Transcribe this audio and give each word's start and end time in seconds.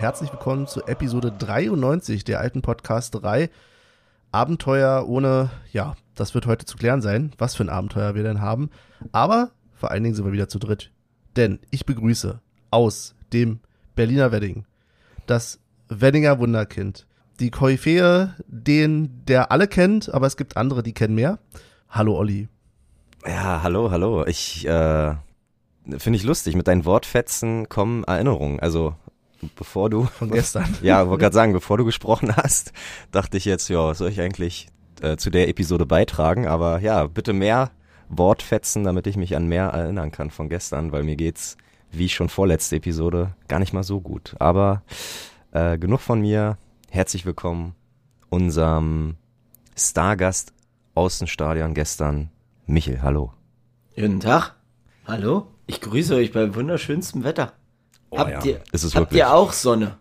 herzlich 0.00 0.32
willkommen 0.32 0.66
zu 0.66 0.82
Episode 0.86 1.30
93 1.30 2.24
der 2.24 2.40
alten 2.40 2.62
Podcast 2.62 3.22
3. 3.22 3.50
Abenteuer 4.32 5.06
ohne, 5.06 5.50
ja, 5.72 5.94
das 6.14 6.32
wird 6.32 6.46
heute 6.46 6.64
zu 6.64 6.78
klären 6.78 7.02
sein, 7.02 7.32
was 7.36 7.54
für 7.54 7.64
ein 7.64 7.68
Abenteuer 7.68 8.14
wir 8.14 8.22
denn 8.22 8.40
haben. 8.40 8.70
Aber 9.12 9.50
vor 9.74 9.90
allen 9.90 10.02
Dingen 10.02 10.14
sind 10.14 10.24
wir 10.24 10.32
wieder 10.32 10.48
zu 10.48 10.58
dritt. 10.58 10.90
Denn 11.36 11.58
ich 11.70 11.84
begrüße 11.84 12.40
aus 12.70 13.14
dem 13.34 13.60
Berliner 13.94 14.32
Wedding 14.32 14.64
das 15.26 15.60
Weddinger 15.90 16.38
Wunderkind. 16.38 17.06
Die 17.38 17.50
Koryphäe, 17.50 18.34
den 18.46 19.26
der 19.26 19.52
alle 19.52 19.68
kennt, 19.68 20.08
aber 20.14 20.26
es 20.26 20.38
gibt 20.38 20.56
andere, 20.56 20.82
die 20.82 20.94
kennen 20.94 21.14
mehr. 21.14 21.40
Hallo 21.90 22.16
Olli. 22.16 22.48
Ja, 23.26 23.62
hallo, 23.62 23.90
hallo. 23.90 24.24
Ich 24.24 24.66
äh, 24.66 25.14
finde 25.98 26.16
ich 26.16 26.22
lustig. 26.22 26.56
Mit 26.56 26.68
deinen 26.68 26.86
Wortfetzen 26.86 27.68
kommen 27.68 28.04
Erinnerungen. 28.04 28.60
Also 28.60 28.94
bevor 29.56 29.90
du 29.90 30.04
von 30.04 30.30
gestern. 30.30 30.76
ja, 30.82 31.08
wollte 31.08 31.22
gerade 31.22 31.34
sagen, 31.34 31.52
bevor 31.52 31.78
du 31.78 31.84
gesprochen 31.84 32.34
hast, 32.36 32.72
dachte 33.10 33.36
ich 33.36 33.44
jetzt, 33.44 33.68
ja, 33.68 33.94
soll 33.94 34.10
ich 34.10 34.20
eigentlich 34.20 34.68
äh, 35.02 35.16
zu 35.16 35.30
der 35.30 35.48
Episode 35.48 35.86
beitragen? 35.86 36.46
Aber 36.46 36.80
ja, 36.80 37.06
bitte 37.06 37.32
mehr 37.32 37.70
Wortfetzen, 38.08 38.84
damit 38.84 39.06
ich 39.06 39.16
mich 39.16 39.36
an 39.36 39.46
mehr 39.46 39.66
erinnern 39.66 40.10
kann 40.10 40.30
von 40.30 40.48
gestern, 40.48 40.92
weil 40.92 41.02
mir 41.02 41.16
geht's 41.16 41.56
wie 41.92 42.08
schon 42.08 42.28
vorletzte 42.28 42.76
Episode 42.76 43.34
gar 43.48 43.58
nicht 43.58 43.72
mal 43.72 43.82
so 43.82 44.00
gut. 44.00 44.34
Aber 44.38 44.82
äh, 45.52 45.78
genug 45.78 46.00
von 46.00 46.20
mir. 46.20 46.58
Herzlich 46.90 47.24
willkommen 47.24 47.74
unserem 48.28 49.16
Stargast 49.76 50.52
aus 50.94 51.18
dem 51.18 51.28
Stadion 51.28 51.74
gestern, 51.74 52.30
Michel. 52.66 53.02
Hallo. 53.02 53.32
Guten 53.94 54.20
Tag. 54.20 54.56
Hallo. 55.06 55.48
Ich 55.66 55.80
grüße 55.80 56.14
euch 56.16 56.32
beim 56.32 56.54
wunderschönsten 56.54 57.22
Wetter. 57.22 57.52
Oh, 58.10 58.18
habt 58.18 58.44
ja. 58.44 58.52
ihr, 58.52 58.60
Ist 58.72 58.84
es 58.84 58.94
habt 58.94 59.06
wirklich? 59.06 59.18
ihr 59.18 59.32
auch 59.32 59.52
Sonne? 59.52 59.98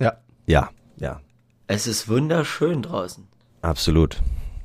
Ja, 0.00 0.14
Ja, 0.46 0.70
ja, 0.96 1.20
Es 1.66 1.86
ist 1.86 2.08
wunderschön 2.08 2.82
draußen. 2.82 3.26
absolut. 3.62 4.18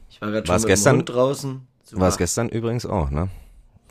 Ich 0.09 0.21
war 0.21 0.31
gerade 0.31 0.47
schon 0.47 0.55
mit 0.55 0.65
gestern? 0.67 0.95
Hund 0.97 1.09
draußen. 1.09 1.67
War 1.91 2.07
es 2.07 2.17
gestern 2.17 2.49
übrigens 2.49 2.85
auch, 2.85 3.09
ne? 3.11 3.29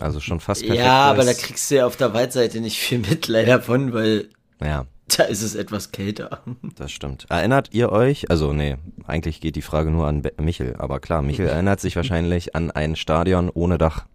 Also 0.01 0.19
schon 0.21 0.41
fast 0.41 0.63
perfekt. 0.63 0.81
Ja, 0.85 1.11
aber 1.11 1.25
da 1.25 1.33
kriegst 1.35 1.71
du 1.71 1.77
ja 1.77 1.87
auf 1.87 1.97
der 1.97 2.13
Waldseite 2.15 2.61
nicht 2.61 2.79
viel 2.79 2.99
mit 2.99 3.29
leider 3.29 3.61
von, 3.61 3.93
weil 3.93 4.31
Ja, 4.61 4.87
da 5.17 5.25
ist 5.25 5.43
es 5.43 5.55
etwas 5.55 5.93
kälter. 5.93 6.43
das 6.77 6.91
stimmt. 6.91 7.27
Erinnert 7.29 7.69
ihr 7.73 7.93
euch, 7.93 8.31
also 8.31 8.53
nee, 8.53 8.77
eigentlich 9.07 9.41
geht 9.41 9.55
die 9.55 9.63
Frage 9.63 9.91
nur 9.91 10.07
an 10.09 10.23
Be 10.23 10.33
Michel, 10.41 10.75
aber 10.79 10.99
klar, 10.99 11.23
Michel 11.23 11.47
erinnert 11.47 11.81
sich 11.81 11.95
wahrscheinlich 11.95 12.57
an 12.57 12.71
ein 12.73 12.97
Stadion 12.97 13.51
ohne 13.51 13.79
Dach. 13.79 14.07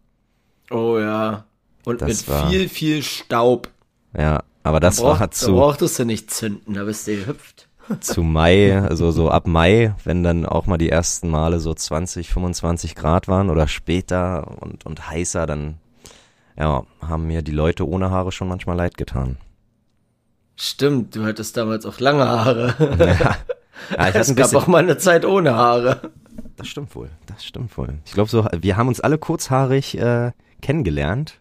Oh 0.72 0.98
ja. 1.00 1.46
Und 1.86 2.02
Das 2.02 2.10
mit 2.10 2.28
war- 2.28 2.50
viel, 2.50 2.68
viel 2.68 3.02
Staub. 3.04 3.70
Ja, 4.18 4.44
aber 4.64 4.80
das 4.80 4.98
da, 4.98 5.04
brauch, 5.04 5.20
war 5.20 5.28
da 5.28 5.32
zu, 5.32 5.54
brauchtest 5.54 6.00
du 6.00 6.06
nicht 6.06 6.32
zünden, 6.32 6.74
da 6.74 6.84
bist 6.84 7.08
du 7.08 7.16
gehüpft. 7.16 7.68
zu 8.02 8.24
Mai, 8.24 8.80
also 8.80 9.12
so 9.12 9.30
ab 9.30 9.48
Mai, 9.48 9.96
wenn 10.04 10.24
dann 10.24 10.46
auch 10.46 10.66
mal 10.66 10.78
die 10.78 10.90
ersten 10.90 11.30
Male 11.30 11.60
so 11.60 11.74
20, 11.74 12.30
25 12.30 12.96
Grad 12.96 13.28
waren 13.28 13.50
oder 13.50 13.68
später 13.68 14.62
und, 14.62 14.86
und 14.86 15.10
heißer, 15.10 15.46
dann 15.46 15.78
ja, 16.58 16.84
haben 17.02 17.28
mir 17.28 17.42
die 17.42 17.52
Leute 17.52 17.88
ohne 17.88 18.12
Haare 18.12 18.32
schon 18.32 18.48
manchmal 18.48 18.76
leid 18.76 18.98
getan. 18.98 19.38
Stimmt, 20.56 21.16
du 21.16 21.26
hattest 21.26 21.56
damals 21.56 21.86
auch 21.86 22.00
lange 22.00 22.28
Haare. 22.28 22.76
Ja, 23.90 24.06
ja 24.06 24.10
es 24.14 24.36
gab 24.36 24.54
auch 24.54 24.68
mal 24.68 24.84
eine 24.84 24.98
Zeit 24.98 25.26
ohne 25.26 25.56
Haare. 25.56 26.12
Das 26.58 26.68
stimmt 26.68 26.94
wohl, 26.96 27.10
das 27.28 27.46
stimmt 27.46 27.78
wohl. 27.78 28.00
Ich 28.06 28.12
glaube 28.12 28.30
so, 28.30 28.46
wir 28.60 28.76
haben 28.76 28.90
uns 28.90 29.00
alle 29.00 29.18
kurzhaarig 29.18 29.98
äh, 29.98 30.34
kennengelernt 30.62 31.40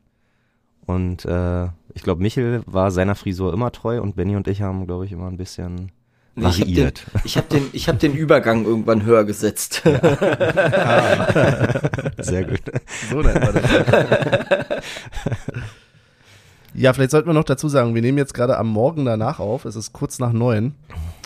und 0.87 1.25
äh, 1.25 1.69
ich 1.99 2.05
glaube 2.05 2.23
Michel 2.23 2.63
war 2.67 2.93
seiner 2.93 3.17
Frisur 3.17 3.53
immer 3.53 3.73
treu 3.73 4.01
und 4.01 4.15
Benny 4.15 4.37
und 4.37 4.47
ich 4.47 4.63
haben, 4.63 4.87
glaube 4.87 5.05
ich, 5.05 5.11
immer 5.11 5.27
ein 5.27 5.37
bisschen 5.37 5.91
Nee, 6.37 6.47
ich 6.47 6.61
habe 6.61 6.67
den, 6.67 6.77
variiert. 6.77 7.05
ich 7.25 7.37
hab 7.37 7.49
den, 7.49 7.67
ich 7.73 7.89
hab 7.89 7.99
den 7.99 8.15
Übergang 8.15 8.65
irgendwann 8.65 9.05
höher 9.05 9.25
gesetzt. 9.25 9.83
Sehr 12.19 12.45
gut. 12.45 12.63
so 13.11 13.21
nennt 13.21 13.41
man 13.41 13.55
das. 13.55 13.65
Ja, 16.73 16.93
vielleicht 16.93 17.11
sollten 17.11 17.29
wir 17.29 17.35
noch 17.35 17.43
dazu 17.43 17.69
sagen, 17.69 17.97
wir 17.97 18.03
nehmen 18.03 18.19
jetzt 18.19 18.35
gerade 18.35 18.57
am 18.59 18.69
Morgen 18.69 19.05
danach 19.05 19.41
auf. 19.41 19.65
Es 19.65 19.75
ist 19.75 19.93
kurz 19.93 20.21
nach 20.21 20.33
neun. 20.33 20.77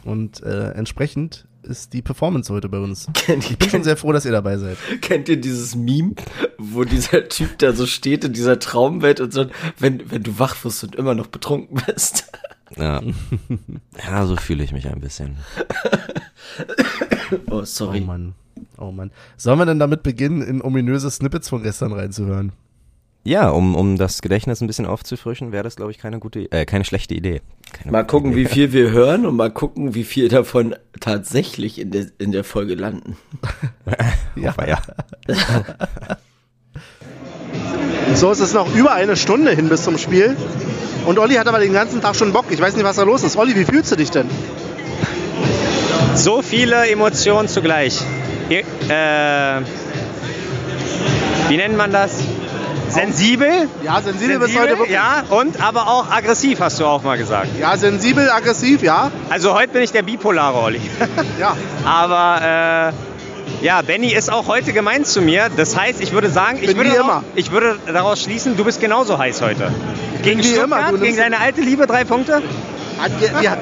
Und 0.06 0.43
äh, 0.43 0.71
entsprechend 0.71 1.47
ist 1.65 1.93
die 1.93 2.03
Performance 2.03 2.53
heute 2.53 2.69
bei 2.69 2.78
uns. 2.78 3.09
kennt, 3.15 3.50
Ich 3.50 3.59
bin 3.59 3.71
schon 3.71 3.84
sehr 3.84 3.97
froh, 3.97 4.12
dass 4.12 4.25
ihr 4.25 4.33
dabei 4.33 4.59
seid. 4.59 4.77
kennt 5.00 5.28
ihr 5.28 5.41
dieses 5.41 5.75
Meme, 5.75 6.15
wo 6.59 6.84
dieser 6.84 7.28
Typ 7.28 7.59
da 7.59 7.73
so 7.73 7.87
steht 7.87 8.25
in 8.25 8.33
dieser 8.33 8.59
Traumwelt 8.59 9.21
und 9.21 9.33
so, 9.33 9.47
wenn, 9.78 10.11
wenn 10.11 10.23
du 10.23 10.39
wach 10.39 10.62
wirst 10.65 10.84
und 10.84 10.97
immer 10.97 11.15
noch 11.15 11.28
betrunken 11.28 11.83
bist? 11.87 12.31
Ja, 12.75 13.03
ja 14.03 14.25
so 14.25 14.34
fühle 14.37 14.65
ich 14.65 14.73
mich 14.73 14.89
ein 14.89 14.99
bisschen. 14.99 15.37
Oh, 17.49 17.56
Oh 17.56 17.65
sorry. 17.67 18.00
Mann. 18.00 18.34
Oh 18.79 18.91
Mann. 18.91 19.11
Sollen 19.37 19.59
wir 19.59 19.67
denn 19.67 19.79
damit 19.79 20.03
beginnen, 20.03 20.41
in 20.41 20.62
ominöse 20.62 21.11
Snippets 21.11 21.50
von 21.50 21.62
gestern 21.62 21.93
reinzuhören? 21.93 22.53
Ja, 23.25 23.50
um, 23.50 23.77
um 23.77 23.99
das 23.99 24.21
Gedächtnis 24.21 24.60
ein 24.60 24.66
bisschen 24.66 24.84
aufzufrischen, 24.87 25.53
wäre 25.53 25.62
das, 25.62 25.77
glaube 25.77 25.93
ich, 25.93 25.99
keine 25.99 26.19
gute, 26.19 26.50
äh, 26.50 26.65
keine 26.66 26.84
schlechte 26.84 27.15
Idee. 27.15 27.41
Keine 27.72 27.93
Mal 27.93 28.03
gucken, 28.05 28.33
Idee. 28.33 28.41
wie 28.41 28.47
viel 28.47 28.72
wir 28.72 28.91
hören 28.93 29.27
und 29.27 29.37
mal 29.37 29.50
gucken, 29.50 29.94
wie 29.94 30.03
viel 30.03 30.28
davon 30.28 30.75
tatsächlich 31.00 31.78
in 31.81 31.93
der, 31.93 32.06
in 32.19 32.32
der 32.32 32.44
Folge 32.44 32.75
landen. 32.75 33.16
Ja. 34.34 34.50
Aber 34.56 34.66
ja. 34.69 34.81
So, 38.15 38.31
es 38.31 38.41
ist 38.41 38.55
noch 38.55 38.75
über 38.75 38.93
eine 38.93 39.16
Stunde 39.16 39.53
hin 39.53 39.69
bis 39.69 39.84
zum 39.84 39.99
Spiel. 39.99 40.37
Und 41.06 41.19
Olli 41.19 41.34
hat 41.34 41.47
aber 41.49 41.59
den 41.61 41.72
ganzen 41.72 42.00
Tag 42.00 42.16
schon 42.16 42.32
Bock. 42.32 42.47
Ich 42.50 42.61
weiß 42.61 42.75
nicht, 42.75 42.84
was 42.84 42.97
da 42.97 43.03
los 43.03 43.22
ist. 43.22 43.37
Olli, 43.37 43.55
wie 43.56 43.65
fühlst 43.65 43.91
du 43.93 43.97
dich 43.97 44.11
denn? 44.11 44.28
So 46.15 46.43
viele 46.43 46.88
Emotionen 46.91 47.49
zugleich. 47.49 48.00
Hier, 48.49 48.61
Äh, 48.88 49.62
wie 51.49 51.56
nennt 51.56 51.77
man 51.77 51.91
das? 51.93 52.22
Sensibel? 52.92 53.69
Ja, 53.82 54.00
sensibel, 54.03 54.38
bis 54.38 54.56
heute 54.56 54.70
wirklich. 54.78 54.91
ja, 54.91 55.22
und 55.30 55.60
aber 55.62 55.88
auch 55.88 56.10
aggressiv, 56.10 56.60
hast 56.60 56.78
du 56.80 56.84
auch 56.86 57.03
mal 57.03 57.16
gesagt. 57.19 57.48
Ja, 57.58 57.76
sensibel, 57.76 58.30
aggressiv, 58.30 58.82
ja. 58.82 59.10
Also 59.30 59.54
heute 59.54 59.72
bin 59.72 59.82
ich 59.82 59.92
der 59.92 60.03
bipolare 60.03 60.58
Olli. 60.58 60.80
Ja. 61.41 61.56
Aber 61.84 62.92
äh, 62.92 63.64
ja, 63.64 63.81
Benny 63.82 64.12
ist 64.12 64.31
auch 64.31 64.47
heute 64.48 64.72
gemeint 64.72 65.06
zu 65.06 65.20
mir. 65.22 65.48
Das 65.56 65.76
heißt, 65.76 66.00
ich 66.00 66.12
würde 66.12 66.31
sagen, 66.31 66.58
ich 66.60 66.76
würde, 66.76 66.91
daraus- 66.91 67.22
ich 67.34 67.50
würde 67.50 67.78
daraus 67.86 68.22
schließen, 68.22 68.56
du 68.56 68.64
bist 68.64 68.81
genauso 68.81 69.19
heiß 69.19 69.41
heute. 69.42 69.70
Gegen 70.22 70.41
wie 70.41 70.44
Stuttgart, 70.54 70.91
immer, 70.91 70.98
gegen 70.98 71.16
deine 71.16 71.38
alte 71.41 71.60
Liebe 71.62 71.86
drei 71.86 72.04
Punkte? 72.04 72.42
Ja, 73.32 73.41
ja. 73.41 73.56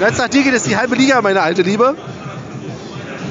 Jetzt 0.00 0.18
nach 0.18 0.28
dir 0.28 0.42
geht 0.42 0.54
es 0.54 0.64
die 0.64 0.76
halbe 0.76 0.96
Liga, 0.96 1.22
meine 1.22 1.40
alte 1.42 1.62
Liebe. 1.62 1.94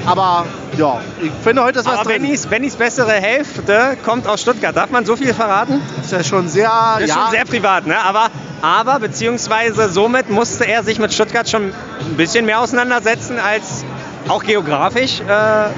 Aber 0.06 0.46
ja, 0.78 1.02
ich 1.22 1.32
finde 1.44 1.64
heute 1.64 1.80
ist 1.80 1.86
was 1.86 2.00
Aber 2.00 2.10
drin. 2.10 2.24
Bennys, 2.24 2.48
Bennys 2.48 2.76
bessere 2.76 3.12
Hälfte 3.12 3.98
kommt 4.04 4.28
aus 4.28 4.42
Stuttgart. 4.42 4.76
Darf 4.76 4.90
man 4.90 5.06
so 5.06 5.16
viel 5.16 5.34
verraten? 5.34 5.82
ist 6.02 6.12
ja 6.12 6.24
schon 6.24 6.48
sehr, 6.48 6.70
Das 6.70 7.04
ist 7.04 7.10
ja, 7.10 7.16
schon 7.16 7.32
sehr 7.32 7.46
privat, 7.46 7.88
ne? 7.88 7.98
Aber, 8.00 8.28
aber 8.62 9.00
beziehungsweise 9.00 9.90
somit 9.90 10.30
musste 10.30 10.66
er 10.66 10.84
sich 10.84 11.00
mit 11.00 11.14
Stuttgart 11.14 11.50
schon 11.50 11.74
ein 12.00 12.18
bisschen 12.18 12.46
mehr 12.46 12.60
auseinandersetzen 12.60 13.40
als 13.40 13.86
auch 14.28 14.44
geografisch. 14.44 15.22
Äh, 15.22 15.70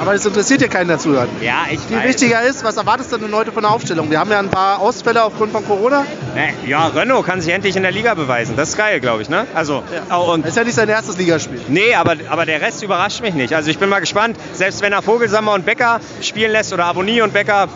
aber 0.00 0.14
das 0.14 0.24
interessiert 0.24 0.62
ja 0.62 0.68
keinen, 0.68 0.88
der 0.88 0.98
zuhört. 0.98 1.28
ja, 1.42 1.66
ich 1.70 1.78
Viel 1.80 1.98
weiß. 1.98 2.08
wichtiger 2.08 2.42
ist, 2.42 2.64
was 2.64 2.76
erwartest 2.76 3.12
du 3.12 3.18
denn 3.18 3.34
heute 3.34 3.52
von 3.52 3.62
der 3.62 3.70
Aufstellung? 3.70 4.10
Wir 4.10 4.18
haben 4.18 4.30
ja 4.30 4.38
ein 4.38 4.48
paar 4.48 4.80
Ausfälle 4.80 5.22
aufgrund 5.22 5.52
von 5.52 5.64
Corona. 5.64 6.06
Ne, 6.34 6.54
Ja, 6.66 6.86
Renault 6.88 7.26
kann 7.26 7.40
sich 7.40 7.52
endlich 7.52 7.76
in 7.76 7.82
der 7.82 7.92
Liga 7.92 8.14
beweisen. 8.14 8.56
Das 8.56 8.70
ist 8.70 8.76
geil, 8.76 8.98
glaube 9.00 9.22
ich, 9.22 9.28
ne? 9.28 9.46
Also, 9.54 9.82
oh, 10.10 10.32
und 10.32 10.42
Das 10.42 10.50
ist 10.52 10.56
ja 10.56 10.64
nicht 10.64 10.74
sein 10.74 10.88
erstes 10.88 11.18
Ligaspiel. 11.18 11.60
Nee, 11.68 11.94
aber, 11.94 12.16
aber 12.28 12.46
der 12.46 12.60
Rest 12.62 12.82
überrascht 12.82 13.20
mich 13.20 13.34
nicht. 13.34 13.54
Also 13.54 13.70
ich 13.70 13.78
bin 13.78 13.88
mal 13.88 14.00
gespannt, 14.00 14.36
selbst 14.54 14.80
wenn 14.82 14.92
er 14.92 15.02
Vogelsammer 15.02 15.52
und 15.52 15.66
Becker 15.66 16.00
spielen 16.22 16.52
lässt 16.52 16.72
oder 16.72 16.86
Abonnie 16.86 17.20
und 17.20 17.32
Becker, 17.32 17.68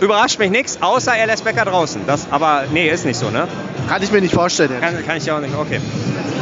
überrascht 0.00 0.38
mich 0.38 0.50
nichts, 0.50 0.78
außer 0.80 1.12
er 1.14 1.26
lässt 1.26 1.44
Becker 1.44 1.64
draußen. 1.64 2.02
Das, 2.06 2.26
aber 2.30 2.64
nee, 2.72 2.88
ist 2.88 3.04
nicht 3.04 3.18
so, 3.18 3.30
ne? 3.30 3.48
Kann 3.88 4.02
ich 4.02 4.12
mir 4.12 4.20
nicht 4.20 4.34
vorstellen. 4.34 4.70
Kann, 4.80 5.04
kann 5.06 5.16
ich 5.16 5.26
ja 5.26 5.36
auch 5.36 5.40
nicht. 5.40 5.54
Okay. 5.56 5.80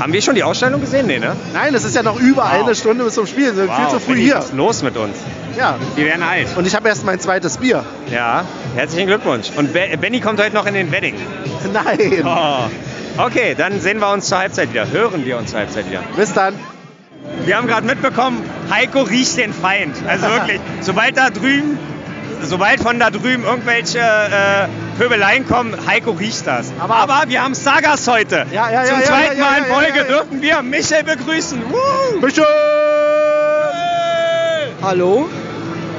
Haben 0.01 0.13
wir 0.13 0.21
schon 0.21 0.35
die 0.35 0.43
Ausstellung 0.43 0.81
gesehen? 0.81 1.07
Nee, 1.07 1.19
ne? 1.19 1.35
Nein, 1.55 1.75
es 1.75 1.85
ist 1.85 1.95
ja 1.97 2.03
noch 2.03 2.21
über 2.21 2.43
Wow. 2.43 2.65
eine 2.67 2.75
Stunde 2.75 3.05
bis 3.05 3.15
zum 3.15 3.27
Spiel. 3.27 3.47
Wir 3.47 3.55
sind 3.55 3.73
viel 3.73 3.89
zu 3.89 4.01
früh 4.01 4.17
hier. 4.17 4.37
Was 4.37 4.47
ist 4.47 4.55
los 4.55 4.83
mit 4.83 4.97
uns? 4.97 5.17
Ja. 5.57 5.77
Wir 5.95 6.05
werden 6.07 6.23
alt. 6.23 6.49
Und 6.57 6.67
ich 6.67 6.75
habe 6.75 6.89
erst 6.89 7.05
mein 7.07 7.19
zweites 7.19 7.57
Bier. 7.57 7.85
Ja, 8.13 8.45
herzlichen 8.75 9.07
Glückwunsch. 9.07 9.51
Und 9.57 9.73
Be 9.73 9.97
Benny 9.99 10.21
kommt 10.21 10.39
heute 10.43 10.55
noch 10.55 10.67
in 10.67 10.75
den 10.75 10.93
Wedding. 10.93 11.15
Nein. 11.73 12.25
Oh. 12.27 13.23
Okay, 13.25 13.55
dann 13.57 13.81
sehen 13.81 13.99
wir 14.01 14.13
uns 14.13 14.27
zur 14.29 14.39
Halbzeit 14.39 14.71
wieder. 14.71 14.91
Hören 14.91 15.25
wir 15.25 15.39
uns 15.39 15.51
zur 15.53 15.61
Halbzeit 15.61 15.89
wieder. 15.89 16.01
Bis 16.17 16.35
dann. 16.35 16.55
Wir 17.47 17.57
haben 17.57 17.67
gerade 17.67 17.87
mitbekommen, 17.87 18.43
Heiko 18.71 19.01
riecht 19.03 19.37
den 19.39 19.53
Feind. 19.55 19.97
Also 20.07 20.27
wirklich, 20.29 20.61
sobald 20.83 21.17
da 21.17 21.31
drüben, 21.31 21.79
sobald 22.47 22.81
von 22.81 22.99
da 22.99 23.11
drüben 23.11 23.45
irgendwelche 23.45 23.99
äh, 23.99 24.69
Pöbeleien 24.99 25.47
kommen, 25.47 25.75
Heiko 25.87 26.13
riecht 26.13 26.47
das. 26.47 26.73
Aber- 26.79 26.97
Aber, 26.97 27.25
wir 27.29 27.43
haben 27.43 27.55
Stargast 27.55 28.09
heute. 28.09 28.47
Ja, 28.53 28.71
ja, 28.71 28.85
ja, 28.85 28.91
Zum 28.95 29.03
zweiten 29.03 29.39
Mal 29.41 29.59
in 29.59 29.65
Folge 29.67 30.05
dürfen 30.05 30.41
wir 30.43 30.63
Michel 30.63 31.05
begrüßen. 31.05 31.63
Woo! 31.71 32.21
Michel! 32.21 32.45
Hallo? 34.83 35.29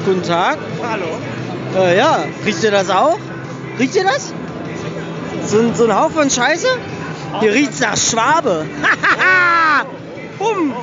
Guten 0.05 0.23
Tag. 0.23 0.57
Hallo. 0.89 1.85
Äh, 1.85 1.97
ja, 1.97 2.19
riecht 2.45 2.63
ihr 2.63 2.71
das 2.71 2.89
auch? 2.89 3.17
Riecht 3.79 3.95
ihr 3.95 4.03
das? 4.05 4.33
So, 5.45 5.59
ein- 5.59 5.75
so 5.75 5.85
ein 5.85 5.95
Haufen 5.99 6.29
Scheiße? 6.29 6.67
Hier 7.41 7.53
riecht's 7.53 7.79
nach 7.81 7.97
Schwabe. 7.97 8.65
Bumm, 10.37 10.73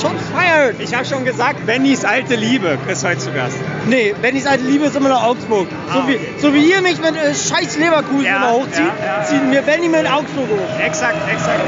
Shots 0.00 0.22
fired. 0.34 0.80
Ich 0.80 0.94
habe 0.94 1.04
schon 1.04 1.24
gesagt, 1.26 1.66
Bennys 1.66 2.04
alte 2.04 2.36
Liebe 2.36 2.78
ist 2.88 3.04
heute 3.04 3.18
zu 3.18 3.32
Gast. 3.32 3.58
Nee, 3.86 4.14
Bennys 4.22 4.46
alte 4.46 4.64
Liebe 4.64 4.86
ist 4.86 4.96
immer 4.96 5.10
noch 5.10 5.22
Augsburg. 5.22 5.68
So, 5.92 5.98
Ah, 5.98 6.04
wie, 6.08 6.14
okay. 6.14 6.34
so 6.38 6.54
wie 6.54 6.70
ihr 6.70 6.80
mich 6.80 6.98
mit 7.00 7.14
äh, 7.16 7.34
scheiß 7.34 7.76
Leverkusen 7.76 8.24
Ja, 8.24 8.36
immer 8.36 8.52
hochzieht, 8.52 8.78
ja, 9.00 9.18
ja. 9.18 9.24
zieht 9.24 9.44
mir 9.44 9.60
Benny 9.62 9.88
mit 9.88 10.10
Augsburg 10.10 10.48
hoch. 10.48 10.80
Exakt, 10.80 11.16
exakt. 11.30 11.60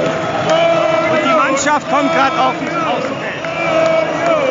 Und 1.13 1.19
die 1.25 1.37
Mannschaft 1.37 1.91
kommt 1.91 2.11
gerade 2.15 2.41
auf 2.41 2.55
die 2.61 2.69
Außenfeld. 2.69 4.47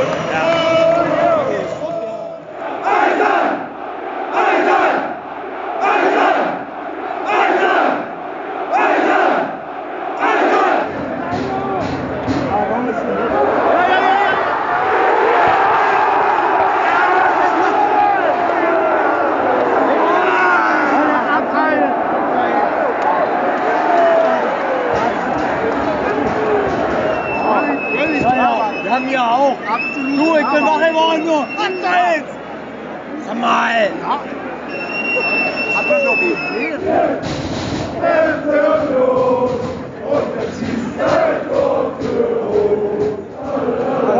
Wir 28.83 28.91
haben 28.91 29.07
hier 29.07 29.21
auch. 29.23 29.55
Absolut. 29.67 30.17
Du, 30.19 30.35
ich 30.37 30.47
bin 30.47 30.65
wach 30.65 30.87
geworden, 30.87 31.25
nur. 31.25 31.47
Was 31.57 31.67
soll's? 31.67 33.25
Sag 33.27 33.37
mal. 33.39 33.89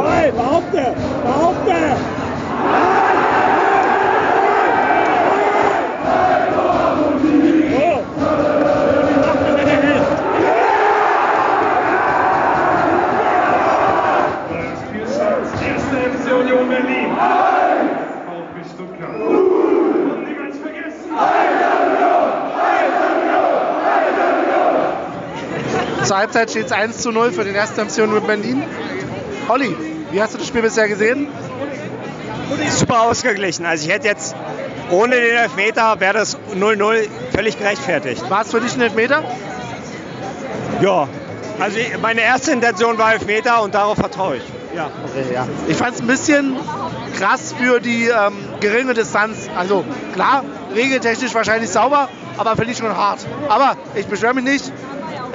Hey, 0.07 0.31
behaupte! 0.31 0.95
Behaupte! 1.23 1.95
Erste 14.65 15.95
FC 15.95 16.31
Union 16.33 16.67
Berlin. 16.69 17.11
VfB 18.25 18.63
Stuttgart. 18.73 19.15
Und 19.15 20.23
nicht 20.27 20.37
ganz 20.37 20.57
vergessen. 20.57 21.09
Zur 26.05 26.17
Halbzeit 26.45 26.49
steht 26.51 26.65
es 26.67 26.71
1 26.71 26.97
zu 26.99 27.11
0 27.11 27.31
für 27.31 27.43
den 27.43 27.55
1. 27.57 27.71
MC 27.77 28.03
Union 28.03 28.25
Berlin. 28.27 28.63
Olli, 29.49 29.75
wie 30.11 30.21
hast 30.21 30.35
du 30.35 30.37
das 30.37 30.47
Spiel 30.47 30.61
bisher 30.61 30.87
gesehen? 30.87 31.27
Super 32.69 33.01
ausgeglichen. 33.01 33.65
Also 33.65 33.87
ich 33.87 33.91
hätte 33.93 34.07
jetzt 34.07 34.35
ohne 34.91 35.15
den 35.15 35.35
Elfmeter 35.35 35.99
wäre 35.99 36.13
das 36.13 36.37
0-0 36.55 37.07
völlig 37.33 37.57
gerechtfertigt. 37.57 38.29
War 38.29 38.41
es 38.43 38.51
für 38.51 38.61
dich 38.61 38.75
ein 38.75 38.81
Elfmeter? 38.81 39.23
Ja. 40.81 41.07
Also 41.59 41.77
ich- 41.79 41.97
meine 41.99 42.21
erste 42.21 42.51
Intention 42.51 42.97
war 42.99 43.13
Elfmeter 43.13 43.63
und 43.63 43.73
darauf 43.73 43.97
vertraue 43.97 44.35
ich. 44.37 44.43
Ja. 44.75 44.91
Okay, 45.05 45.33
ja. 45.33 45.47
Ich 45.67 45.77
fand 45.77 45.95
es 45.95 46.01
ein 46.01 46.07
bisschen 46.07 46.55
krass 47.17 47.55
für 47.57 47.79
die 47.79 48.05
ähm, 48.07 48.33
geringe 48.59 48.93
Distanz. 48.93 49.49
Also 49.57 49.83
klar, 50.13 50.43
regeltechnisch 50.75 51.33
wahrscheinlich 51.33 51.69
sauber, 51.71 52.09
aber 52.37 52.55
finde 52.55 52.71
ich 52.73 52.77
schon 52.77 52.95
hart. 52.95 53.19
Aber 53.47 53.77
ich 53.95 54.05
beschwere 54.05 54.33
mich 54.35 54.43
nicht. 54.43 54.71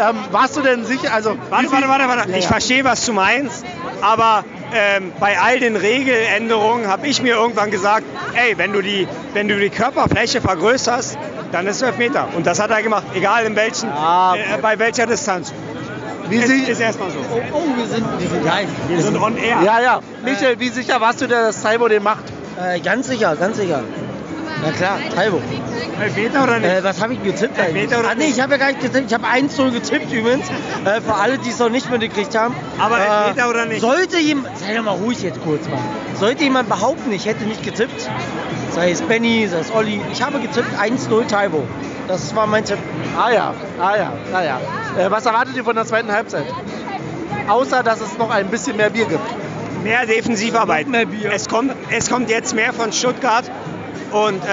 Ähm, 0.01 0.17
warst 0.31 0.57
du 0.57 0.63
denn 0.63 0.85
sicher? 0.87 1.13
Also, 1.13 1.37
Warte, 1.51 1.71
warte, 1.71 1.89
warte, 1.89 2.09
warte. 2.09 2.31
Ja, 2.31 2.37
Ich 2.39 2.45
ja. 2.45 2.51
verstehe, 2.51 2.85
was 2.85 3.05
du 3.05 3.13
meinst, 3.13 3.65
aber 4.01 4.45
ähm, 4.75 5.13
bei 5.21 5.39
all 5.39 5.59
den 5.61 5.77
Regeländerungen 5.77 6.89
habe 6.89 7.07
ich 7.07 7.21
mir 7.23 7.35
irgendwann 7.35 7.71
gesagt, 7.71 8.05
ey, 8.35 8.57
wenn 8.57 8.73
du 8.73 8.81
die, 8.83 9.07
wenn 9.35 9.49
du 9.49 9.59
die 9.59 9.71
Körperfläche 9.71 10.41
vergrößerst, 10.41 11.19
dann 11.53 11.67
ist 11.67 11.77
es 11.77 11.83
Elfmeter. 11.83 12.29
Und 12.35 12.47
das 12.47 12.61
hat 12.61 12.71
er 12.71 12.83
gemacht, 12.83 13.05
egal 13.15 13.45
in 13.45 13.57
welchen, 13.57 13.89
Ja, 13.91 14.35
äh, 14.37 14.59
bei 14.63 14.79
welcher 14.79 15.07
Distanz. 15.07 15.53
Wie 16.29 16.37
Ist, 16.37 16.69
ist 16.69 16.81
erstmal 16.81 17.11
so. 17.11 17.19
Oh, 17.19 17.41
oh, 17.53 17.77
wir 17.77 17.87
sind, 17.87 18.07
wir 18.21 18.29
sind 18.29 18.45
geil. 18.45 18.69
Wir 18.89 19.03
sind 19.03 19.17
on 19.21 19.37
air. 19.37 19.59
ja, 19.65 19.81
ja. 19.81 20.01
Michael, 20.25 20.61
wie 20.61 20.69
sicher 20.69 21.01
warst 21.01 21.21
du, 21.21 21.27
denn, 21.27 21.43
dass 21.43 21.61
Taibo 21.61 21.89
den 21.89 22.05
macht? 22.05 22.23
Äh, 22.57 22.79
ganz 22.81 23.09
sicher, 23.09 23.35
ganz 23.35 23.57
sicher. 23.57 23.83
Na 24.63 24.71
klar, 24.71 24.99
Taibo. 25.15 25.43
Elfmeter 26.01 26.43
oder 26.43 26.59
nicht? 26.59 26.71
Äh, 26.71 26.85
was 26.85 27.01
habe 27.01 27.13
ich 27.15 27.23
getippt 27.23 27.59
eigentlich? 27.59 27.83
Elfmeter 27.85 28.01
oder 28.01 28.11
Ah, 28.11 28.15
nee, 28.17 28.27
ich 28.27 28.41
habe 28.41 28.53
ja 28.53 28.59
gar 28.59 28.69
nicht 28.69 28.81
getippt. 28.81 29.07
Ich 29.09 29.15
habe 29.15 29.27
1-0 29.27 29.71
getippt 29.71 30.13
übrigens. 30.13 30.49
Äh, 30.85 31.01
für 31.01 31.15
alle, 31.15 31.39
die 31.39 31.51
es 31.51 31.59
noch 31.59 31.69
nicht 31.71 31.91
mitgekriegt 31.91 32.37
haben. 32.37 32.55
Aber 32.79 32.99
äh, 32.99 33.03
Elfmeter 33.29 33.51
oder 33.51 33.67
nicht? 33.67 33.81
Sollte 33.81 34.19
jemand, 34.19 34.57
sei 34.59 34.75
doch 34.75 34.83
mal 34.85 34.97
ruhig 34.97 35.23
jetzt 35.23 35.43
kurz 35.43 35.69
mal. 35.69 35.79
Sollte 36.19 36.45
jemand 36.45 36.69
behaupten, 36.69 37.13
ich 37.13 37.27
hätte 37.27 37.45
nicht 37.45 37.63
getippt, 37.63 38.09
sei 38.73 38.91
es 38.91 39.03
Benny, 39.03 39.47
sei 39.49 39.59
es 39.59 39.73
Olli, 39.73 40.01
ich 40.13 40.23
habe 40.23 40.39
getippt 40.41 40.71
1-0 40.79 41.27
Taibo. 41.27 41.65
Das 42.09 42.35
war 42.35 42.47
mein 42.47 42.65
Tipp. 42.65 42.79
Ah 43.17 43.31
ja, 43.31 43.55
ah 43.81 43.97
ja, 43.97 44.13
ah 44.33 44.43
ja. 44.43 44.61
Äh, 44.99 45.11
was 45.11 45.25
erwartet 45.27 45.57
ihr 45.57 45.65
von 45.65 45.77
der 45.77 45.87
zweiten 45.87 46.11
Halbzeit? 46.11 46.45
Außer, 47.49 47.83
dass 47.83 48.01
es 48.01 48.19
noch 48.19 48.31
ein 48.31 48.49
bisschen 48.49 48.77
mehr 48.77 48.91
Bier 48.91 49.07
gibt. 49.07 49.21
Mehr 49.85 50.05
Defensivarbeit. 50.07 50.89
Mehr 50.89 51.07
Bier. 51.07 51.31
Es 51.33 51.49
kommt, 51.49 51.73
es 51.91 52.11
kommt 52.11 52.29
jetzt 52.29 52.55
mehr 52.55 52.73
von 52.73 52.93
Stuttgart 52.93 53.51
und 54.13 54.37
äh, 54.45 54.49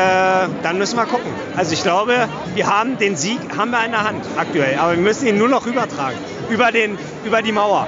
dann 0.63 0.77
müssen 0.77 0.97
wir 0.97 1.05
gucken. 1.05 1.31
Also 1.55 1.73
ich 1.73 1.83
glaube, 1.83 2.27
wir 2.55 2.67
haben 2.67 2.97
den 2.97 3.15
Sieg 3.15 3.39
haben 3.57 3.71
wir 3.71 3.83
in 3.85 3.91
der 3.91 4.03
Hand 4.03 4.23
aktuell, 4.37 4.77
aber 4.79 4.91
wir 4.91 5.01
müssen 5.01 5.27
ihn 5.27 5.37
nur 5.37 5.49
noch 5.49 5.65
übertragen 5.65 6.17
über 6.49 6.71
den 6.71 6.97
über 7.25 7.41
die 7.41 7.51
Mauer. 7.51 7.87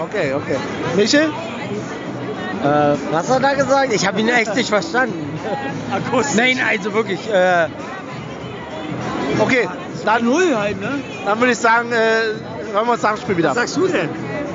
Okay, 0.00 0.32
okay. 0.34 0.56
Michel? 0.96 1.24
Äh, 1.24 2.96
was 3.12 3.30
hat 3.30 3.42
er 3.42 3.54
gesagt? 3.54 3.92
Ich 3.92 4.06
habe 4.06 4.20
ihn 4.20 4.28
echt 4.28 4.54
nicht 4.54 4.68
verstanden. 4.68 5.38
Akustisch. 5.92 6.36
Nein, 6.36 6.60
also 6.68 6.92
wirklich. 6.92 7.20
Äh, 7.32 7.68
Okay, 9.40 9.68
dann, 10.04 10.24
Null 10.24 10.56
halt, 10.56 10.80
ne? 10.80 11.00
dann 11.24 11.38
würde 11.38 11.52
ich 11.52 11.58
sagen, 11.58 11.92
äh, 11.92 12.72
hören 12.72 12.86
wir 12.86 12.92
uns 12.94 13.02
nach 13.02 13.14
dem 13.14 13.20
Spiel 13.20 13.36
wieder. 13.36 13.50
Was 13.50 13.54
sagst 13.56 13.76
du 13.76 13.86
denn? 13.86 14.08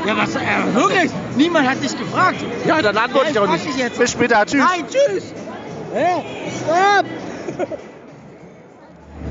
Ja, 0.05 0.17
was? 0.17 0.35
Äh, 0.35 0.39
wirklich? 0.75 1.09
Niemand 1.37 1.69
hat 1.69 1.81
dich 1.81 1.97
gefragt. 1.97 2.37
Ja, 2.65 2.81
dann 2.81 2.97
antworte 2.97 3.27
Ja, 3.27 3.31
ich 3.31 3.39
auch 3.39 3.45
ich 3.55 3.63
nicht. 3.63 3.67
dich 3.67 3.77
jetzt. 3.77 3.97
Bis 3.99 4.11
später, 4.11 4.45
tschüss. 4.45 4.61
Nein, 4.61 4.85
tschüss. 4.89 5.32
Hä? 5.93 6.23
Stopp! 6.49 7.05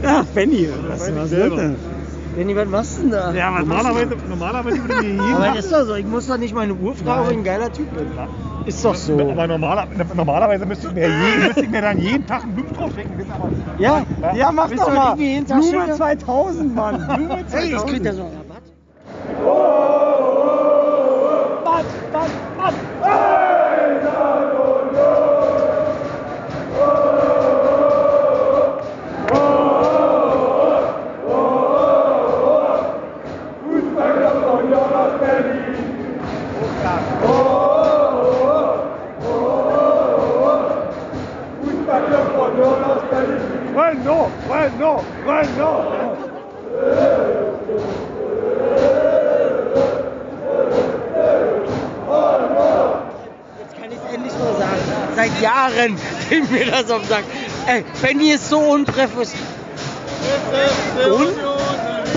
Ja, 0.03 0.25
Benny, 0.35 0.69
was, 0.89 1.15
was 1.15 1.31
wird 1.31 1.57
denn? 1.57 1.77
Benni, 2.37 2.57
was 2.57 2.69
machst 2.69 2.97
du 2.99 3.03
denn 3.03 3.11
da? 3.11 3.33
Ja, 3.33 3.53
was 3.53 3.67
Normalerweise, 3.67 4.17
normalerweise 4.29 4.79
würde 4.89 5.03
mir 5.03 5.09
jeden 5.09 5.35
Aber 5.35 5.47
das 5.47 5.65
ist 5.65 5.73
doch 5.73 5.85
so, 5.85 5.95
ich 5.95 6.07
muss 6.07 6.27
doch 6.27 6.39
nicht 6.39 6.55
meine 6.55 6.75
Uhr 6.75 6.95
fragen, 6.95 7.21
ob 7.27 7.31
ich 7.33 7.37
ein 7.39 7.45
geiler 7.45 7.73
Typ 7.73 7.93
bin. 7.95 8.07
Ist 8.65 8.85
doch 8.85 8.95
so. 8.95 9.19
aber 9.19 9.47
normaler, 9.49 9.87
normalerweise 10.15 10.65
müsste 10.67 10.87
ich, 10.89 10.95
mir 10.95 11.09
je, 11.09 11.37
müsste 11.47 11.63
ich 11.65 11.69
mir 11.71 11.83
dann 11.83 11.99
jeden 11.99 12.27
Tag 12.27 12.45
einen 12.45 12.55
wisst 13.17 13.29
ihr 13.29 13.35
aber- 13.35 13.51
Ja? 13.79 14.03
Ja, 14.35 14.53
mach 14.53 14.71
doch 14.71 14.95
mal. 14.95 15.07
irgendwie 15.09 15.33
jeden 15.33 15.47
Tag 15.47 15.61
Blume 15.61 15.81
schicken? 15.85 15.97
2000, 15.97 16.75
Mann. 16.75 17.07
Blume 17.17 17.45
Hey, 17.51 17.65
ich 17.65 17.71
2000. 17.77 17.91
krieg 17.91 18.03
da 18.05 18.13
so 18.15 18.23
einen 18.23 18.37
Rabatt. 18.37 18.63
Bueno, 22.13 22.42
geht 56.33 56.51
mir 56.51 56.65
das 56.67 56.91
auf 56.91 57.03
den 57.03 57.09
Sack. 57.09 57.25
Ey, 57.67 57.85
Benny 58.01 58.31
ist 58.31 58.49
so 58.49 58.59
unprofessionell. 58.59 59.47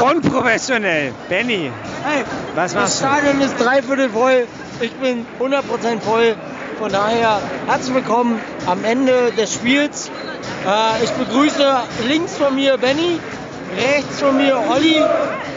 Unprofessionell. 0.00 1.12
Benny. 1.28 1.70
Hey, 2.04 2.24
Was 2.54 2.72
das 2.72 2.82
machst 2.82 3.00
du? 3.00 3.04
Stadion 3.06 3.40
ist 3.40 3.58
dreiviertel 3.58 4.10
voll. 4.10 4.46
Ich 4.80 4.92
bin 4.92 5.26
100% 5.38 6.00
voll. 6.00 6.36
Von 6.78 6.92
daher 6.92 7.40
herzlich 7.66 7.94
willkommen 7.94 8.40
am 8.66 8.84
Ende 8.84 9.32
des 9.32 9.54
Spiels. 9.54 10.10
Äh, 10.66 11.04
ich 11.04 11.10
begrüße 11.10 11.76
links 12.08 12.36
von 12.36 12.54
mir 12.54 12.76
Benny, 12.78 13.20
rechts 13.76 14.20
von 14.20 14.36
mir 14.36 14.56
Olli. 14.70 15.02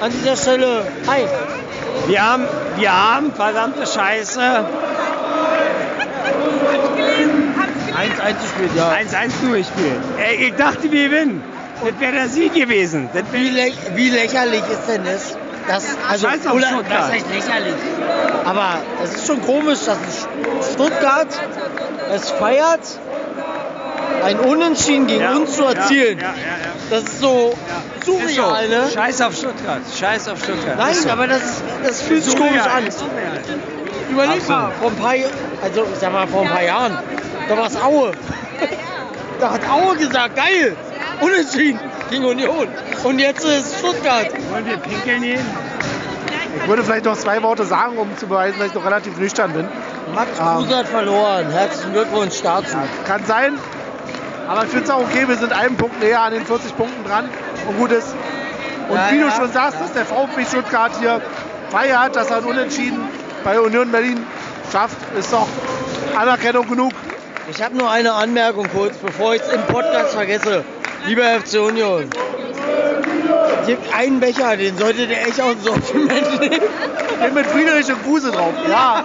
An 0.01 0.12
dieser 0.12 0.36
Stelle, 0.36 0.86
hi. 1.07 1.22
Wir 2.07 2.22
haben, 2.22 2.45
haben, 2.89 3.33
verdammte 3.33 3.85
Scheiße. 3.85 4.41
Hab's 5.99 6.95
gelesen, 6.95 7.55
hab's 7.57 8.33
1-1 8.37 8.41
gespielt, 8.41 8.71
ja. 8.75 8.89
1-1 8.91 9.31
nur 9.43 9.57
gespielt. 9.57 10.01
Ey, 10.17 10.47
ich 10.47 10.55
dachte, 10.55 10.91
wir 10.91 11.09
gewinnen. 11.09 11.43
Das 11.83 11.99
wäre 11.99 12.11
der 12.13 12.29
Sieg 12.29 12.53
gewesen. 12.53 13.09
Das 13.13 13.23
wär, 13.31 13.41
Wie, 13.41 13.49
lä 13.49 13.73
wie 13.95 14.09
lächerlich 14.09 14.61
ist 14.71 14.87
denn 14.87 15.03
das? 15.03 15.35
das 15.67 15.85
also, 16.09 16.27
Scheiß 16.27 16.47
auf 16.47 16.53
oder, 16.55 16.67
Stuttgart. 16.67 16.99
das 16.99 17.11
heißt 17.11 17.25
lächerlich. 17.33 17.73
Aber 18.45 18.75
es 19.03 19.15
ist 19.15 19.27
schon 19.27 19.41
komisch, 19.41 19.79
dass 19.85 19.97
Stuttgart 20.73 21.27
es 22.13 22.29
feiert, 22.31 22.79
ein 24.23 24.39
Unentschieden 24.39 25.07
gegen 25.07 25.21
Ja, 25.21 25.35
uns 25.35 25.55
zu 25.55 25.63
ja, 25.63 25.71
erzielen. 25.71 26.19
Ja, 26.19 26.27
ja, 26.27 26.31
ja. 26.33 26.73
Das 26.89 27.03
ist 27.03 27.19
so 27.19 27.53
Ist 27.99 28.05
so. 28.05 28.19
surreal, 28.19 28.69
ne? 28.69 28.83
Scheiß 28.93 29.21
auf 29.21 29.35
Stuttgart. 29.35 29.81
Scheiß 29.99 30.27
auf 30.29 30.41
Stuttgart. 30.41 30.77
Nein, 30.77 30.91
Ist 30.91 31.03
so. 31.03 31.09
aber 31.09 31.27
das, 31.27 31.52
das 31.83 32.01
fühlt 32.01 32.23
sich 32.23 32.35
komisch 32.35 32.61
an. 32.61 32.85
ist. 32.87 33.03
Überleg 34.09 34.47
mal, 34.47 34.71
vor 34.79 34.89
ein 34.91 34.95
paar, 34.97 35.13
also 35.63 35.85
ich 35.91 35.99
sag 35.99 36.11
mal 36.11 36.27
vor 36.27 36.41
ein 36.43 36.49
paar 36.49 36.63
Jahren, 36.63 36.97
da 37.49 37.57
war 37.57 37.67
es 37.67 37.81
Aue. 37.81 38.11
Da 39.39 39.51
hat 39.51 39.61
Aue 39.69 39.97
gesagt, 39.97 40.37
geil, 40.37 40.77
unentschieden 41.19 41.79
gegen 42.09 42.23
Union. 42.23 42.67
Und 43.03 43.19
jetzt 43.19 43.43
ist 43.43 43.79
Stuttgart. 43.79 44.27
Wollen 44.51 44.65
wir 44.65 44.77
pinkeln 44.77 45.21
gehen? 45.21 45.45
Ich 46.61 46.67
würde 46.67 46.83
vielleicht 46.83 47.03
noch 47.03 47.17
zwei 47.17 47.41
Worte 47.43 47.65
sagen, 47.65 47.97
um 47.97 48.15
zu 48.17 48.27
beweisen, 48.27 48.59
dass 48.59 48.69
ich 48.69 48.73
noch 48.73 48.85
relativ 48.85 49.17
nüchtern 49.17 49.51
bin. 49.51 49.67
Max. 50.15 50.37
Kruse 50.37 50.77
hat 50.77 50.87
verloren. 50.87 51.49
Herzlichen 51.49 51.91
Glückwunsch 51.91 52.41
dazu. 52.41 52.77
Kann 53.05 53.25
sein. 53.25 53.57
Aber 54.47 54.63
ich 54.63 54.69
finde 54.69 54.85
es 54.85 54.89
auch 54.91 55.01
okay, 55.01 55.27
wir 55.27 55.35
sind 55.35 55.51
einen 55.51 55.75
Punkt 55.75 55.99
näher 56.01 56.21
an 56.21 56.31
den 56.33 56.45
40 56.45 56.77
Punkten 56.77 57.03
dran 57.03 57.27
und 57.67 57.77
gut 57.79 57.91
ist. 57.91 58.15
Und 58.87 58.95
Ja, 58.95 59.07
wie 59.11 59.17
du 59.17 59.25
ja. 59.25 59.31
schon 59.31 59.51
sagst, 59.51 59.81
dass 59.81 59.91
der 59.91 60.05
VfB 60.05 60.45
Stuttgart 60.45 60.91
hier 60.99 61.21
feiert, 61.73 62.15
dass 62.15 62.29
er 62.29 62.37
ein 62.37 62.43
Unentschieden 62.45 62.99
bei 63.43 63.59
Union 63.59 63.91
Berlin 63.91 64.25
schafft, 64.71 64.95
ist 65.17 65.33
doch 65.33 65.47
Anerkennung 66.15 66.67
genug. 66.69 66.91
Ich 67.49 67.61
habe 67.61 67.75
nur 67.75 67.89
eine 67.89 68.13
Anmerkung 68.13 68.67
kurz, 68.73 68.95
bevor 68.97 69.33
ich 69.35 69.41
es 69.41 69.49
im 69.51 69.61
Podcast 69.63 70.13
vergesse. 70.13 70.63
Lieber 71.05 71.23
FC 71.23 71.55
Union, 71.59 72.09
gibt 73.65 73.93
einen 73.93 74.19
Becher, 74.19 74.55
den 74.55 74.77
solltet 74.77 75.09
ihr 75.09 75.17
echt 75.17 75.41
aus 75.41 75.53
dem 75.55 75.63
Sortiment 75.63 76.39
nehmen. 76.39 76.61
Den 77.25 77.33
mit 77.33 77.45
Friedrich 77.47 77.87
und 77.87 78.03
Kruse 78.03 78.31
drauf. 78.31 78.53
Ja, 78.69 79.03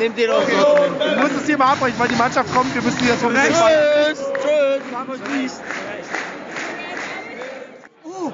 Nehmt 0.00 0.18
den 0.18 0.30
aus 0.30 0.44
dem 0.46 0.58
Sortiment. 0.58 1.00
ich 1.12 1.22
muss 1.22 1.30
es 1.40 1.46
hier 1.46 1.56
mal 1.58 1.72
abbrechen, 1.72 1.94
weil 1.98 2.08
die 2.08 2.16
Mannschaft 2.16 2.52
kommt. 2.52 2.74
Wir 2.74 2.82
müssen 2.82 2.98
ein 2.98 3.06
bisschen 3.06 3.54
fahren. 3.54 3.68
Tschüss, 4.08 4.18
tschüss. 4.42 5.60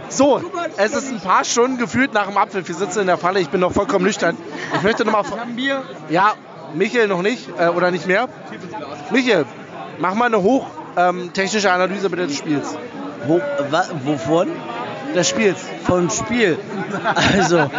So, 0.08 0.40
es 0.76 0.94
ist 0.94 1.12
ein 1.12 1.20
paar 1.20 1.44
Stunden 1.44 1.78
gefühlt 1.78 2.12
nach 2.12 2.26
dem 2.26 2.36
Apfel. 2.36 2.66
Wir 2.66 2.74
sitzen 2.74 3.00
in 3.00 3.06
der 3.06 3.18
Falle. 3.18 3.40
Ich 3.40 3.48
bin 3.48 3.60
noch 3.60 3.72
vollkommen 3.72 4.04
nüchtern. 4.04 4.36
Ich 4.74 4.82
möchte 4.82 5.04
nochmal. 5.04 5.24
Haben 5.24 5.56
Bier? 5.56 5.82
Ja, 6.08 6.34
Michael 6.74 7.08
noch 7.08 7.22
nicht 7.22 7.48
äh, 7.58 7.68
oder 7.68 7.90
nicht 7.90 8.06
mehr. 8.06 8.28
Michael, 9.10 9.46
mach 9.98 10.14
mal 10.14 10.26
eine 10.26 10.42
hochtechnische 10.42 11.72
Analyse 11.72 12.10
bitte 12.10 12.26
des 12.26 12.36
Spiels. 12.36 12.76
Wo, 13.26 13.40
wa, 13.70 13.84
wovon? 14.04 14.48
Des 15.14 15.28
Spiels. 15.28 15.58
Vom 15.84 16.10
Spiel. 16.10 16.58
Also, 17.14 17.70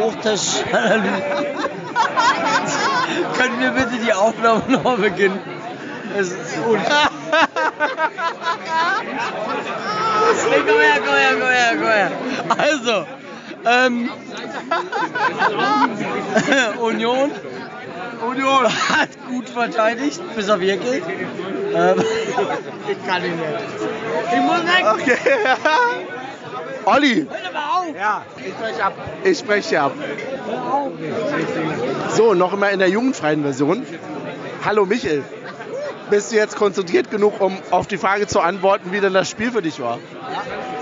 hochtechnische 0.00 0.64
Analyse. 0.72 1.22
Können 3.38 3.60
wir 3.60 3.70
bitte 3.70 3.98
die 4.04 4.12
Aufnahme 4.12 4.62
nochmal 4.68 4.96
beginnen? 4.96 5.38
Es 6.16 6.28
ist 6.30 6.38
Hey, 10.50 10.62
komm 10.66 10.80
her, 10.80 11.00
komm 11.04 11.14
her, 11.14 11.34
komm 11.38 11.48
her, 11.48 11.72
komm 11.76 11.88
her. 11.88 12.10
Also, 12.58 13.06
ähm, 13.66 14.10
Union. 16.80 17.30
Union 18.28 18.64
hat 18.64 19.08
gut 19.28 19.48
verteidigt, 19.48 20.20
bis 20.36 20.48
auf 20.50 20.60
Jekyll. 20.60 21.02
Ähm, 21.74 22.02
ich 22.88 23.06
kann 23.06 23.24
ihn 23.24 23.36
nicht. 23.36 23.48
Ich 24.32 24.40
muss 24.40 24.62
weg. 24.62 24.84
Okay. 24.94 25.18
Olli, 26.86 27.26
Hör 27.28 27.52
mal 27.52 27.88
auf. 27.88 27.96
ja, 27.96 28.22
ich 28.36 28.52
spreche 28.52 28.84
ab. 28.84 28.92
Ich 29.24 29.38
spreche 29.38 29.80
ab. 29.80 29.92
So, 32.10 32.34
noch 32.34 32.52
immer 32.52 32.70
in 32.70 32.78
der 32.78 32.90
jugendfreien 32.90 33.42
Version. 33.42 33.86
Hallo 34.64 34.84
Michael. 34.86 35.24
Bist 36.14 36.30
du 36.30 36.36
jetzt 36.36 36.54
konzentriert 36.54 37.10
genug, 37.10 37.40
um 37.40 37.58
auf 37.72 37.88
die 37.88 37.96
Frage 37.96 38.28
zu 38.28 38.38
antworten, 38.38 38.92
wie 38.92 39.00
denn 39.00 39.12
das 39.12 39.28
Spiel 39.28 39.50
für 39.50 39.62
dich 39.62 39.80
war? 39.80 39.98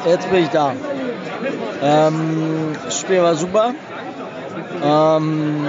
Jetzt 0.05 0.31
bin 0.31 0.43
ich 0.43 0.51
da. 0.51 0.75
Ähm, 1.83 2.77
das 2.85 3.01
Spiel 3.01 3.23
war 3.23 3.35
super. 3.35 3.73
Ähm, 4.85 5.67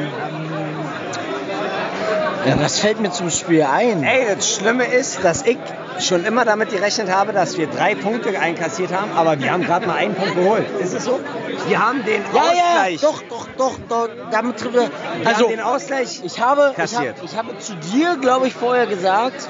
ja, 2.46 2.60
was 2.60 2.78
fällt 2.78 3.00
mir 3.00 3.12
zum 3.12 3.30
Spiel 3.30 3.64
ein? 3.64 4.04
Ey, 4.04 4.36
das 4.36 4.54
Schlimme 4.54 4.84
ist, 4.84 5.24
dass 5.24 5.46
ich 5.46 5.60
schon 6.00 6.26
immer 6.26 6.46
damit 6.46 6.70
gerechnet 6.70 7.12
habe, 7.12 7.34
dass 7.34 7.58
wir 7.58 7.68
drei 7.68 7.96
Punkte 7.96 8.38
einkassiert 8.40 8.92
haben, 8.94 9.12
aber 9.16 9.40
wir 9.40 9.52
haben 9.52 9.64
gerade 9.64 9.88
mal 9.88 9.96
einen 9.96 10.16
Punkt 10.16 10.36
geholt. 10.36 10.66
Ist 10.80 10.94
es 10.94 11.06
so? 11.06 11.20
Wir 11.68 11.86
haben 11.86 12.04
den 12.06 12.22
ja, 12.34 12.42
ja, 12.44 12.50
Ausgleich. 12.74 13.02
doch, 13.02 13.22
doch, 13.30 13.48
doch, 13.58 13.80
doch, 13.90 14.10
damit 14.32 14.62
er. 14.66 14.74
Wir 14.74 14.90
Also, 15.26 15.44
haben 15.46 15.50
den 15.52 15.62
Ausgleich. 15.62 16.22
ich 16.24 16.40
habe, 16.42 16.70
ich, 16.72 16.78
kassiert. 16.78 17.18
habe, 17.18 17.26
ich 17.26 17.38
habe 17.38 17.58
zu 17.60 17.74
dir, 17.76 18.18
glaube 18.18 18.48
ich, 18.48 18.54
vorher 18.54 18.88
gesagt, 18.88 19.48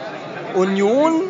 Union, 0.56 1.22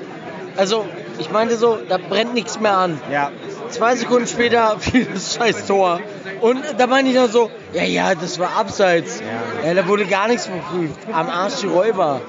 also, 0.58 0.86
ich 1.20 1.32
meinte 1.32 1.58
so, 1.58 1.78
da 1.88 1.98
brennt 1.98 2.34
nichts 2.34 2.60
mehr 2.60 2.78
an. 2.78 3.00
Ja. 3.12 3.32
Zwei 3.70 3.96
Sekunden 3.96 4.28
später 4.28 4.76
fiel 4.80 5.08
das 5.14 5.36
scheiß 5.36 5.66
Tor. 5.68 6.00
Und 6.42 6.62
da 6.78 6.88
meine 6.88 7.08
ich 7.10 7.16
dann 7.16 7.32
so, 7.32 7.50
ja, 7.74 7.84
ja, 7.84 8.16
das 8.16 8.38
war 8.38 8.58
abseits. 8.58 9.22
Ja. 9.66 9.74
da 9.74 9.88
wurde 9.88 10.06
gar 10.06 10.28
nichts 10.28 10.48
verprüft. 10.48 11.00
Am 11.12 11.30
Arsch 11.30 11.62
die 11.62 11.68
Räuber. 11.68 12.22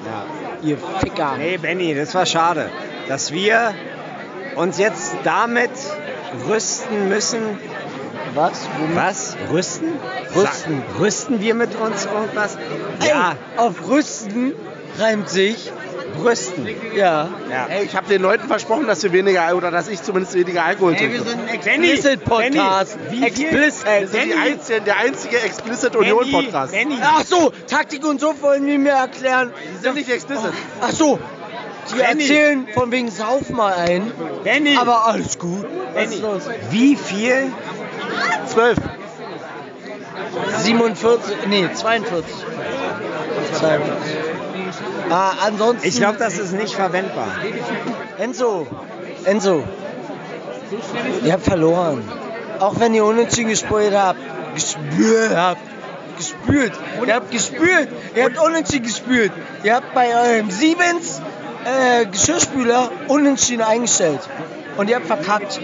Ihr 0.64 0.78
Ficker. 1.00 1.37
Nee, 1.37 1.59
Benny, 1.59 1.94
das 1.94 2.14
war 2.14 2.26
schade, 2.26 2.71
dass 3.09 3.33
wir 3.33 3.75
uns 4.56 4.78
jetzt 4.78 5.14
damit 5.25 5.71
rüsten 6.49 7.09
müssen. 7.09 7.40
Was? 8.35 8.66
Womit? 8.78 8.97
Was? 8.97 9.37
Rüsten? 9.52 9.92
Rüsten. 10.35 10.83
Rüsten 10.99 11.40
wir 11.40 11.54
mit 11.54 11.76
uns 11.76 12.06
irgendwas? 12.06 12.56
Ja, 13.06 13.33
Ey, 13.33 13.59
auf 13.59 13.88
Rüsten 13.88 14.54
reimt 14.99 15.28
sich. 15.28 15.71
Brüsten. 16.23 16.66
Ja. 16.94 17.28
Ja. 17.50 17.66
Ey, 17.68 17.85
ich 17.85 17.94
habe 17.97 18.09
den 18.09 18.23
Leuten 18.23 18.47
versprochen, 18.49 18.87
dass 18.87 19.02
wir 19.02 19.12
weniger, 19.12 19.54
oder 19.56 19.71
dass 19.71 19.88
ich 19.88 20.02
zumindest 20.02 20.35
weniger 20.35 20.64
Alkohol 20.64 20.94
Ey, 20.94 21.00
wir 21.00 21.09
trinke. 21.23 21.28
sind 21.30 21.40
ein 21.50 21.61
Benny, 21.61 21.90
Explicit-Podcast. 21.90 22.99
Benny, 23.04 23.21
wie 23.21 23.26
Explicit. 23.26 23.52
Wir 23.87 24.09
sind 24.09 24.25
die 24.25 24.28
Benny. 24.30 24.35
einzigen, 24.52 24.85
der 24.85 24.97
einzige 24.99 25.37
Explicit 25.40 25.97
Union 25.97 26.30
Podcast. 26.30 26.73
Benny, 26.73 26.99
Ach 27.02 27.25
so, 27.25 27.52
Taktik 27.68 28.06
und 28.06 28.21
so 28.21 28.35
wollen 28.40 28.66
die 28.66 28.78
mir 28.78 28.92
erklären. 28.92 29.52
Die 29.75 29.83
sind 29.83 29.94
nicht 29.97 30.11
explicit. 30.11 30.52
Ach 30.80 30.90
so, 30.90 31.18
die 31.92 31.99
Benny. 31.99 32.23
erzählen 32.23 32.68
von 32.75 32.90
wegen 32.92 33.11
Sauf 33.11 33.50
mal 33.50 33.75
ein. 33.75 34.11
Benny, 34.44 34.76
Aber 34.80 35.06
alles 35.06 35.38
gut. 35.38 35.64
Was 35.64 35.94
Benny, 35.94 36.14
ist 36.16 36.23
los? 36.23 36.42
wie 36.71 36.97
viel? 36.97 37.52
Zwölf. 38.47 38.78
47, 40.59 41.35
nee, 41.49 41.68
42. 41.73 42.35
42. 43.52 44.34
Ah, 45.11 45.32
ansonsten. 45.46 45.87
Ich 45.87 45.96
glaube, 45.96 46.18
das 46.18 46.38
ist 46.38 46.52
nicht 46.52 46.75
verwendbar. 46.75 47.28
Enzo, 48.18 48.66
Enzo, 49.25 49.62
ihr 51.25 51.32
habt 51.32 51.44
verloren. 51.44 52.02
Auch 52.61 52.78
wenn 52.80 52.94
ihr 52.94 53.04
unentschieden 53.04 53.50
gespielt 53.50 53.94
habt. 53.94 54.20
Gespürt 54.54 55.37
habt. 55.37 55.61
Gespürt. 56.16 56.73
Ihr 57.06 57.14
habt 57.14 57.30
gespürt. 57.30 57.88
Ihr 58.14 58.25
habt 58.25 58.38
unentschieden 58.38 58.84
gespielt. 58.84 59.32
Ihr 59.64 59.75
habt 59.75 59.92
bei 59.94 60.14
eurem 60.14 60.50
Siemens 60.50 61.20
äh, 61.64 62.06
Geschirrspüler 62.06 62.90
unentschieden 63.08 63.62
eingestellt. 63.62 64.20
Und 64.76 64.90
ihr 64.90 64.97
habt 64.97 65.07
verkackt. 65.07 65.61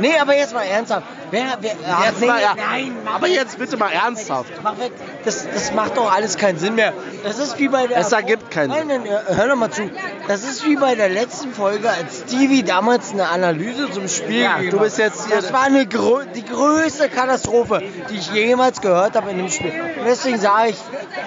Nee, 0.00 0.12
aber 0.20 0.36
jetzt 0.36 0.54
mal 0.54 0.62
ernsthaft. 0.62 1.06
Wer, 1.30 1.44
wer, 1.60 1.72
ach, 1.90 2.04
Jetzt 2.06 2.20
nee, 2.20 2.26
mal, 2.26 2.40
ja. 2.40 2.54
Nein, 2.54 2.96
Aber 3.12 3.26
jetzt 3.26 3.58
bitte 3.58 3.76
mal 3.76 3.90
ernsthaft. 3.90 4.52
Mach 4.62 4.78
weg. 4.78 4.92
Das, 5.24 5.46
das 5.52 5.72
macht 5.72 5.96
doch 5.96 6.12
alles 6.14 6.36
keinen 6.36 6.58
Sinn 6.58 6.76
mehr. 6.76 6.92
Das 7.24 7.38
ist 7.38 7.58
wie 7.58 7.66
bei 7.68 7.88
der. 7.88 7.98
Es 7.98 8.12
ergibt 8.12 8.50
keinen 8.52 8.70
Nein, 8.70 8.86
nein, 8.86 9.06
äh, 9.06 9.34
hör 9.34 9.48
doch 9.48 9.56
mal 9.56 9.70
zu. 9.70 9.90
Das 10.28 10.44
ist 10.44 10.64
wie 10.64 10.76
bei 10.76 10.94
der 10.94 11.08
letzten 11.08 11.52
Folge, 11.52 11.90
als 11.90 12.20
Stevie 12.28 12.62
damals 12.62 13.12
eine 13.12 13.28
Analyse 13.28 13.90
zum 13.90 14.06
Spiel 14.06 14.42
Ja, 14.42 14.58
du 14.58 14.78
bist 14.78 14.98
jetzt 14.98 15.26
hier- 15.26 15.36
Das 15.36 15.52
war 15.52 15.62
eine 15.64 15.86
grö 15.86 16.24
die 16.34 16.44
größte 16.44 17.08
Katastrophe, 17.08 17.82
die 18.10 18.16
ich 18.16 18.30
jemals 18.32 18.80
gehört 18.80 19.16
habe 19.16 19.30
in 19.30 19.38
dem 19.38 19.50
Spiel. 19.50 19.72
Und 19.98 20.04
deswegen 20.06 20.38
sage 20.38 20.70
ich 20.70 20.76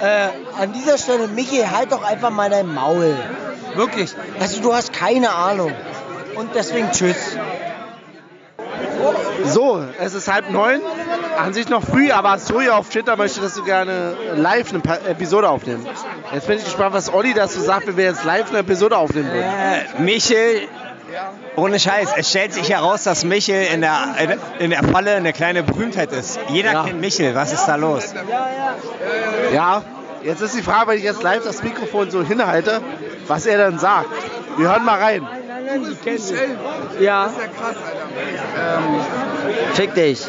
äh, 0.02 0.30
an 0.62 0.72
dieser 0.74 0.98
Stelle, 0.98 1.28
Michi, 1.28 1.64
halt 1.64 1.92
doch 1.92 2.04
einfach 2.04 2.30
mal 2.30 2.50
dein 2.50 2.74
Maul. 2.74 3.14
Wirklich. 3.76 4.14
Also 4.40 4.62
du 4.62 4.74
hast 4.74 4.94
keine 4.94 5.32
Ahnung. 5.32 5.74
Und 6.38 6.50
deswegen 6.56 6.92
tschüss. 6.92 7.38
So, 9.46 9.84
es 10.00 10.14
ist 10.14 10.32
halb 10.32 10.50
neun. 10.50 10.82
An 11.38 11.54
sich 11.54 11.70
noch 11.70 11.84
früh, 11.84 12.12
aber 12.12 12.40
Soja 12.40 12.76
auf 12.78 12.90
Twitter 12.90 13.16
möchte, 13.16 13.42
dass 13.42 13.54
du 13.54 13.64
gerne 13.64 14.16
live 14.36 14.72
eine 14.72 14.80
Pa- 14.80 14.98
Episode 15.08 15.48
aufnehmen. 15.50 15.86
Jetzt 16.34 16.48
bin 16.48 16.58
ich 16.58 16.64
gespannt, 16.66 16.94
was 16.94 17.14
Olli 17.14 17.34
dazu 17.36 17.60
sagt, 17.62 17.86
wenn 17.88 17.96
wir 17.98 18.06
jetzt 18.06 18.24
live 18.24 18.50
eine 18.50 18.60
Episode 18.60 18.98
aufnehmen 18.98 19.32
würden. 19.32 19.44
Äh, 19.46 20.02
Michel, 20.02 20.68
ohne 21.56 21.80
Scheiß, 21.80 22.10
es 22.18 22.30
stellt 22.30 22.54
sich 22.54 22.72
heraus, 22.72 23.04
dass 23.04 23.24
Michel 23.24 23.68
in 23.72 23.82
der, 23.82 24.00
in 24.58 24.72
der 24.72 24.84
Falle 24.84 25.14
eine 25.16 25.32
kleine 25.32 25.62
Berühmtheit 25.62 26.12
ist. 26.12 26.40
Jeder 26.50 26.74
Ja. 26.74 26.84
kennt 26.86 27.00
Michel, 27.02 27.36
was 27.36 27.54
ist 27.54 27.66
da 27.68 27.76
los? 27.76 28.14
Ja, 29.54 29.84
Jetzt 30.24 30.42
ist 30.42 30.58
die 30.58 30.64
Frage, 30.64 30.88
wenn 30.90 30.98
ich 30.98 31.04
jetzt 31.04 31.22
live 31.22 31.44
das 31.44 31.62
Mikrofon 31.64 32.10
so 32.10 32.22
hinhalte, 32.24 32.82
was 33.28 33.46
er 33.46 33.60
dann 33.60 33.78
sagt. 33.80 34.08
Wir 34.58 34.68
hören 34.68 34.84
mal 34.84 35.00
rein. 35.00 35.26
Ja. 37.00 37.30
Ähm, 38.58 39.02
Fick 39.74 39.94
dich. 39.96 40.26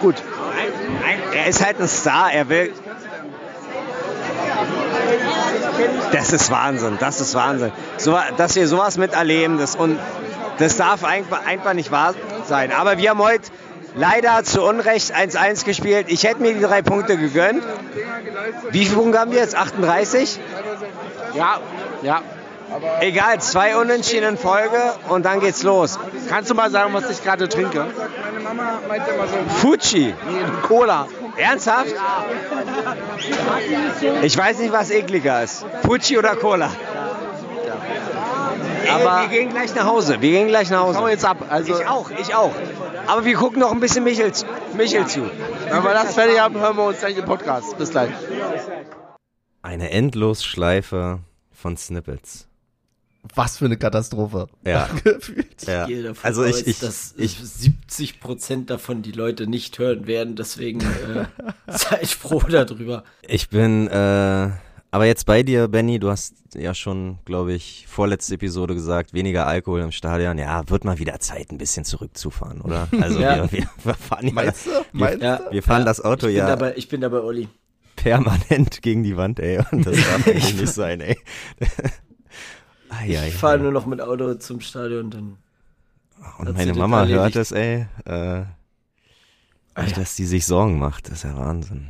Gut. 0.00 0.16
Er 1.34 1.46
ist 1.46 1.64
halt 1.64 1.80
ein 1.80 1.88
Star, 1.88 2.32
er 2.32 2.48
will. 2.48 2.72
Das 6.12 6.32
ist 6.32 6.50
Wahnsinn, 6.50 6.96
das 6.98 7.20
ist 7.20 7.34
Wahnsinn. 7.34 7.72
So, 7.96 8.18
dass 8.36 8.56
wir 8.56 8.66
sowas 8.66 8.98
miterleben, 8.98 9.58
das, 9.58 9.76
und 9.76 9.98
das 10.58 10.76
darf 10.76 11.04
einfach, 11.04 11.46
einfach 11.46 11.72
nicht 11.72 11.90
wahr 11.90 12.14
sein. 12.46 12.72
Aber 12.72 12.98
wir 12.98 13.10
haben 13.10 13.20
heute 13.20 13.50
leider 13.94 14.44
zu 14.44 14.62
Unrecht 14.62 15.14
1-1 15.14 15.64
gespielt. 15.64 16.06
Ich 16.08 16.24
hätte 16.24 16.42
mir 16.42 16.54
die 16.54 16.60
drei 16.60 16.82
Punkte 16.82 17.16
gegönnt. 17.16 17.62
Wie 18.70 18.84
viele 18.84 18.96
Punkte 18.96 19.20
haben 19.20 19.32
wir 19.32 19.40
jetzt? 19.40 19.56
38? 19.56 20.38
Ja, 21.34 21.60
ja. 22.02 22.22
Egal, 23.00 23.40
zwei 23.40 23.76
Unentschieden 23.76 24.30
in 24.30 24.38
Folge 24.38 24.78
und 25.08 25.24
dann 25.24 25.40
geht's 25.40 25.62
los. 25.62 25.98
Kannst 26.28 26.50
du 26.50 26.54
mal 26.54 26.70
sagen, 26.70 26.92
was 26.94 27.10
ich 27.10 27.22
gerade 27.24 27.48
trinke? 27.48 27.86
meine 28.32 28.44
Mama 28.44 28.78
meinte 28.88 29.10
immer 29.10 29.26
so, 29.26 29.36
Fuji. 29.56 30.14
Cola. 30.62 31.06
Ernsthaft? 31.36 31.94
Ich 34.22 34.36
weiß 34.36 34.58
nicht, 34.58 34.72
was 34.72 34.90
ekliger 34.90 35.42
ist. 35.42 35.64
Fuji 35.84 36.18
oder 36.18 36.36
Cola? 36.36 36.70
Aber 38.92 39.22
wir 39.22 39.28
gehen 39.28 39.50
gleich 39.50 39.74
nach 39.74 39.86
Hause. 39.86 40.20
Wir 40.20 40.30
gehen 40.30 40.48
gleich 40.48 40.70
nach 40.70 40.80
Hause. 40.80 41.08
jetzt 41.10 41.24
ab. 41.24 41.38
Also, 41.48 41.72
Ich 41.78 41.86
auch, 41.86 42.10
ich 42.10 42.34
auch. 42.34 42.52
Aber 43.06 43.24
wir 43.24 43.34
gucken 43.34 43.60
noch 43.60 43.72
ein 43.72 43.80
bisschen 43.80 44.04
Michel, 44.04 44.32
zu- 44.32 44.46
Michel 44.76 45.06
zu. 45.06 45.22
wenn 45.70 45.82
wir 45.84 45.92
das 45.92 46.14
fertig 46.14 46.40
haben, 46.40 46.56
hören 46.58 46.76
wir 46.76 46.84
uns 46.84 46.98
gleich 47.00 47.16
im 47.16 47.24
Podcast. 47.24 47.76
Bis 47.78 47.90
gleich. 47.90 48.10
Eine 49.62 49.90
Endlosschleife 49.90 51.20
von 51.52 51.76
Snippets. 51.76 52.48
Was 53.34 53.58
für 53.58 53.66
eine 53.66 53.76
Katastrophe. 53.76 54.46
Ja. 54.66 54.88
Gefühlt. 55.04 55.62
ja. 55.66 55.86
gehe 55.86 56.02
davon 56.02 56.24
Also 56.24 56.44
ich, 56.44 56.54
aus, 56.54 56.62
ich, 56.66 56.78
dass 56.80 57.14
ich, 57.16 57.36
70 57.38 58.18
Prozent 58.20 58.70
davon 58.70 59.02
die 59.02 59.12
Leute 59.12 59.46
nicht 59.46 59.78
hören 59.78 60.06
werden. 60.06 60.36
Deswegen 60.36 60.80
äh, 60.80 61.26
seid 61.68 62.06
froh 62.08 62.42
darüber. 62.48 63.04
ich 63.22 63.48
bin, 63.50 63.88
äh, 63.88 64.50
aber 64.92 65.04
jetzt 65.06 65.26
bei 65.26 65.42
dir, 65.44 65.68
Benny, 65.68 65.98
du 66.00 66.10
hast 66.10 66.34
ja 66.54 66.74
schon, 66.74 67.18
glaube 67.24 67.52
ich, 67.52 67.86
vorletzte 67.88 68.34
Episode 68.34 68.74
gesagt, 68.74 69.12
weniger 69.12 69.46
Alkohol 69.46 69.82
im 69.82 69.92
Stadion. 69.92 70.36
Ja, 70.38 70.68
wird 70.68 70.84
mal 70.84 70.98
wieder 70.98 71.20
Zeit, 71.20 71.52
ein 71.52 71.58
bisschen 71.58 71.84
zurückzufahren, 71.84 72.60
oder? 72.60 72.88
Also 73.00 73.20
Ja. 73.20 73.36
wir, 73.36 73.52
wir, 73.52 73.70
wir 73.84 73.94
fahren 73.94 74.26
ja, 74.28 74.32
Meinst 74.32 74.66
du? 74.66 74.70
Meinst 74.92 75.22
Ja. 75.22 75.36
du? 75.36 75.52
wir 75.52 75.62
fahren 75.62 75.84
das 75.84 76.00
Auto 76.00 76.26
ich 76.26 76.32
bin 76.34 76.38
ja 76.38 76.46
dabei, 76.48 76.72
ich 76.76 76.88
bin 76.88 77.00
dabei, 77.02 77.20
Olli. 77.20 77.48
permanent 77.96 78.82
gegen 78.82 79.04
die 79.04 79.16
Wand, 79.16 79.38
ey. 79.38 79.60
Und 79.70 79.86
das 79.86 79.94
darf 79.96 80.26
eigentlich 80.26 80.54
nicht 80.58 80.72
sein, 80.72 81.00
ey. 81.02 81.16
Ai, 82.90 83.28
Ich 83.28 83.34
fahre 83.36 83.58
nur 83.58 83.72
noch 83.72 83.86
mit 83.86 84.00
Auto 84.00 84.34
zum 84.34 84.60
Stadion. 84.60 85.10
Dann 85.10 85.36
Und 86.38 86.54
meine 86.56 86.74
Mama 86.74 87.02
das 87.06 87.10
hört 87.10 87.36
es, 87.36 87.52
ey. 87.52 87.86
Äh, 88.04 88.42
nicht, 89.82 89.96
dass 89.96 90.16
die 90.16 90.26
sich 90.26 90.44
Sorgen 90.46 90.78
macht. 90.78 91.06
Das 91.06 91.18
ist 91.18 91.22
ja 91.24 91.36
Wahnsinn. 91.38 91.88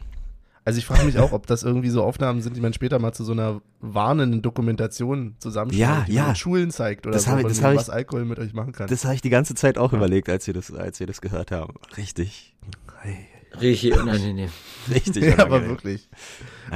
Also 0.64 0.78
ich 0.78 0.84
frage 0.86 1.04
mich 1.04 1.18
auch, 1.18 1.32
ob 1.32 1.46
das 1.46 1.62
irgendwie 1.62 1.88
so 1.88 2.04
Aufnahmen 2.04 2.42
sind, 2.42 2.54
die 2.54 2.60
man 2.60 2.72
später 2.74 2.98
mal 2.98 3.12
zu 3.12 3.24
so 3.24 3.32
einer 3.32 3.62
warnenden 3.80 4.42
Dokumentation 4.42 5.34
zusammenschneidet, 5.38 5.98
Ja, 5.98 6.04
die 6.06 6.12
ja. 6.12 6.22
man 6.22 6.30
in 6.32 6.36
Schulen 6.36 6.70
zeigt 6.70 7.06
oder 7.06 7.14
Das 7.14 7.24
so, 7.24 7.30
habe 7.30 7.40
ich- 7.40 7.46
das 7.48 7.62
habe 7.62 7.74
ich- 7.74 7.80
was 7.80 7.90
Alkohol 7.90 8.26
mit 8.26 8.38
euch 8.38 8.52
machen 8.52 8.72
kann. 8.72 8.86
Das 8.86 9.04
habe 9.04 9.14
ich 9.14 9.22
die 9.22 9.30
ganze 9.30 9.54
Zeit 9.54 9.78
auch 9.78 9.92
überlegt, 9.94 10.28
als 10.28 10.46
wir 10.46 10.54
das, 10.54 10.72
als 10.72 11.00
wir 11.00 11.06
das 11.06 11.22
gehört 11.22 11.50
haben. 11.50 11.74
Richtig. 11.96 12.54
Ei, 13.02 13.16
richtig 13.60 13.98
unangenehm. 13.98 14.50
Richtig. 14.90 15.22
ja, 15.22 15.38
aber 15.38 15.66
wirklich. 15.66 16.08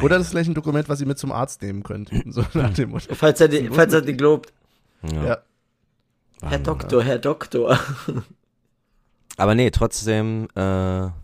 Oder 0.02 0.18
das 0.18 0.26
ist 0.26 0.32
vielleicht 0.32 0.50
ein 0.50 0.54
Dokument, 0.54 0.88
was 0.88 1.00
ihr 1.00 1.06
mit 1.06 1.18
zum 1.18 1.32
Arzt 1.32 1.62
nehmen 1.62 1.82
könnt. 1.82 2.10
So 2.26 2.44
nach 2.52 2.74
dem 2.74 2.90
Motto. 2.90 3.14
Falls 3.14 3.40
er, 3.40 3.48
die, 3.48 3.68
falls 3.68 3.94
er 3.94 4.02
die 4.02 4.16
glaubt. 4.16 4.52
Ja. 5.02 5.24
Ja. 5.24 5.38
Herr. 6.42 6.58
Doktor, 6.58 7.02
Herr 7.02 7.18
Doktor. 7.18 7.78
Aber 9.36 9.54
nee, 9.54 9.70
trotzdem, 9.70 10.48
äh, 10.54 10.60
ja, 10.60 11.14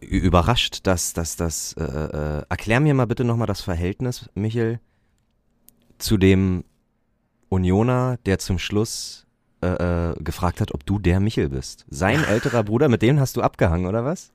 überrascht, 0.00 0.86
dass, 0.86 1.12
dass 1.12 1.36
das, 1.36 1.72
äh, 1.74 1.82
äh, 1.82 2.42
erklär 2.48 2.80
mir 2.80 2.94
mal 2.94 3.06
bitte 3.06 3.24
nochmal 3.24 3.46
das 3.46 3.62
Verhältnis, 3.62 4.28
Michel, 4.34 4.80
zu 5.98 6.18
dem 6.18 6.64
Unioner, 7.48 8.18
der 8.26 8.38
zum 8.38 8.58
Schluss 8.58 9.26
äh, 9.62 10.10
äh, 10.10 10.14
gefragt 10.22 10.60
hat, 10.60 10.72
ob 10.72 10.86
du 10.86 10.98
der 10.98 11.20
Michel 11.20 11.50
bist. 11.50 11.84
Sein 11.90 12.24
älterer 12.24 12.64
Bruder, 12.64 12.88
mit 12.88 13.02
dem 13.02 13.20
hast 13.20 13.36
du 13.36 13.42
abgehangen, 13.42 13.86
oder 13.86 14.04
was? 14.04 14.30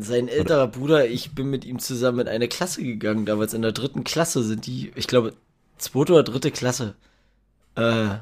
Sein 0.00 0.28
älterer 0.28 0.66
Bruder, 0.66 1.06
ich 1.06 1.34
bin 1.34 1.50
mit 1.50 1.64
ihm 1.64 1.78
zusammen 1.78 2.20
in 2.20 2.28
eine 2.28 2.48
Klasse 2.48 2.82
gegangen. 2.82 3.26
Damals 3.26 3.54
in 3.54 3.62
der 3.62 3.72
dritten 3.72 4.02
Klasse 4.02 4.42
sind 4.42 4.66
die, 4.66 4.92
ich 4.94 5.06
glaube, 5.06 5.34
zweite 5.78 6.14
oder 6.14 6.22
dritte 6.22 6.50
Klasse. 6.50 6.94
Äh, 7.76 8.16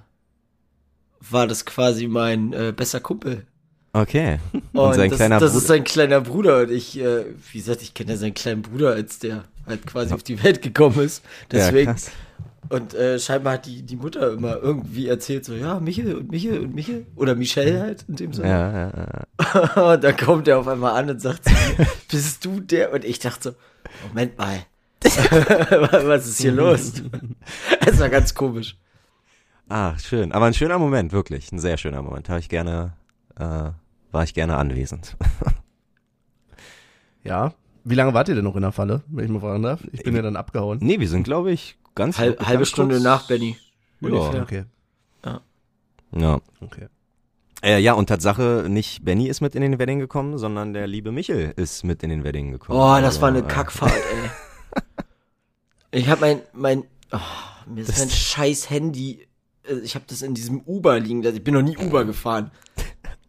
war 1.31 1.47
das 1.47 1.65
quasi 1.65 2.09
mein 2.09 2.53
äh, 2.53 2.73
bester 2.77 3.01
Kumpel. 3.01 3.47
Okay. 3.93 4.39
Und, 4.53 4.63
Und 4.79 4.95
sein 4.95 5.11
das, 5.11 5.19
kleiner 5.19 5.39
das 5.39 5.53
Bruder. 5.53 5.63
ist 5.63 5.69
sein 5.69 5.85
kleiner 5.85 6.21
Bruder 6.21 6.61
und 6.63 6.71
ich, 6.71 6.99
äh, 6.99 7.27
wie 7.53 7.59
gesagt, 7.59 7.83
ich 7.83 7.95
kenne 7.95 8.13
ja 8.13 8.17
seinen 8.17 8.35
kleinen 8.35 8.63
Bruder, 8.63 8.91
als 8.91 9.19
der 9.19 9.45
halt 9.67 9.87
quasi 9.87 10.15
auf 10.15 10.23
die 10.23 10.43
Welt 10.43 10.63
gekommen 10.63 11.01
ist. 11.01 11.23
Deswegen. 11.51 11.93
Ja. 11.93 11.97
Und 12.73 12.95
äh, 12.95 13.19
scheinbar 13.19 13.55
hat 13.55 13.67
die, 13.67 13.83
die 13.83 13.97
Mutter 13.97 14.33
immer 14.33 14.57
irgendwie 14.57 15.07
erzählt, 15.07 15.45
so, 15.45 15.53
ja, 15.53 15.79
Michel 15.79 16.15
und 16.15 16.31
Michel 16.31 16.59
und 16.59 16.75
Michel. 16.75 17.07
Oder 17.17 17.35
Michelle 17.35 17.81
halt 17.81 18.07
in 18.09 18.17
dem 18.17 18.33
Sinne. 18.33 18.49
Ja, 18.49 18.73
ja, 18.73 18.93
ja. 19.77 19.93
und 19.93 20.03
dann 20.03 20.17
kommt 20.17 20.49
er 20.49 20.59
auf 20.59 20.67
einmal 20.67 20.99
an 20.99 21.11
und 21.11 21.21
sagt 21.21 21.45
zu 21.45 21.51
mir, 21.51 21.87
bist 22.11 22.43
du 22.47 22.61
der? 22.61 22.95
Und 22.95 23.05
ich 23.05 23.19
dachte 23.19 23.51
so, 23.51 23.55
Moment 24.09 24.39
mal. 24.39 24.61
Was 25.05 26.27
ist 26.27 26.41
hier 26.41 26.53
los? 26.53 26.95
Es 27.87 28.01
war 28.01 28.09
ganz 28.09 28.35
komisch. 28.35 28.79
Ah, 29.69 29.99
schön. 29.99 30.33
Aber 30.33 30.47
ein 30.47 30.55
schöner 30.55 30.79
Moment, 30.79 31.13
wirklich. 31.13 31.53
Ein 31.53 31.59
sehr 31.59 31.77
schöner 31.77 32.01
Moment. 32.01 32.31
Habe 32.31 32.41
ich 32.41 32.49
gerne, 32.49 32.95
äh, 33.37 33.71
war 34.13 34.25
ich 34.25 34.33
gerne 34.33 34.57
anwesend. 34.57 35.17
Ja. 37.25 37.53
Wie 37.85 37.97
lange 37.97 38.15
wart 38.15 38.29
ihr 38.29 38.35
denn 38.35 38.45
noch 38.45 38.57
in 38.57 38.63
der 38.63 38.73
Falle, 38.73 39.03
wenn 39.09 39.25
ich 39.25 39.31
mal 39.31 39.41
fragen 39.41 39.63
darf? 39.63 39.81
Ich 39.93 40.05
bin 40.05 40.15
ja 40.15 40.23
dann 40.23 40.37
abgehauen. 40.37 40.79
nee, 40.81 41.01
wir 41.01 41.09
sind, 41.09 41.25
glaube 41.25 41.51
ich, 41.51 41.77
ganz 41.95 42.19
Halb, 42.19 42.39
ganz 42.39 42.49
halbe 42.49 42.67
Stunde 42.67 42.95
kurz- 42.97 43.05
nach 43.05 43.27
Benny. 43.27 43.57
Ja. 44.01 44.09
Ungefähr. 44.09 44.43
Okay, 44.43 44.65
Ja. 46.15 46.41
okay. 46.61 46.89
Äh, 47.65 47.79
ja, 47.79 47.93
und 47.93 48.07
Tatsache, 48.09 48.67
nicht 48.69 49.05
Benny 49.05 49.29
ist 49.29 49.41
mit 49.41 49.55
in 49.55 49.63
den 49.63 49.79
Wedding 49.79 50.01
gekommen, 50.01 50.37
sondern 50.37 50.73
der 50.73 50.89
liebe 50.89 51.13
Michel 51.13 51.53
ist 51.57 51.85
mit 51.85 52.03
in 52.03 52.11
den 52.11 52.25
Wedding 52.25 52.51
gekommen. 52.51 52.79
Oh, 52.81 53.01
das 53.01 53.21
war 53.21 53.29
eine 53.29 53.39
Also, 53.39 53.49
äh, 53.49 53.53
Kackfahrt, 53.53 53.93
ey. 53.93 54.31
Ich 56.01 56.09
hab 56.09 56.21
mein, 56.21 56.41
mein, 56.53 56.85
oh, 57.13 57.19
mir 57.67 57.83
ist 57.83 57.91
Das- 57.91 57.99
mein 57.99 58.11
scheiß 58.11 58.71
Handy, 58.71 59.27
äh, 59.69 59.75
ich 59.85 59.95
hab 59.95 60.07
das 60.09 60.23
in 60.23 60.35
diesem 60.35 60.61
Uber 60.63 60.99
liegen, 60.99 61.23
ich 61.23 61.45
bin 61.45 61.55
noch 61.55 61.63
nie 61.63 61.77
Uber 61.77 62.05
gefahren. 62.05 62.51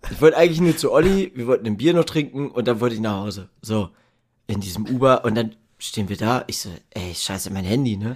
Ich 0.09 0.19
wollte 0.21 0.37
eigentlich 0.37 0.61
nur 0.61 0.75
zu 0.75 0.91
Olli, 0.91 1.31
wir 1.35 1.45
wollten 1.47 1.67
ein 1.67 1.77
Bier 1.77 1.93
noch 1.93 2.05
trinken 2.05 2.49
und 2.49 2.67
dann 2.67 2.79
wollte 2.79 2.95
ich 2.95 3.01
nach 3.01 3.17
Hause. 3.23 3.49
So, 3.61 3.89
in 4.47 4.59
diesem 4.61 4.85
Uber 4.87 5.23
und 5.25 5.35
dann 5.35 5.55
stehen 5.77 6.09
wir 6.09 6.17
da, 6.17 6.43
ich 6.47 6.59
so, 6.59 6.69
ey, 6.91 7.13
scheiße, 7.13 7.51
mein 7.51 7.65
Handy, 7.65 7.97
ne? 7.97 8.15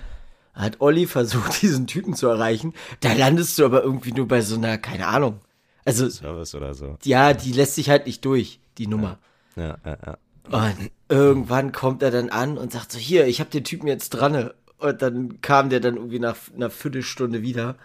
Hat 0.57 0.81
Olli 0.81 1.05
versucht, 1.07 1.61
diesen 1.61 1.87
Typen 1.87 2.13
zu 2.15 2.27
erreichen, 2.27 2.73
da 3.01 3.13
landest 3.13 3.57
du 3.59 3.65
aber 3.65 3.83
irgendwie 3.83 4.11
nur 4.11 4.27
bei 4.27 4.41
so 4.41 4.55
einer, 4.55 4.77
keine 4.77 5.07
Ahnung. 5.07 5.39
Also, 5.85 6.09
Service 6.09 6.53
oder 6.55 6.73
so. 6.73 6.97
ja, 7.03 7.33
die 7.33 7.53
lässt 7.53 7.75
sich 7.75 7.89
halt 7.89 8.07
nicht 8.07 8.25
durch, 8.25 8.59
die 8.77 8.87
Nummer. 8.87 9.19
Ja, 9.55 9.77
ja, 9.85 9.97
ja. 10.05 10.17
Und 10.49 10.91
irgendwann 11.09 11.71
kommt 11.71 12.03
er 12.03 12.11
dann 12.11 12.29
an 12.29 12.57
und 12.57 12.71
sagt 12.71 12.91
so, 12.91 12.99
hier, 12.99 13.27
ich 13.27 13.39
hab 13.39 13.51
den 13.51 13.63
Typen 13.63 13.87
jetzt 13.87 14.09
dran. 14.09 14.51
Und 14.79 15.01
dann 15.01 15.41
kam 15.41 15.69
der 15.69 15.79
dann 15.79 15.95
irgendwie 15.95 16.19
nach 16.19 16.37
einer 16.55 16.69
Viertelstunde 16.69 17.41
wieder. 17.41 17.75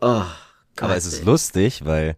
Oh, 0.00 0.24
Gott, 0.76 0.84
Aber 0.84 0.96
es 0.96 1.06
ist 1.06 1.20
ey. 1.20 1.24
lustig, 1.26 1.84
weil 1.84 2.16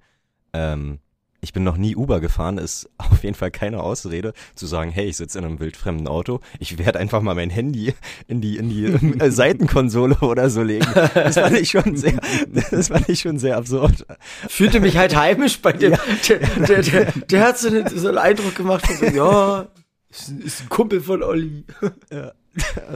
ähm, 0.52 0.98
ich 1.44 1.52
bin 1.52 1.62
noch 1.62 1.76
nie 1.76 1.94
Uber 1.94 2.20
gefahren, 2.20 2.58
ist 2.58 2.88
auf 2.98 3.22
jeden 3.22 3.36
Fall 3.36 3.50
keine 3.52 3.80
Ausrede 3.80 4.32
zu 4.56 4.66
sagen, 4.66 4.90
hey, 4.90 5.06
ich 5.06 5.16
sitze 5.18 5.38
in 5.38 5.44
einem 5.44 5.60
wildfremden 5.60 6.08
Auto, 6.08 6.40
ich 6.58 6.78
werde 6.78 6.98
einfach 6.98 7.22
mal 7.22 7.34
mein 7.36 7.50
Handy 7.50 7.94
in 8.26 8.40
die 8.40 8.56
in 8.56 8.68
die 8.68 8.84
äh, 9.20 9.30
Seitenkonsole 9.30 10.16
oder 10.20 10.50
so 10.50 10.62
legen. 10.62 10.86
Das 11.14 11.34
fand 11.34 11.56
ich 11.56 11.70
schon 11.70 11.96
sehr, 11.96 12.18
das 12.70 12.88
fand 12.88 13.08
ich 13.08 13.20
schon 13.20 13.38
sehr 13.38 13.56
absurd. 13.56 14.04
Fühlte 14.48 14.80
mich 14.80 14.96
halt 14.96 15.14
heimisch 15.14 15.60
bei 15.62 15.72
dem. 15.72 15.94
Der, 16.28 16.38
der, 16.66 16.82
der, 16.82 17.12
der 17.12 17.40
hat 17.46 17.58
so 17.58 17.68
einen, 17.68 17.86
so 17.96 18.08
einen 18.08 18.18
Eindruck 18.18 18.54
gemacht 18.56 18.84
so, 18.98 19.04
ja, 19.06 19.66
ist, 20.10 20.28
ein- 20.28 20.40
ist 20.40 20.62
ein 20.62 20.68
Kumpel 20.68 21.00
von 21.00 21.22
Olli. 21.22 21.64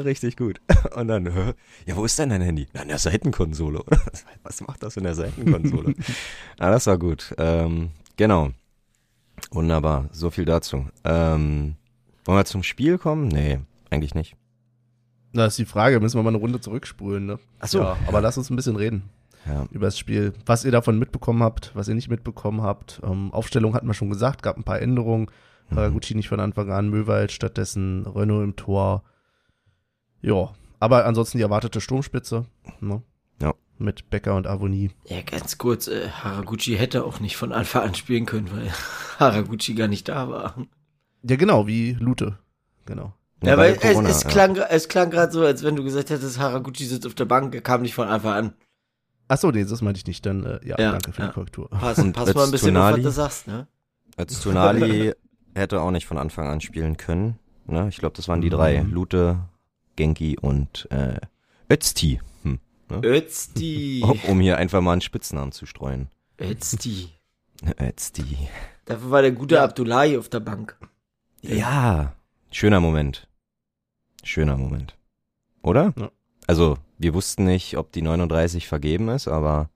Richtig 0.04 0.36
gut. 0.36 0.60
Und 0.94 1.08
dann, 1.08 1.26
hä? 1.32 1.52
ja, 1.86 1.96
wo 1.96 2.04
ist 2.04 2.16
denn 2.18 2.28
dein 2.28 2.42
Handy? 2.42 2.68
Na, 2.72 2.82
in 2.82 2.88
der 2.88 2.98
Seitenkonsole. 2.98 3.82
oder? 3.82 4.00
Was 4.44 4.60
macht 4.60 4.82
das 4.84 4.96
in 4.96 5.02
der 5.04 5.14
Seitenkonsole? 5.16 5.94
ah, 6.60 6.70
das 6.70 6.86
war 6.86 6.96
gut. 6.98 7.34
Ähm, 7.38 7.90
genau. 8.18 8.50
Wunderbar. 9.50 10.10
So 10.12 10.30
viel 10.30 10.44
dazu. 10.44 10.86
Ähm, 11.04 11.76
wollen 12.26 12.38
wir 12.38 12.44
zum 12.44 12.62
Spiel 12.62 12.98
kommen? 12.98 13.28
Nee, 13.28 13.60
eigentlich 13.88 14.14
nicht. 14.14 14.36
Da 15.32 15.46
ist 15.46 15.58
die 15.58 15.64
Frage, 15.64 16.00
müssen 16.00 16.18
wir 16.18 16.22
mal 16.22 16.30
eine 16.30 16.38
Runde 16.38 16.60
zurückspulen, 16.60 17.24
ne? 17.24 17.38
Ach 17.60 17.68
so. 17.68 17.78
Ja, 17.80 17.96
aber 18.06 18.20
lass 18.20 18.36
uns 18.36 18.50
ein 18.50 18.56
bisschen 18.56 18.76
reden 18.76 19.04
Ja. 19.46 19.66
über 19.70 19.86
das 19.86 19.98
Spiel. 19.98 20.34
Was 20.44 20.64
ihr 20.64 20.72
davon 20.72 20.98
mitbekommen 20.98 21.42
habt, 21.42 21.70
was 21.74 21.88
ihr 21.88 21.94
nicht 21.94 22.10
mitbekommen 22.10 22.62
habt. 22.62 23.00
Ähm, 23.04 23.32
Aufstellung 23.32 23.72
hatten 23.74 23.86
wir 23.86 23.94
schon 23.94 24.10
gesagt, 24.10 24.42
gab 24.42 24.56
ein 24.58 24.64
paar 24.64 24.80
Änderungen. 24.82 25.30
Haraguchi 25.70 26.14
nicht 26.14 26.28
von 26.28 26.40
Anfang 26.40 26.70
an, 26.72 26.88
Möwald 26.88 27.30
stattdessen, 27.30 28.06
Renault 28.06 28.42
im 28.44 28.56
Tor. 28.56 29.02
Ja, 30.22 30.50
aber 30.80 31.04
ansonsten 31.04 31.36
die 31.38 31.42
erwartete 31.42 31.80
Sturmspitze. 31.80 32.46
Ne? 32.80 33.02
Ja. 33.78 33.84
Mit 33.84 34.10
Becker 34.10 34.34
und 34.34 34.46
Avoni. 34.46 34.90
Ja, 35.06 35.20
ganz 35.22 35.58
kurz, 35.58 35.86
äh, 35.88 36.08
Haraguchi 36.08 36.76
hätte 36.76 37.04
auch 37.04 37.20
nicht 37.20 37.36
von 37.36 37.52
Anfang 37.52 37.82
an 37.88 37.94
spielen 37.94 38.26
können, 38.26 38.50
weil 38.52 38.70
Haraguchi 39.18 39.74
gar 39.74 39.88
nicht 39.88 40.08
da 40.08 40.28
war. 40.28 40.54
Ja, 41.22 41.36
genau, 41.36 41.66
wie 41.66 41.92
Lute. 41.94 42.38
Genau. 42.86 43.12
Ja, 43.42 43.56
weil 43.56 43.74
es, 43.74 43.80
Corona, 43.80 44.08
es 44.08 44.22
ja. 44.24 44.30
klang, 44.30 44.56
es 44.56 44.88
klang 44.88 45.10
gerade 45.10 45.30
so, 45.32 45.42
als 45.42 45.62
wenn 45.62 45.76
du 45.76 45.84
gesagt 45.84 46.10
hättest, 46.10 46.38
Haraguchi 46.40 46.84
sitzt 46.86 47.06
auf 47.06 47.14
der 47.14 47.24
Bank, 47.26 47.54
er 47.54 47.60
kam 47.60 47.82
nicht 47.82 47.94
von 47.94 48.08
Anfang 48.08 48.32
an. 48.32 48.52
Achso, 49.28 49.50
nee, 49.52 49.64
das 49.64 49.80
meinte 49.82 49.98
ich 49.98 50.06
nicht. 50.06 50.24
Dann, 50.26 50.44
äh, 50.44 50.58
ja, 50.66 50.76
Ja, 50.78 50.90
danke 50.92 51.12
für 51.12 51.22
ja. 51.22 51.28
die 51.28 51.34
Korrektur. 51.34 51.68
Pass, 51.70 51.98
Und 51.98 52.12
pass 52.14 52.26
mal 52.34 52.34
ein 52.34 52.38
als 52.40 52.50
bisschen 52.50 52.76
auf, 52.76 52.82
was 52.84 52.94
Tonali- 52.98 53.02
du 53.02 53.10
sagst, 53.10 53.46
ne? 53.46 53.66
Als 54.16 54.40
Tonali 54.40 55.12
hätte 55.54 55.80
auch 55.80 55.90
nicht 55.92 56.06
von 56.06 56.18
Anfang 56.18 56.48
an 56.48 56.60
spielen 56.60 56.96
können. 56.96 57.38
Ne? 57.66 57.86
Ich 57.90 57.98
glaube, 57.98 58.16
das 58.16 58.26
waren 58.26 58.40
die 58.40 58.50
drei. 58.50 58.82
Mhm. 58.82 58.90
Lute, 58.92 59.38
Genki 59.96 60.36
und 60.40 60.88
äh, 60.90 61.20
Özti. 61.70 62.20
Hm. 62.88 63.02
Özti. 63.04 64.02
Um 64.28 64.40
hier 64.40 64.56
einfach 64.58 64.80
mal 64.80 64.92
einen 64.92 65.00
Spitznamen 65.00 65.52
zu 65.52 65.66
streuen. 65.66 66.08
Özti. 66.40 67.10
Özti. 67.80 68.36
Dafür 68.86 69.10
war 69.10 69.22
der 69.22 69.32
gute 69.32 69.56
Ja. 69.56 69.64
Abdullahi 69.64 70.16
auf 70.16 70.28
der 70.28 70.40
Bank. 70.40 70.76
Ja, 71.42 72.14
schöner 72.50 72.80
Moment. 72.80 73.28
Schöner 74.24 74.56
Moment. 74.56 74.96
Oder? 75.62 75.92
Ja. 75.98 76.10
Also, 76.46 76.78
wir 76.98 77.14
wussten 77.14 77.44
nicht, 77.44 77.76
ob 77.76 77.92
die 77.92 78.02
39 78.02 78.66
vergeben 78.66 79.08
ist, 79.10 79.28
aber 79.28 79.68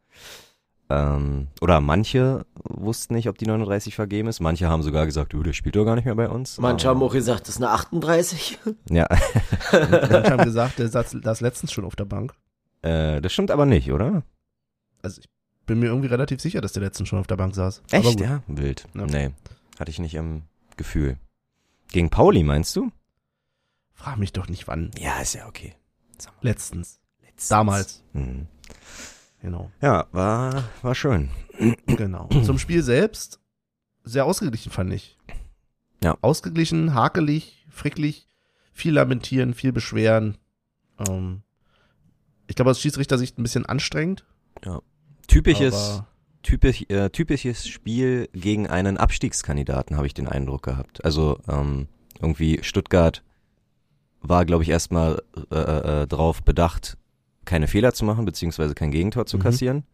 ähm, 0.90 1.48
oder 1.60 1.80
manche 1.80 2.44
wussten 2.64 3.14
nicht, 3.14 3.28
ob 3.28 3.38
die 3.38 3.46
39 3.46 3.94
vergeben 3.94 4.28
ist. 4.28 4.40
Manche 4.40 4.68
haben 4.68 4.82
sogar 4.82 5.06
gesagt, 5.06 5.34
oh, 5.34 5.42
der 5.42 5.52
spielt 5.52 5.76
doch 5.76 5.84
gar 5.84 5.94
nicht 5.96 6.04
mehr 6.06 6.14
bei 6.14 6.28
uns. 6.28 6.58
Manche 6.58 6.88
Aber- 6.88 7.00
haben 7.00 7.06
auch 7.06 7.12
gesagt, 7.12 7.42
das 7.42 7.56
ist 7.56 7.62
eine 7.62 7.70
38. 7.70 8.58
Ja, 8.90 9.06
Manche 9.72 10.30
haben 10.30 10.44
gesagt, 10.44 10.78
der 10.78 10.88
saß, 10.88 11.16
saß 11.22 11.40
letztens 11.42 11.72
schon 11.72 11.84
auf 11.84 11.96
der 11.96 12.04
Bank. 12.06 12.32
Äh, 12.82 13.20
das 13.20 13.32
stimmt 13.32 13.50
aber 13.50 13.66
nicht, 13.66 13.92
oder? 13.92 14.22
Also 15.02 15.20
ich 15.20 15.28
bin 15.66 15.78
mir 15.78 15.86
irgendwie 15.86 16.08
relativ 16.08 16.40
sicher, 16.40 16.60
dass 16.60 16.72
der 16.72 16.82
letztens 16.82 17.08
schon 17.08 17.18
auf 17.18 17.26
der 17.26 17.36
Bank 17.36 17.54
saß. 17.54 17.82
Echt, 17.90 18.20
ja? 18.20 18.42
Wild. 18.46 18.86
Ja. 18.94 19.06
Nee, 19.06 19.30
hatte 19.78 19.90
ich 19.90 19.98
nicht 19.98 20.14
im 20.14 20.42
Gefühl. 20.76 21.18
Gegen 21.90 22.10
Pauli, 22.10 22.42
meinst 22.42 22.74
du? 22.76 22.90
Frag 23.94 24.18
mich 24.18 24.32
doch 24.32 24.48
nicht 24.48 24.66
wann. 24.68 24.90
Ja, 24.98 25.20
ist 25.20 25.34
ja 25.34 25.46
okay. 25.46 25.74
Letztens. 26.40 27.00
Damals. 27.48 28.02
Mhm. 28.12 28.46
Genau. 29.40 29.70
Ja, 29.80 30.06
war, 30.12 30.64
war 30.82 30.94
schön. 30.94 31.30
Genau. 31.86 32.28
Zum 32.44 32.58
Spiel 32.58 32.82
selbst 32.82 33.40
sehr 34.04 34.24
ausgeglichen, 34.24 34.70
fand 34.70 34.92
ich. 34.92 35.18
Ja. 36.02 36.16
Ausgeglichen, 36.20 36.94
hakelig, 36.94 37.66
fricklich, 37.68 38.28
viel 38.72 38.94
lamentieren, 38.94 39.54
viel 39.54 39.72
beschweren. 39.72 40.38
Ähm, 41.08 41.42
ich 42.46 42.56
glaube, 42.56 42.70
aus 42.70 42.80
Schiedsrichtersicht 42.80 43.38
ein 43.38 43.42
bisschen 43.42 43.66
anstrengend. 43.66 44.24
Typisches, 45.28 45.74
Aber 45.74 46.06
typisch, 46.42 46.84
äh, 46.88 47.08
typisches 47.10 47.66
Spiel 47.66 48.28
gegen 48.32 48.66
einen 48.66 48.96
Abstiegskandidaten, 48.98 49.96
habe 49.96 50.06
ich 50.06 50.14
den 50.14 50.28
Eindruck 50.28 50.62
gehabt. 50.62 51.04
Also 51.04 51.38
ähm, 51.48 51.86
irgendwie 52.20 52.60
Stuttgart 52.62 53.22
war, 54.20 54.44
glaube 54.44 54.62
ich, 54.64 54.68
erstmal 54.70 55.22
äh, 55.50 56.02
äh, 56.02 56.06
drauf 56.06 56.42
bedacht, 56.42 56.96
keine 57.44 57.66
Fehler 57.68 57.94
zu 57.94 58.04
machen, 58.04 58.24
beziehungsweise 58.24 58.74
kein 58.74 58.90
Gegentor 58.90 59.26
zu 59.26 59.38
Mhm. 59.38 59.42
kassieren. 59.42 59.84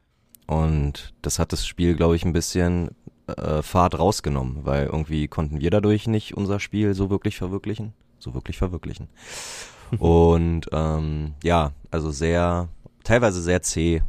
Und 0.46 1.12
das 1.22 1.38
hat 1.38 1.52
das 1.52 1.66
Spiel, 1.66 1.94
glaube 1.94 2.16
ich, 2.16 2.24
ein 2.24 2.32
bisschen 2.32 2.90
äh, 3.26 3.62
Fahrt 3.62 3.98
rausgenommen, 3.98 4.64
weil 4.64 4.86
irgendwie 4.86 5.28
konnten 5.28 5.60
wir 5.60 5.70
dadurch 5.70 6.06
nicht 6.08 6.34
unser 6.34 6.58
Spiel 6.58 6.94
so 6.94 7.10
wirklich 7.10 7.36
verwirklichen. 7.36 7.92
So 8.18 8.34
wirklich 8.34 8.56
verwirklichen. 8.58 9.08
Und 9.98 10.66
ähm, 10.72 11.34
ja, 11.42 11.72
also 11.90 12.10
sehr, 12.10 12.68
teilweise 13.04 13.40
sehr 13.42 13.62
zäh 13.62 14.02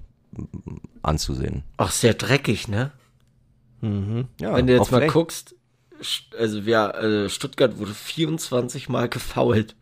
anzusehen. 1.02 1.64
Ach, 1.78 1.92
sehr 1.92 2.14
dreckig, 2.14 2.68
ne? 2.68 2.92
mhm. 3.82 4.28
Ja, 4.40 4.56
Wenn 4.56 4.68
du 4.68 4.74
jetzt 4.74 4.82
auch 4.84 4.92
mal 4.92 4.98
vielleicht- 5.00 5.14
guckst, 5.14 5.56
St- 6.02 6.34
also 6.38 6.66
wir, 6.66 6.96
äh, 6.96 7.30
Stuttgart 7.30 7.78
wurde 7.78 7.94
24 7.94 8.88
Mal 8.88 9.10
gefoult. 9.10 9.76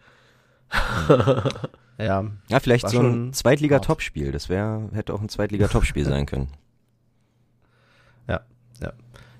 ja, 2.00 2.26
Ja, 2.50 2.60
vielleicht 2.60 2.90
so 2.90 3.00
ein 3.00 3.34
Zweitliga-Topspiel. 3.34 4.32
Das 4.32 4.50
wäre, 4.50 4.90
hätte 4.94 5.14
auch 5.14 5.22
ein 5.22 5.30
Zweitliga-Topspiel 5.30 6.06
sein 6.06 6.26
können. 6.26 6.50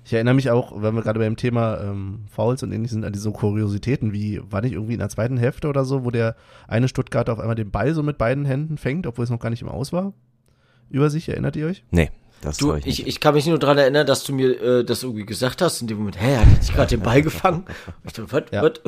Ich 0.08 0.14
erinnere 0.14 0.32
mich 0.32 0.50
auch, 0.50 0.72
wenn 0.80 0.94
wir 0.94 1.02
gerade 1.02 1.20
beim 1.20 1.36
Thema 1.36 1.82
ähm, 1.82 2.24
Fouls 2.30 2.62
und 2.62 2.72
ähnlich 2.72 2.90
sind, 2.90 3.04
an 3.04 3.12
diese 3.12 3.30
Kuriositäten, 3.30 4.10
wie 4.14 4.40
war 4.50 4.62
nicht 4.62 4.72
irgendwie 4.72 4.94
in 4.94 5.00
der 5.00 5.10
zweiten 5.10 5.36
Hälfte 5.36 5.68
oder 5.68 5.84
so, 5.84 6.02
wo 6.02 6.10
der 6.10 6.34
eine 6.66 6.88
Stuttgarter 6.88 7.30
auf 7.34 7.40
einmal 7.40 7.56
den 7.56 7.70
Ball 7.70 7.92
so 7.92 8.02
mit 8.02 8.16
beiden 8.16 8.46
Händen 8.46 8.78
fängt, 8.78 9.06
obwohl 9.06 9.24
es 9.24 9.30
noch 9.30 9.38
gar 9.38 9.50
nicht 9.50 9.60
im 9.60 9.68
Aus 9.68 9.92
war? 9.92 10.14
Über 10.88 11.10
sich, 11.10 11.28
erinnert 11.28 11.56
ihr 11.56 11.66
euch? 11.66 11.84
Nee, 11.90 12.10
das 12.40 12.56
Du, 12.56 12.72
ich 12.72 12.86
ich, 12.86 12.98
nicht. 13.00 13.06
ich 13.06 13.20
kann 13.20 13.34
mich 13.34 13.46
nur 13.46 13.58
dran 13.58 13.76
erinnern, 13.76 14.06
dass 14.06 14.24
du 14.24 14.32
mir 14.32 14.58
äh, 14.62 14.82
das 14.82 15.02
irgendwie 15.02 15.26
gesagt 15.26 15.60
hast, 15.60 15.82
in 15.82 15.88
dem 15.88 15.98
Moment, 15.98 16.18
hä, 16.18 16.38
hat 16.38 16.48
jetzt 16.54 16.72
gerade 16.72 16.88
den 16.88 17.00
Ball 17.00 17.20
gefangen? 17.20 17.64
Ich 18.04 18.14
dachte, 18.14 18.32
was, 18.32 18.44
Ja. 18.50 18.62
was? 18.62 18.80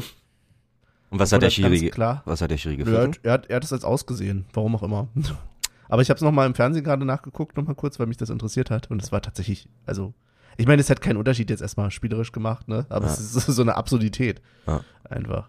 Und 1.10 1.18
was 1.18 1.32
hat 1.32 1.42
der 1.42 1.50
Schiri, 1.50 1.90
klar. 1.90 2.22
was 2.24 2.40
hat 2.40 2.50
der 2.50 2.56
Schiri 2.56 2.80
Er 2.90 3.02
hat, 3.02 3.20
er, 3.22 3.32
hat, 3.32 3.46
er 3.50 3.56
hat 3.56 3.64
es 3.64 3.74
als 3.74 3.84
ausgesehen, 3.84 4.46
warum 4.54 4.74
auch 4.74 4.82
immer. 4.82 5.08
Aber 5.90 6.00
ich 6.00 6.08
habe 6.08 6.16
es 6.16 6.22
nochmal 6.22 6.46
im 6.46 6.54
Fernsehen 6.54 6.82
gerade 6.82 7.04
nachgeguckt, 7.04 7.58
nochmal 7.58 7.74
kurz, 7.74 7.98
weil 8.00 8.06
mich 8.06 8.16
das 8.16 8.30
interessiert 8.30 8.70
hat. 8.70 8.90
Und 8.90 9.02
es 9.02 9.12
war 9.12 9.20
tatsächlich, 9.20 9.68
also, 9.84 10.14
ich 10.56 10.66
meine, 10.66 10.80
es 10.80 10.90
hat 10.90 11.00
keinen 11.00 11.16
Unterschied 11.16 11.50
jetzt 11.50 11.60
erstmal 11.62 11.90
spielerisch 11.90 12.32
gemacht, 12.32 12.68
ne? 12.68 12.86
Aber 12.88 13.06
Ja. 13.06 13.12
es 13.12 13.20
ist 13.20 13.46
so 13.46 13.62
eine 13.62 13.76
Absurdität. 13.76 14.40
Ja. 14.66 14.82
Einfach. 15.08 15.48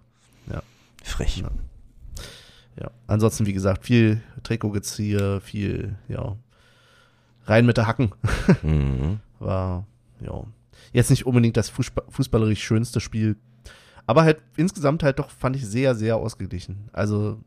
Frech. 1.04 1.38
Ja. 1.38 1.50
Ja. 2.80 2.92
Ansonsten, 3.08 3.48
wie 3.48 3.54
gesagt, 3.54 3.84
viel 3.86 4.22
Trikotgezieher, 4.44 5.42
viel, 5.42 5.96
ja, 6.08 6.36
rein 7.46 7.66
mit 7.66 7.78
der 7.78 7.88
Hacken. 7.88 8.12
Mhm. 8.64 9.20
War, 9.40 9.88
ja, 10.20 10.44
jetzt 10.94 11.10
nicht 11.10 11.26
unbedingt 11.26 11.58
das 11.58 11.70
Fußball 11.70 12.06
fußballerisch 12.10 12.64
schönste 12.64 13.00
Spiel. 13.00 13.36
Aber 14.06 14.22
halt 14.24 14.42
insgesamt 14.58 15.02
halt 15.02 15.18
doch, 15.18 15.32
fand 15.32 15.56
ich 15.56 15.66
sehr, 15.66 15.96
sehr 15.96 16.18
ausgeglichen. 16.18 16.90
Also, 16.94 17.40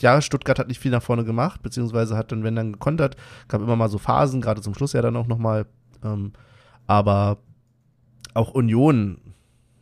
ja, 0.00 0.20
Stuttgart 0.22 0.58
hat 0.60 0.68
nicht 0.68 0.78
viel 0.80 0.92
nach 0.92 1.02
vorne 1.02 1.24
gemacht, 1.24 1.62
beziehungsweise 1.62 2.16
hat 2.16 2.30
dann, 2.30 2.44
wenn 2.44 2.54
dann 2.54 2.72
gekontert, 2.74 3.16
gab 3.48 3.60
immer 3.60 3.74
mal 3.76 3.88
so 3.88 3.98
Phasen, 3.98 4.40
gerade 4.40 4.60
zum 4.62 4.74
Schluss 4.74 4.92
ja 4.92 5.02
dann 5.02 5.16
auch 5.16 5.26
nochmal. 5.26 5.66
Ähm, 6.04 6.32
aber 6.86 7.38
auch 8.34 8.50
Union, 8.52 9.18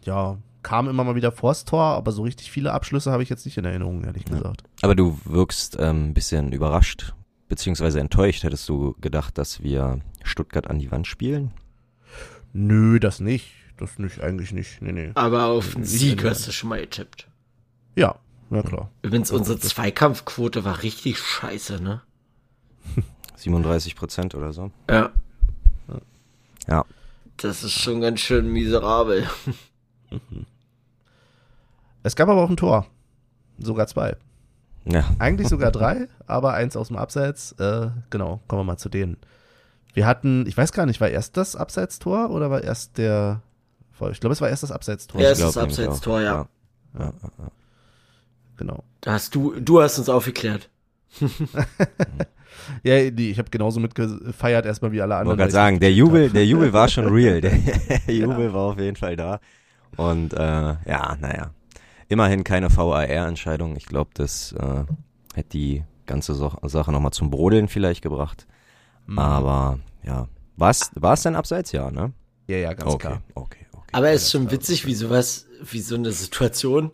ja, 0.04 0.38
kam 0.62 0.88
immer 0.88 1.04
mal 1.04 1.14
wieder 1.14 1.32
vors 1.32 1.64
Tor, 1.64 1.82
aber 1.82 2.12
so 2.12 2.22
richtig 2.22 2.50
viele 2.50 2.72
Abschlüsse 2.72 3.10
habe 3.12 3.22
ich 3.22 3.28
jetzt 3.28 3.44
nicht 3.44 3.58
in 3.58 3.64
Erinnerung, 3.64 4.04
ehrlich 4.04 4.24
Ja. 4.28 4.36
gesagt. 4.36 4.64
Aber 4.82 4.94
du 4.94 5.18
wirkst 5.24 5.76
ähm, 5.78 6.08
ein 6.10 6.14
bisschen 6.14 6.52
überrascht, 6.52 7.14
beziehungsweise 7.48 8.00
enttäuscht. 8.00 8.42
Hättest 8.44 8.68
du 8.68 8.94
gedacht, 9.00 9.36
dass 9.38 9.62
wir 9.62 10.00
Stuttgart 10.22 10.68
an 10.68 10.78
die 10.78 10.90
Wand 10.90 11.06
spielen? 11.06 11.50
Nö, 12.52 12.98
das 13.00 13.20
nicht. 13.20 13.52
Das 13.76 13.98
nicht, 13.98 14.20
eigentlich 14.20 14.52
nicht. 14.52 14.80
Nee, 14.80 14.92
nee. 14.92 15.10
Aber 15.14 15.46
auf 15.46 15.72
den 15.72 15.80
Nicht 15.80 15.90
Sieg 15.90 16.12
ändern. 16.12 16.30
hast 16.30 16.46
du 16.46 16.52
schon 16.52 16.68
mal 16.70 16.80
getippt. 16.80 17.28
Ja, 17.96 18.14
na 18.48 18.62
klar. 18.62 18.88
Übrigens, 19.02 19.32
unsere 19.32 19.58
Zweikampfquote 19.58 20.64
war 20.64 20.82
richtig 20.84 21.18
scheiße, 21.18 21.82
ne? 21.82 22.00
37 23.36 23.96
Prozent 23.96 24.34
oder 24.34 24.52
so. 24.52 24.70
Ja. 24.88 25.10
Ja. 26.68 26.84
Das 27.36 27.64
ist 27.64 27.72
schon 27.72 28.00
ganz 28.00 28.20
schön 28.20 28.52
miserabel. 28.52 29.28
Es 32.06 32.16
gab 32.16 32.28
aber 32.28 32.42
auch 32.42 32.50
ein 32.50 32.58
Tor. 32.58 32.86
Sogar 33.58 33.86
zwei. 33.86 34.16
Ja. 34.84 35.04
Eigentlich 35.18 35.48
sogar 35.48 35.72
drei, 35.72 36.08
aber 36.26 36.52
eins 36.52 36.76
aus 36.76 36.88
dem 36.88 36.98
Abseits. 36.98 37.52
Äh, 37.52 37.88
genau, 38.10 38.40
kommen 38.46 38.60
wir 38.60 38.64
mal 38.64 38.76
zu 38.76 38.90
denen. 38.90 39.16
Wir 39.94 40.06
hatten, 40.06 40.46
ich 40.46 40.54
weiß 40.54 40.72
gar 40.72 40.84
nicht, 40.84 41.00
war 41.00 41.08
erst 41.08 41.38
das 41.38 41.56
Abseitstor 41.56 42.28
oder 42.30 42.50
war 42.50 42.62
erst 42.62 42.98
der. 42.98 43.40
Ich 44.10 44.20
glaube, 44.20 44.34
es 44.34 44.40
war 44.42 44.50
erst 44.50 44.64
das 44.64 44.70
Abseitstor. 44.70 45.18
Ja, 45.20 45.32
glaub 45.32 45.56
nämlich 45.56 45.78
Abseits-Tor, 45.80 46.16
auch. 46.16 46.20
ja. 46.20 46.48
ja. 46.98 47.12
Genau. 48.58 48.84
Da 49.00 49.12
hast 49.12 49.34
du, 49.34 49.58
du 49.58 49.80
hast 49.80 49.98
uns 49.98 50.08
aufgeklärt. 50.08 50.68
Ja, 52.82 53.10
nee, 53.10 53.30
ich 53.30 53.38
habe 53.38 53.50
genauso 53.50 53.80
mitgefeiert 53.80 54.66
erstmal 54.66 54.92
wie 54.92 55.00
alle 55.00 55.14
Ich 55.14 55.20
anderen. 55.20 55.38
wollte 55.38 55.40
gerade 55.42 55.52
sagen, 55.52 55.76
ich 55.76 55.80
der 55.80 55.92
Jubel, 55.92 56.26
hab. 56.26 56.32
der 56.32 56.46
Jubel 56.46 56.72
war 56.72 56.88
schon 56.88 57.06
real. 57.06 57.40
Der 57.40 57.52
Jubel 58.08 58.52
war 58.52 58.62
auf 58.72 58.78
jeden 58.78 58.96
Fall 58.96 59.16
da. 59.16 59.40
Und 59.96 60.32
äh, 60.34 60.36
ja, 60.38 61.16
naja. 61.20 61.50
Immerhin 62.08 62.44
keine 62.44 62.74
VAR-Entscheidung. 62.74 63.76
Ich 63.76 63.86
glaube, 63.86 64.10
das 64.14 64.52
äh, 64.52 64.84
hätte 65.34 65.48
die 65.50 65.84
ganze 66.06 66.34
so 66.34 66.52
Sache 66.62 66.92
nochmal 66.92 67.12
zum 67.12 67.30
Brodeln 67.30 67.68
vielleicht 67.68 68.02
gebracht. 68.02 68.46
Mhm. 69.06 69.18
Aber 69.18 69.78
ja. 70.02 70.28
War 70.56 70.70
es 70.70 71.22
denn 71.22 71.34
abseits? 71.34 71.72
Ja, 71.72 71.90
ne? 71.90 72.12
Ja, 72.46 72.58
ja, 72.58 72.74
ganz 72.74 72.92
okay, 72.92 73.06
klar. 73.08 73.22
okay, 73.34 73.66
okay. 73.72 73.88
Aber 73.92 74.10
es 74.10 74.24
ist 74.24 74.32
schon 74.32 74.50
witzig, 74.50 74.86
wie 74.86 74.94
sowas, 74.94 75.46
wie 75.62 75.80
so 75.80 75.94
eine 75.94 76.12
Situation. 76.12 76.92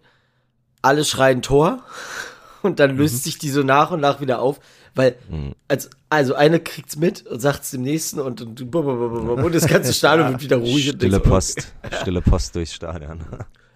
Alle 0.82 1.04
schreien 1.04 1.42
Tor 1.42 1.82
und 2.62 2.80
dann 2.80 2.96
löst 2.96 3.24
sich 3.24 3.38
die 3.38 3.50
so 3.50 3.62
nach 3.62 3.90
und 3.90 4.00
nach 4.00 4.20
wieder 4.20 4.40
auf, 4.40 4.60
Weil, 4.94 5.16
Mhm. 5.30 5.54
als, 5.68 5.88
also 6.08 6.34
eine 6.34 6.58
kriegt's 6.60 6.96
mit 6.96 7.26
und 7.26 7.40
sagt's 7.40 7.70
dem 7.70 7.82
nächsten 7.82 8.18
und, 8.20 8.40
und, 8.42 8.60
und, 8.74 9.28
und 9.44 9.54
das 9.54 9.66
ganze 9.66 9.92
Stadion 9.92 10.30
wird 10.32 10.42
wieder 10.42 10.56
ruhig. 10.56 10.90
und 10.90 10.96
Stille 10.96 11.10
denkst, 11.18 11.28
Post, 11.28 11.74
stille 12.00 12.20
Post 12.20 12.54
durchs 12.56 12.74
Stadion. 12.74 13.20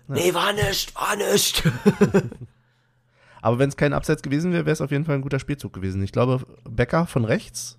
Nee, 0.08 0.34
war 0.34 0.52
nicht, 0.52 0.94
war 0.96 1.16
nicht. 1.16 1.62
Aber 3.42 3.58
wenn 3.58 3.68
es 3.68 3.76
kein 3.76 3.92
Abseits 3.92 4.22
gewesen 4.22 4.52
wäre, 4.52 4.64
wäre 4.64 4.72
es 4.72 4.80
auf 4.80 4.90
jeden 4.90 5.04
Fall 5.04 5.16
ein 5.16 5.22
guter 5.22 5.38
Spielzug 5.38 5.72
gewesen. 5.72 6.02
Ich 6.02 6.12
glaube, 6.12 6.40
Becker 6.68 7.06
von 7.06 7.24
rechts. 7.24 7.78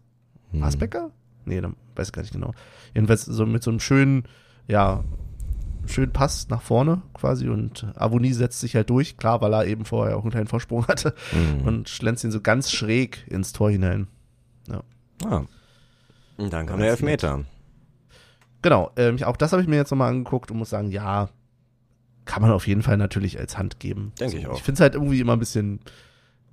Hm. 0.52 0.62
Becker? 0.78 1.12
Nee, 1.45 1.60
dann 1.60 1.76
weiß 1.95 2.08
ich 2.08 2.13
gar 2.13 2.21
nicht 2.21 2.34
genau. 2.34 2.54
Jedenfalls 2.93 3.26
so 3.26 3.45
mit 3.45 3.63
so 3.63 3.71
einem 3.71 3.80
schönen, 3.80 4.24
ja, 4.67 5.04
schönen 5.89 6.12
Pass 6.13 6.48
nach 6.50 6.62
vorne 6.62 7.02
quasi 7.13 7.48
und 7.50 7.86
Avonie 7.95 8.34
setzt 8.34 8.60
sich 8.60 8.76
halt 8.76 8.89
durch, 8.89 9.17
klar, 9.17 9.41
weil 9.41 9.54
er 9.54 9.65
eben 9.65 9.86
vorher 9.86 10.17
auch 10.17 10.21
einen 10.24 10.32
kleinen 10.32 10.48
Vorsprung 10.48 10.88
hatte 10.88 11.13
Mhm. 11.34 11.67
und 11.67 11.89
schlänzt 11.89 12.24
ihn 12.24 12.32
so 12.32 12.41
ganz 12.41 12.71
schräg 12.71 13.26
ins 13.30 13.54
Tor 13.54 13.69
hinein. 13.71 14.08
Ah. 15.24 15.43
Und 16.38 16.52
dann 16.52 16.65
kam 16.67 16.80
der 16.80 16.89
Elfmeter. 16.89 17.45
Genau, 18.62 18.91
ähm, 18.98 19.21
auch 19.24 19.38
das 19.38 19.52
habe 19.54 19.62
ich 19.62 19.67
mir 19.67 19.78
jetzt 19.78 19.91
nochmal 19.91 20.10
angeguckt 20.10 20.52
und 20.52 20.58
muss 20.58 20.71
sagen, 20.71 20.91
ja, 20.91 21.30
kann 22.26 22.41
man 22.41 22.52
auf 22.52 22.67
jeden 22.67 22.82
Fall 22.82 22.98
natürlich 22.98 23.39
als 23.39 23.58
Hand 23.58 23.80
geben. 23.80 24.12
Denke 24.19 24.38
ich 24.39 24.48
auch. 24.48 24.56
Ich 24.58 24.63
finde 24.63 24.74
es 24.76 24.80
halt 24.82 24.95
irgendwie 24.95 25.19
immer 25.21 25.34
ein 25.34 25.39
bisschen, 25.39 25.80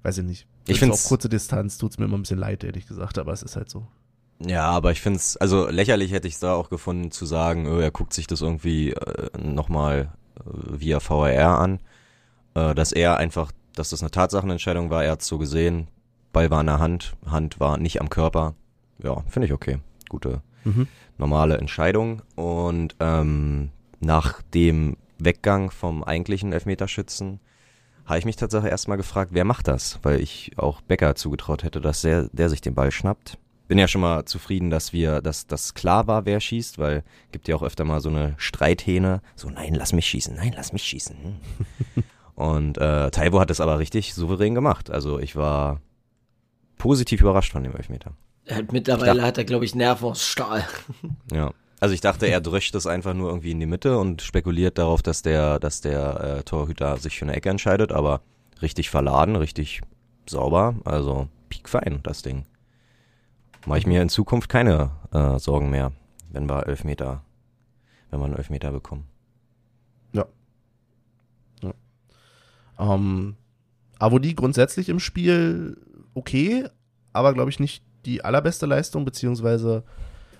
weiß 0.04 0.18
ich 0.18 0.24
nicht. 0.24 0.46
Ich 0.68 0.78
find's- 0.78 1.02
auf 1.04 1.08
kurze 1.08 1.28
Distanz 1.28 1.78
tut 1.78 1.90
es 1.92 1.98
mir 1.98 2.04
immer 2.04 2.16
ein 2.18 2.22
bisschen 2.22 2.38
leid, 2.38 2.62
ehrlich 2.62 2.86
gesagt, 2.86 3.18
aber 3.18 3.32
es 3.32 3.42
ist 3.42 3.56
halt 3.56 3.68
so. 3.70 3.86
Ja, 4.46 4.64
aber 4.64 4.90
ich 4.92 5.00
find's, 5.00 5.36
also 5.36 5.68
lächerlich 5.68 6.12
hätte 6.12 6.26
ich 6.28 6.34
es 6.34 6.40
da 6.40 6.54
auch 6.54 6.68
gefunden 6.70 7.10
zu 7.10 7.26
sagen, 7.26 7.66
oh, 7.68 7.78
er 7.78 7.90
guckt 7.90 8.12
sich 8.12 8.26
das 8.26 8.40
irgendwie 8.40 8.90
äh, 8.92 9.28
nochmal 9.38 10.12
äh, 10.38 10.80
via 10.80 10.98
VAR 11.06 11.58
an, 11.58 11.80
äh, 12.54 12.74
dass 12.74 12.92
er 12.92 13.18
einfach, 13.18 13.52
dass 13.74 13.90
das 13.90 14.02
eine 14.02 14.10
Tatsachenentscheidung 14.10 14.90
war, 14.90 15.04
er 15.04 15.12
hat's 15.12 15.26
so 15.26 15.38
gesehen, 15.38 15.88
Ball 16.32 16.50
war 16.50 16.60
in 16.60 16.66
der 16.66 16.78
Hand, 16.80 17.14
Hand 17.26 17.60
war 17.60 17.76
nicht 17.78 18.00
am 18.00 18.08
Körper. 18.10 18.54
Ja, 19.02 19.22
finde 19.28 19.46
ich 19.46 19.52
okay. 19.52 19.78
Gute, 20.08 20.42
Mhm. 20.64 20.86
normale 21.18 21.58
Entscheidung. 21.58 22.22
Und 22.36 22.96
ähm, 23.00 23.70
nach 24.00 24.40
dem 24.54 24.96
Weggang 25.18 25.70
vom 25.70 26.02
eigentlichen 26.02 26.52
Elfmeterschützen 26.52 27.40
habe 28.06 28.18
ich 28.18 28.24
mich 28.24 28.36
tatsächlich 28.36 28.70
erstmal 28.70 28.96
gefragt, 28.96 29.30
wer 29.34 29.44
macht 29.44 29.68
das? 29.68 29.98
Weil 30.02 30.20
ich 30.20 30.52
auch 30.56 30.80
Becker 30.80 31.14
zugetraut 31.14 31.62
hätte, 31.62 31.80
dass 31.80 32.02
der, 32.02 32.28
der 32.32 32.48
sich 32.48 32.60
den 32.60 32.74
Ball 32.74 32.90
schnappt. 32.90 33.38
Bin 33.72 33.78
ja 33.78 33.88
schon 33.88 34.02
mal 34.02 34.26
zufrieden, 34.26 34.68
dass 34.68 34.92
wir, 34.92 35.22
dass 35.22 35.46
das 35.46 35.72
klar 35.72 36.06
war, 36.06 36.26
wer 36.26 36.40
schießt, 36.40 36.78
weil 36.78 37.04
gibt 37.30 37.48
ja 37.48 37.56
auch 37.56 37.62
öfter 37.62 37.86
mal 37.86 38.02
so 38.02 38.10
eine 38.10 38.34
Streithähne. 38.36 39.22
So, 39.34 39.48
nein, 39.48 39.74
lass 39.74 39.94
mich 39.94 40.04
schießen, 40.04 40.34
nein, 40.36 40.52
lass 40.54 40.74
mich 40.74 40.82
schießen. 40.82 41.16
Hm. 41.16 42.04
Und 42.34 42.76
äh, 42.76 43.10
Taiwo 43.10 43.40
hat 43.40 43.50
es 43.50 43.62
aber 43.62 43.78
richtig 43.78 44.12
souverän 44.12 44.54
gemacht. 44.54 44.90
Also 44.90 45.18
ich 45.18 45.36
war 45.36 45.80
positiv 46.76 47.22
überrascht 47.22 47.52
von 47.52 47.62
dem 47.62 47.74
Elfmeter. 47.74 48.12
Er 48.44 48.62
mittlerweile 48.70 49.20
Ja. 49.20 49.26
hat 49.26 49.38
er, 49.38 49.44
glaube 49.44 49.64
ich, 49.64 49.74
Nerven 49.74 50.06
aus 50.10 50.22
Stahl. 50.22 50.66
Ja. 51.32 51.54
Also 51.80 51.94
ich 51.94 52.02
dachte, 52.02 52.26
er 52.26 52.42
dröscht 52.42 52.74
es 52.74 52.86
einfach 52.86 53.14
nur 53.14 53.30
irgendwie 53.30 53.52
in 53.52 53.60
die 53.60 53.64
Mitte 53.64 53.96
und 53.96 54.20
spekuliert 54.20 54.76
darauf, 54.76 55.00
dass 55.00 55.22
der, 55.22 55.58
dass 55.60 55.80
der 55.80 56.20
äh, 56.20 56.42
Torhüter 56.42 56.98
sich 56.98 57.18
für 57.18 57.24
eine 57.24 57.36
Ecke 57.36 57.48
entscheidet, 57.48 57.90
aber 57.90 58.20
richtig 58.60 58.90
verladen, 58.90 59.34
richtig 59.34 59.80
sauber, 60.28 60.74
also 60.84 61.28
piekfein, 61.48 62.00
das 62.02 62.20
Ding. 62.20 62.44
Mache 63.66 63.78
ich 63.78 63.86
mir 63.86 64.02
in 64.02 64.08
Zukunft 64.08 64.48
keine 64.48 64.90
äh, 65.12 65.38
Sorgen 65.38 65.70
mehr, 65.70 65.92
wenn 66.30 66.48
wir 66.48 66.66
Elfmeter, 66.66 67.22
wenn 68.10 68.20
wir 68.20 68.26
einen 68.26 68.36
Elfmeter 68.36 68.72
bekommen. 68.72 69.06
Ähm, 72.78 73.36
Avodi 73.98 74.34
grundsätzlich 74.34 74.88
im 74.88 74.98
Spiel 74.98 75.76
okay, 76.14 76.68
aber 77.12 77.32
glaube 77.34 77.50
ich 77.50 77.60
nicht 77.60 77.84
die 78.04 78.24
allerbeste 78.24 78.66
Leistung, 78.66 79.04
beziehungsweise 79.04 79.84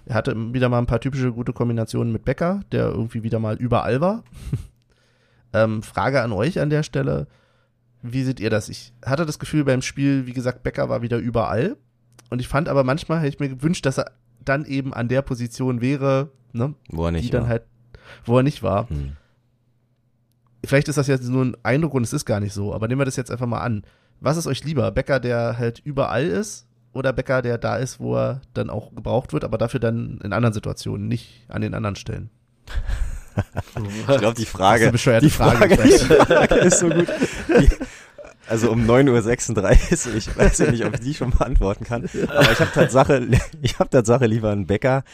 er 0.04 0.16
hatte 0.16 0.34
wieder 0.52 0.68
mal 0.68 0.78
ein 0.78 0.86
paar 0.86 1.00
typische 1.00 1.32
gute 1.32 1.52
Kombinationen 1.52 2.12
mit 2.12 2.24
Becker, 2.24 2.60
der 2.72 2.86
irgendwie 2.86 3.22
wieder 3.22 3.38
mal 3.38 3.56
überall 3.56 4.00
war. 4.00 4.24
ähm, 5.52 5.82
Frage 5.82 6.22
an 6.22 6.32
euch 6.32 6.58
an 6.58 6.70
der 6.70 6.82
Stelle, 6.82 7.28
wie 8.02 8.24
seht 8.24 8.40
ihr 8.40 8.50
das? 8.50 8.68
Ich 8.68 8.92
hatte 9.04 9.26
das 9.26 9.38
Gefühl 9.38 9.64
beim 9.64 9.80
Spiel, 9.80 10.26
wie 10.26 10.32
gesagt, 10.32 10.64
Becker 10.64 10.88
war 10.88 11.02
wieder 11.02 11.18
überall 11.18 11.76
und 12.30 12.40
ich 12.40 12.48
fand 12.48 12.68
aber 12.68 12.84
manchmal, 12.84 13.18
hätte 13.20 13.28
ich 13.28 13.40
mir 13.40 13.48
gewünscht, 13.48 13.84
dass 13.86 13.98
er 13.98 14.10
dann 14.44 14.64
eben 14.64 14.92
an 14.94 15.08
der 15.08 15.22
Position 15.22 15.80
wäre, 15.80 16.30
ne, 16.52 16.74
Wo 16.88 17.04
er 17.06 17.12
die 17.12 17.18
nicht 17.18 17.34
dann 17.34 17.42
war. 17.42 17.48
halt, 17.48 17.62
wo 18.24 18.36
er 18.38 18.42
nicht 18.42 18.62
war. 18.62 18.88
Hm. 18.88 19.12
Vielleicht 20.64 20.88
ist 20.88 20.98
das 20.98 21.06
jetzt 21.08 21.28
nur 21.28 21.44
ein 21.44 21.56
Eindruck 21.62 21.94
und 21.94 22.02
es 22.04 22.12
ist 22.12 22.24
gar 22.24 22.40
nicht 22.40 22.52
so, 22.52 22.72
aber 22.74 22.86
nehmen 22.88 23.00
wir 23.00 23.04
das 23.04 23.16
jetzt 23.16 23.30
einfach 23.30 23.46
mal 23.46 23.60
an. 23.60 23.82
Was 24.20 24.36
ist 24.36 24.46
euch 24.46 24.62
lieber? 24.64 24.90
Becker, 24.92 25.18
der 25.20 25.58
halt 25.58 25.80
überall 25.84 26.24
ist 26.24 26.66
oder 26.92 27.12
Becker, 27.12 27.42
der 27.42 27.58
da 27.58 27.76
ist, 27.76 27.98
wo 27.98 28.16
er 28.16 28.40
dann 28.54 28.70
auch 28.70 28.94
gebraucht 28.94 29.32
wird, 29.32 29.42
aber 29.44 29.58
dafür 29.58 29.80
dann 29.80 30.20
in 30.22 30.32
anderen 30.32 30.52
Situationen, 30.52 31.08
nicht 31.08 31.44
an 31.48 31.62
den 31.62 31.74
anderen 31.74 31.96
Stellen? 31.96 32.30
Ich 34.08 34.18
glaube, 34.18 34.34
die 34.34 34.44
Frage, 34.44 34.90
Das 34.92 35.02
ist 35.02 35.08
eine 35.08 35.20
bescheuerte 35.20 35.26
die 35.26 35.30
Frage, 35.32 35.74
Frage. 35.74 35.88
die 35.88 35.98
Frage 35.98 36.54
ist 36.56 36.78
so 36.80 36.90
gut. 36.90 37.08
Die, 37.48 37.68
also 38.52 38.70
um 38.70 38.84
9.36 38.84 40.08
Uhr, 40.08 40.14
ich 40.14 40.36
weiß 40.36 40.58
ja 40.58 40.70
nicht, 40.70 40.84
ob 40.84 40.92
ich 40.92 41.00
die 41.00 41.14
schon 41.14 41.30
beantworten 41.30 41.84
kann, 41.84 42.04
aber 42.28 42.52
ich 42.52 42.60
habe 42.60 42.70
Tatsache, 42.70 43.26
ich 43.62 43.78
habe 43.78 43.88
Tatsache 43.88 44.26
lieber 44.26 44.50
einen 44.50 44.66
Bäcker, 44.66 45.04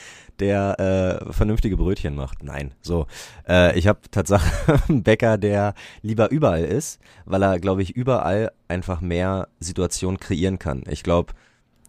der 0.41 1.21
äh, 1.29 1.33
vernünftige 1.33 1.77
Brötchen 1.77 2.17
macht. 2.17 2.43
Nein, 2.43 2.75
so. 2.81 3.07
Äh, 3.49 3.79
ich 3.79 3.87
habe 3.87 4.01
Tatsache 4.11 4.81
einen 4.89 5.05
Bäcker, 5.05 5.39
der 5.39 5.75
lieber 6.03 6.33
überall 6.33 6.65
ist, 6.65 6.99
weil 7.27 7.43
er, 7.43 7.61
glaube 7.61 7.83
ich, 7.83 7.95
überall 7.95 8.51
einfach 8.67 9.01
mehr 9.01 9.47
Situationen 9.61 10.19
kreieren 10.19 10.59
kann. 10.59 10.83
Ich 10.89 11.05
glaube, 11.05 11.33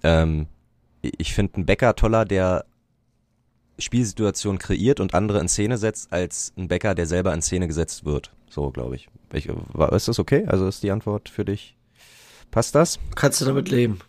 ähm, 0.03 0.45
ich 1.01 1.33
finde 1.33 1.55
einen 1.55 1.65
Bäcker 1.65 1.95
toller, 1.95 2.25
der 2.25 2.65
Spielsituation 3.79 4.57
kreiert 4.59 4.99
und 4.99 5.13
andere 5.13 5.39
in 5.39 5.47
Szene 5.47 5.77
setzt, 5.77 6.11
als 6.13 6.53
ein 6.57 6.67
Bäcker, 6.67 6.95
der 6.95 7.05
selber 7.07 7.33
in 7.33 7.41
Szene 7.41 7.67
gesetzt 7.67 8.05
wird. 8.05 8.31
So, 8.49 8.71
glaube 8.71 8.95
ich. 8.95 9.07
ich. 9.33 9.47
war- 9.73 9.93
Ist 9.93 10.07
das 10.07 10.19
okay? 10.19 10.45
Also 10.47 10.67
ist 10.67 10.83
die 10.83 10.91
Antwort 10.91 11.29
für 11.29 11.45
dich? 11.45 11.75
Passt 12.51 12.73
das? 12.75 12.99
Kannst 13.15 13.41
du 13.41 13.45
damit 13.45 13.69
leben? 13.69 13.99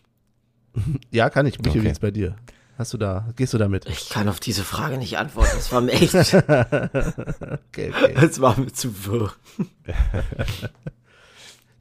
Ja, 1.11 1.31
kann 1.31 1.47
ich. 1.47 1.59
Michael, 1.59 1.79
Okay. 1.81 1.85
wie 1.89 1.91
ist 1.91 2.01
bei 2.01 2.11
dir? 2.13 2.37
Hast 2.79 2.93
du 2.95 2.97
da, 2.97 3.29
gehst 3.37 3.53
du 3.53 3.59
damit? 3.59 3.87
Ich 3.87 4.09
kann 4.09 4.29
auf 4.29 4.41
diese 4.41 4.63
Frage 4.65 4.97
nicht 4.99 5.19
antworten. 5.19 5.51
Das 5.55 5.71
war 5.73 5.81
mir 5.83 5.93
echt, 5.93 6.15
Okay, 6.15 7.93
okay. 7.93 8.15
das 8.15 8.41
war 8.41 8.59
mir 8.59 8.73
zu 8.73 9.05
wirr. 9.07 9.33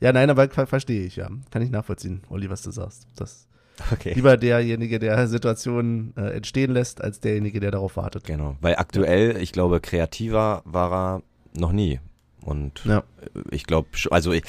Ja, 0.02 0.14
nein, 0.14 0.30
aber 0.30 0.50
ver 0.50 0.66
verstehe 0.66 1.06
ich, 1.06 1.18
ja. 1.18 1.30
Kann 1.52 1.62
ich 1.62 1.70
nachvollziehen, 1.72 2.22
Olli, 2.30 2.50
was 2.50 2.62
du 2.62 2.72
sagst. 2.72 3.06
Das 3.18 3.48
Okay. 3.92 4.14
lieber 4.14 4.36
derjenige, 4.38 5.00
der 5.00 5.28
Situationen 5.28 6.14
äh, 6.18 6.32
entstehen 6.36 6.72
lässt, 6.72 7.02
als 7.02 7.20
derjenige, 7.20 7.60
der 7.60 7.72
darauf 7.72 7.98
wartet. 7.98 8.26
Genau. 8.26 8.56
Weil 8.62 8.76
aktuell, 8.76 9.38
ich 9.38 9.52
glaube, 9.52 9.80
kreativer 9.80 10.62
war 10.66 10.92
er 10.92 11.22
noch 11.58 11.72
nie. 11.72 12.00
Und 12.42 12.84
Ja. 12.86 13.04
ich 13.52 13.66
glaube, 13.66 13.90
also 14.12 14.32
ich, 14.32 14.44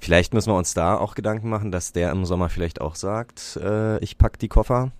vielleicht 0.00 0.34
müssen 0.34 0.50
wir 0.50 0.56
uns 0.56 0.74
da 0.74 0.96
auch 0.96 1.14
Gedanken 1.14 1.48
machen, 1.48 1.70
dass 1.72 1.92
der 1.92 2.10
im 2.10 2.24
Sommer 2.24 2.48
vielleicht 2.48 2.80
auch 2.80 2.94
sagt, 2.96 3.56
äh, 3.62 3.98
ich 3.98 4.18
pack 4.18 4.38
die 4.38 4.48
Koffer. 4.48 4.92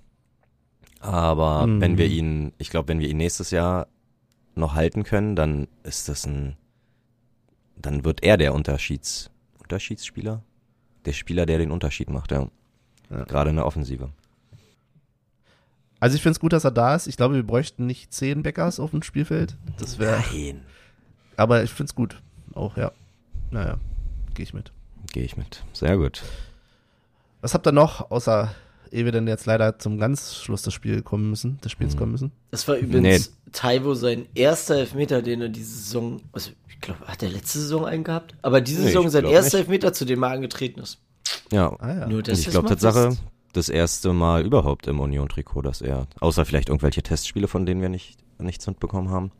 Aber 1.01 1.67
Mhm. 1.67 1.81
wenn 1.81 1.99
wir 1.99 2.07
ihn, 2.07 2.53
ich 2.59 2.71
glaube, 2.71 2.89
wenn 2.89 3.01
wir 3.01 3.09
ihn 3.09 3.19
nächstes 3.19 3.51
Jahr 3.51 3.87
noch 4.55 4.75
halten 4.75 5.03
können, 5.03 5.37
dann 5.37 5.69
ist 5.83 6.09
das 6.09 6.27
ein, 6.27 6.57
dann 7.77 8.05
wird 8.05 8.23
er 8.23 8.37
der 8.37 8.55
Unterschieds, 8.55 9.31
Unterschiedsspieler? 9.61 10.43
Der 11.05 11.13
Spieler, 11.13 11.45
der 11.45 11.59
den 11.59 11.71
Unterschied 11.71 12.09
macht, 12.09 12.31
ja. 12.33 12.49
Ja. 13.15 13.25
Gerade 13.25 13.51
in 13.51 13.57
der 13.57 13.67
Offensive. 13.67 14.11
Also 16.01 16.17
ich 16.17 16.23
finde 16.23 16.33
es 16.37 16.41
gut, 16.41 16.53
dass 16.53 16.65
er 16.65 16.71
da 16.71 16.95
ist. 16.95 17.07
Ich 17.07 17.17
glaube, 17.17 17.35
wir 17.35 17.43
bräuchten 17.43 17.87
nicht 17.87 18.13
zehn 18.13 18.43
Bäckers 18.43 18.79
auf 18.81 18.91
dem 18.91 19.03
Spielfeld. 19.03 19.57
Das 19.79 19.99
wäre, 19.99 20.23
Nein. 20.33 20.61
aber 21.37 21.63
ich 21.63 21.71
finde 21.71 21.91
es 21.91 21.95
gut. 21.95 22.21
Auch, 22.53 22.77
ja. 22.77 22.93
Naja, 23.51 23.79
gehe 24.35 24.43
ich 24.45 24.53
mit. 24.53 24.73
Gehe 25.13 25.23
ich 25.25 25.37
mit. 25.37 25.63
Sehr 25.73 25.97
gut. 25.97 26.23
Was 27.41 27.55
habt 27.55 27.67
ihr 27.67 27.73
noch, 27.73 28.11
außer 28.11 28.55
ehe 28.91 29.05
wir 29.05 29.13
denn 29.13 29.27
jetzt 29.29 29.47
leider 29.47 29.79
zum 29.79 29.99
ganz 29.99 30.37
Schluss 30.37 30.63
des 30.63 30.75
Spiels 30.75 31.05
kommen 31.05 31.31
müssen, 31.31 31.59
des 31.63 31.73
Spiels 31.73 31.95
Mhm. 31.95 31.99
kommen 31.99 32.13
müssen? 32.13 32.33
Das 32.51 32.67
war 32.69 32.77
übrigens 32.77 33.33
Taiwo 33.53 33.95
sein 33.95 34.27
erster 34.35 34.77
Elfmeter, 34.77 35.23
den 35.23 35.41
er 35.43 35.49
diese 35.49 35.75
Saison, 35.75 36.21
also 36.33 36.51
ich 36.69 36.81
glaube, 36.81 37.01
hat 37.07 37.23
er 37.23 37.31
letzte 37.31 37.59
Saison 37.61 37.87
einen 37.87 38.05
gehabt? 38.05 38.35
Aber 38.43 38.61
diese 38.61 38.81
Nee, 38.83 38.89
Saison 38.89 39.09
sein 39.09 39.25
erster 39.25 39.59
nicht. 39.59 39.69
Elfmeter, 39.69 39.93
zu 39.93 40.05
dem 40.05 40.23
er 40.23 40.31
angetreten 40.31 40.81
ist. 40.81 40.99
Ja. 41.53 41.75
Ah 41.79 41.95
ja. 41.95 42.07
Nur 42.07 42.19
Und 42.19 42.29
das 42.29 42.41
ich 42.41 42.49
glaube 42.49 42.69
Tatsache, 42.69 43.17
das 43.53 43.69
erste 43.69 44.13
Mal 44.13 44.45
überhaupt 44.45 44.87
im 44.87 45.01
Union-Trikot, 45.01 45.63
dass 45.63 45.81
er, 45.81 46.07
außer 46.21 46.45
vielleicht 46.45 46.69
irgendwelche 46.69 47.03
Testspiele, 47.03 47.49
von 47.49 47.67
denen 47.67 47.81
wir 47.81 47.89
nicht 47.89 48.19
nichts 48.39 48.67
mitbekommen 48.67 49.11
haben. 49.11 49.31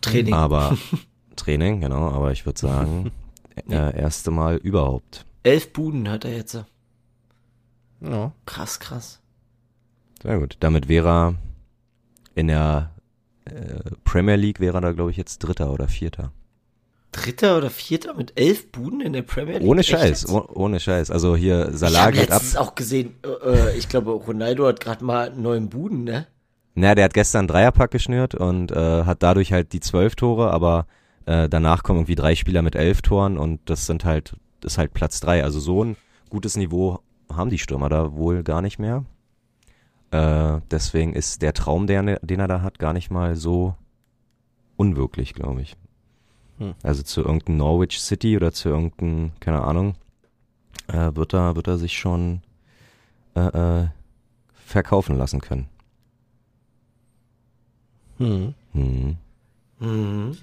Training. 0.00 0.34
Aber 0.34 0.76
Training, 1.36 1.80
genau, 1.80 2.10
aber 2.10 2.32
ich 2.32 2.44
würde 2.46 2.60
sagen, 2.60 3.10
äh, 3.68 3.98
erste 3.98 4.30
Mal 4.30 4.56
überhaupt. 4.56 5.24
Elf 5.42 5.72
Buden 5.72 6.08
hat 6.08 6.24
er 6.24 6.36
jetzt. 6.36 6.64
ja. 8.00 8.32
Krass, 8.46 8.80
krass. 8.80 9.20
Sehr 10.22 10.38
gut. 10.38 10.56
Damit 10.60 10.88
wäre 10.88 11.08
er 11.08 11.34
in 12.34 12.48
der 12.48 12.90
äh, 13.44 13.80
Premier 14.04 14.36
League 14.36 14.60
wäre 14.60 14.78
er 14.78 14.80
da, 14.80 14.92
glaube 14.92 15.10
ich, 15.10 15.16
jetzt 15.16 15.38
Dritter 15.38 15.72
oder 15.72 15.88
Vierter. 15.88 16.32
Dritter 17.12 17.56
oder 17.56 17.70
Vierter 17.70 18.14
mit 18.14 18.38
elf 18.38 18.70
Buden 18.70 19.00
in 19.00 19.12
der 19.14 19.22
Premier 19.22 19.58
League? 19.58 19.68
Ohne 19.68 19.82
Scheiß, 19.82 20.28
oh, 20.28 20.46
ohne 20.54 20.78
Scheiß. 20.78 21.10
Also 21.10 21.36
hier 21.36 21.70
Ich 21.72 21.78
Salah 21.78 22.02
habe 22.02 22.12
geht 22.12 22.30
ab. 22.30 22.40
letztens 22.42 22.56
auch 22.56 22.74
gesehen, 22.74 23.14
äh, 23.44 23.76
ich 23.76 23.88
glaube, 23.88 24.10
Ronaldo 24.12 24.66
hat 24.66 24.80
gerade 24.80 25.04
mal 25.04 25.32
neuen 25.34 25.68
Buden, 25.70 26.04
ne? 26.04 26.26
Na, 26.74 26.94
der 26.94 27.06
hat 27.06 27.14
gestern 27.14 27.40
einen 27.40 27.48
Dreierpack 27.48 27.90
geschnürt 27.90 28.34
und 28.34 28.70
äh, 28.72 29.04
hat 29.04 29.22
dadurch 29.22 29.52
halt 29.52 29.72
die 29.72 29.80
zwölf 29.80 30.14
Tore, 30.16 30.50
aber 30.52 30.86
äh, 31.26 31.48
danach 31.48 31.82
kommen 31.82 32.00
irgendwie 32.00 32.14
drei 32.14 32.34
Spieler 32.34 32.62
mit 32.62 32.76
elf 32.76 33.02
Toren 33.02 33.36
und 33.38 33.60
das 33.64 33.86
sind 33.86 34.04
halt, 34.04 34.34
das 34.60 34.74
ist 34.74 34.78
halt 34.78 34.92
Platz 34.94 35.18
drei. 35.20 35.42
Also 35.42 35.60
so 35.60 35.82
ein 35.84 35.96
gutes 36.30 36.56
Niveau 36.56 37.00
haben 37.34 37.50
die 37.50 37.58
Stürmer 37.58 37.88
da 37.88 38.14
wohl 38.14 38.42
gar 38.42 38.62
nicht 38.62 38.78
mehr. 38.78 39.04
Äh, 40.10 40.60
deswegen 40.70 41.14
ist 41.14 41.42
der 41.42 41.52
Traum, 41.52 41.86
den, 41.86 42.16
den 42.22 42.40
er 42.40 42.48
da 42.48 42.62
hat, 42.62 42.78
gar 42.78 42.92
nicht 42.92 43.10
mal 43.10 43.34
so 43.34 43.74
unwirklich, 44.76 45.34
glaube 45.34 45.62
ich. 45.62 45.76
Hm. 46.58 46.74
Also 46.82 47.02
zu 47.02 47.22
irgendeinem 47.22 47.58
Norwich 47.58 48.00
City 48.00 48.36
oder 48.36 48.52
zu 48.52 48.68
irgendeinem, 48.68 49.30
keine 49.40 49.62
Ahnung, 49.62 49.94
äh, 50.88 51.14
wird 51.14 51.34
er, 51.34 51.56
wird 51.56 51.66
er 51.68 51.78
sich 51.78 51.96
schon 51.96 52.40
äh, 53.36 53.40
äh, 53.82 53.88
verkaufen 54.66 55.16
lassen 55.16 55.40
können. 55.40 55.68
Hm. 58.18 58.54
Hm. 58.72 59.16
Mhm. 59.78 60.36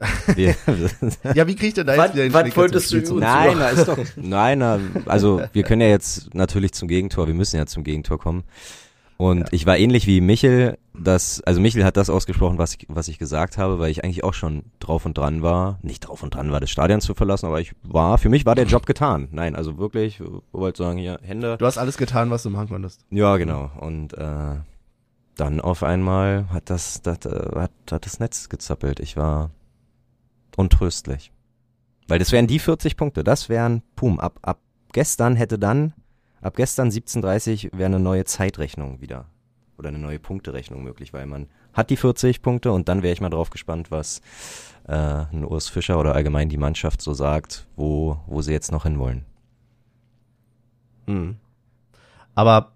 Wir, 0.34 0.54
Ja, 1.34 1.46
wie 1.46 1.54
kriegt 1.56 1.76
ihr 1.78 1.84
da 1.84 1.92
jetzt 1.94 2.02
Was- 2.02 2.14
wieder 2.14 2.22
den 2.24 2.32
was 2.32 2.56
wolltest 2.56 2.92
du 2.92 3.02
zurück? 3.04 3.20
nein, 3.22 3.56
na, 3.58 3.68
ist 3.68 3.86
doch, 3.88 3.98
nein, 4.16 4.58
na, 4.58 4.78
also 5.06 5.40
wir 5.52 5.62
können 5.62 5.80
ja 5.82 5.88
jetzt 5.88 6.34
natürlich 6.34 6.72
zum 6.72 6.88
Gegentor, 6.88 7.26
wir 7.26 7.34
müssen 7.34 7.56
ja 7.56 7.64
zum 7.66 7.84
Gegentor 7.84 8.18
kommen. 8.18 8.42
Und 9.24 9.38
Ja. 9.38 9.46
ich 9.52 9.64
war 9.64 9.78
ähnlich 9.78 10.06
wie 10.06 10.20
Michel, 10.20 10.76
das, 10.92 11.40
also 11.42 11.58
Michel 11.60 11.84
hat 11.84 11.96
das 11.96 12.10
ausgesprochen, 12.10 12.58
was 12.58 12.74
ich, 12.74 12.86
was 12.88 13.08
ich 13.08 13.18
gesagt 13.18 13.56
habe, 13.56 13.78
weil 13.78 13.90
ich 13.90 14.04
eigentlich 14.04 14.22
auch 14.22 14.34
schon 14.34 14.64
drauf 14.80 15.06
und 15.06 15.16
dran 15.16 15.40
war, 15.40 15.78
nicht 15.82 16.00
drauf 16.00 16.22
und 16.22 16.34
dran 16.34 16.52
war, 16.52 16.60
das 16.60 16.70
Stadion 16.70 17.00
zu 17.00 17.14
verlassen, 17.14 17.46
aber 17.46 17.60
ich 17.60 17.72
war, 17.82 18.18
für 18.18 18.28
mich 18.28 18.44
war 18.44 18.54
der 18.54 18.66
Job 18.66 18.84
getan. 18.84 19.28
Nein, 19.32 19.56
also 19.56 19.78
wirklich, 19.78 20.22
wollte 20.52 20.82
sagen, 20.82 20.98
hier, 20.98 21.18
Hände. 21.22 21.56
Du 21.56 21.64
hast 21.64 21.78
alles 21.78 21.96
getan, 21.96 22.30
was 22.30 22.42
du 22.42 22.50
machen 22.50 22.68
konntest. 22.68 23.00
Ja, 23.10 23.36
genau. 23.38 23.70
Und 23.80 24.12
äh, 24.12 24.56
dann 25.36 25.60
auf 25.60 25.82
einmal 25.82 26.46
hat 26.50 26.68
das, 26.68 27.00
das 27.00 27.24
äh, 27.24 27.50
hat, 27.56 27.72
hat 27.90 28.04
das 28.04 28.20
Netz 28.20 28.48
gezappelt. 28.50 29.00
Ich 29.00 29.16
war 29.16 29.50
untröstlich. 30.56 31.32
Weil 32.08 32.18
das 32.18 32.30
wären 32.32 32.46
die 32.46 32.58
40 32.58 32.96
Punkte. 32.98 33.24
Das 33.24 33.48
wären, 33.48 33.82
pum, 33.96 34.20
ab, 34.20 34.38
ab 34.42 34.58
gestern 34.92 35.34
hätte 35.34 35.58
dann, 35.58 35.94
ab 36.44 36.56
gestern 36.56 36.90
17.30 36.90 37.70
wäre 37.72 37.86
eine 37.86 38.00
neue 38.00 38.24
Zeitrechnung 38.24 39.00
wieder. 39.00 39.26
Oder 39.76 39.88
eine 39.88 39.98
neue 39.98 40.20
Punkterechnung 40.20 40.84
möglich, 40.84 41.12
weil 41.12 41.26
man 41.26 41.48
hat 41.72 41.90
die 41.90 41.96
40 41.96 42.42
Punkte 42.42 42.70
und 42.70 42.88
dann 42.88 43.02
wäre 43.02 43.12
ich 43.12 43.20
mal 43.20 43.30
drauf 43.30 43.50
gespannt, 43.50 43.90
was 43.90 44.20
äh, 44.86 44.94
ein 44.94 45.44
Urs 45.44 45.68
Fischer 45.68 45.98
oder 45.98 46.14
allgemein 46.14 46.48
die 46.48 46.58
Mannschaft 46.58 47.02
so 47.02 47.12
sagt, 47.12 47.66
wo, 47.74 48.18
wo 48.26 48.40
sie 48.40 48.52
jetzt 48.52 48.70
noch 48.70 48.84
hinwollen. 48.84 49.24
Hm. 51.06 51.36
Aber, 52.36 52.72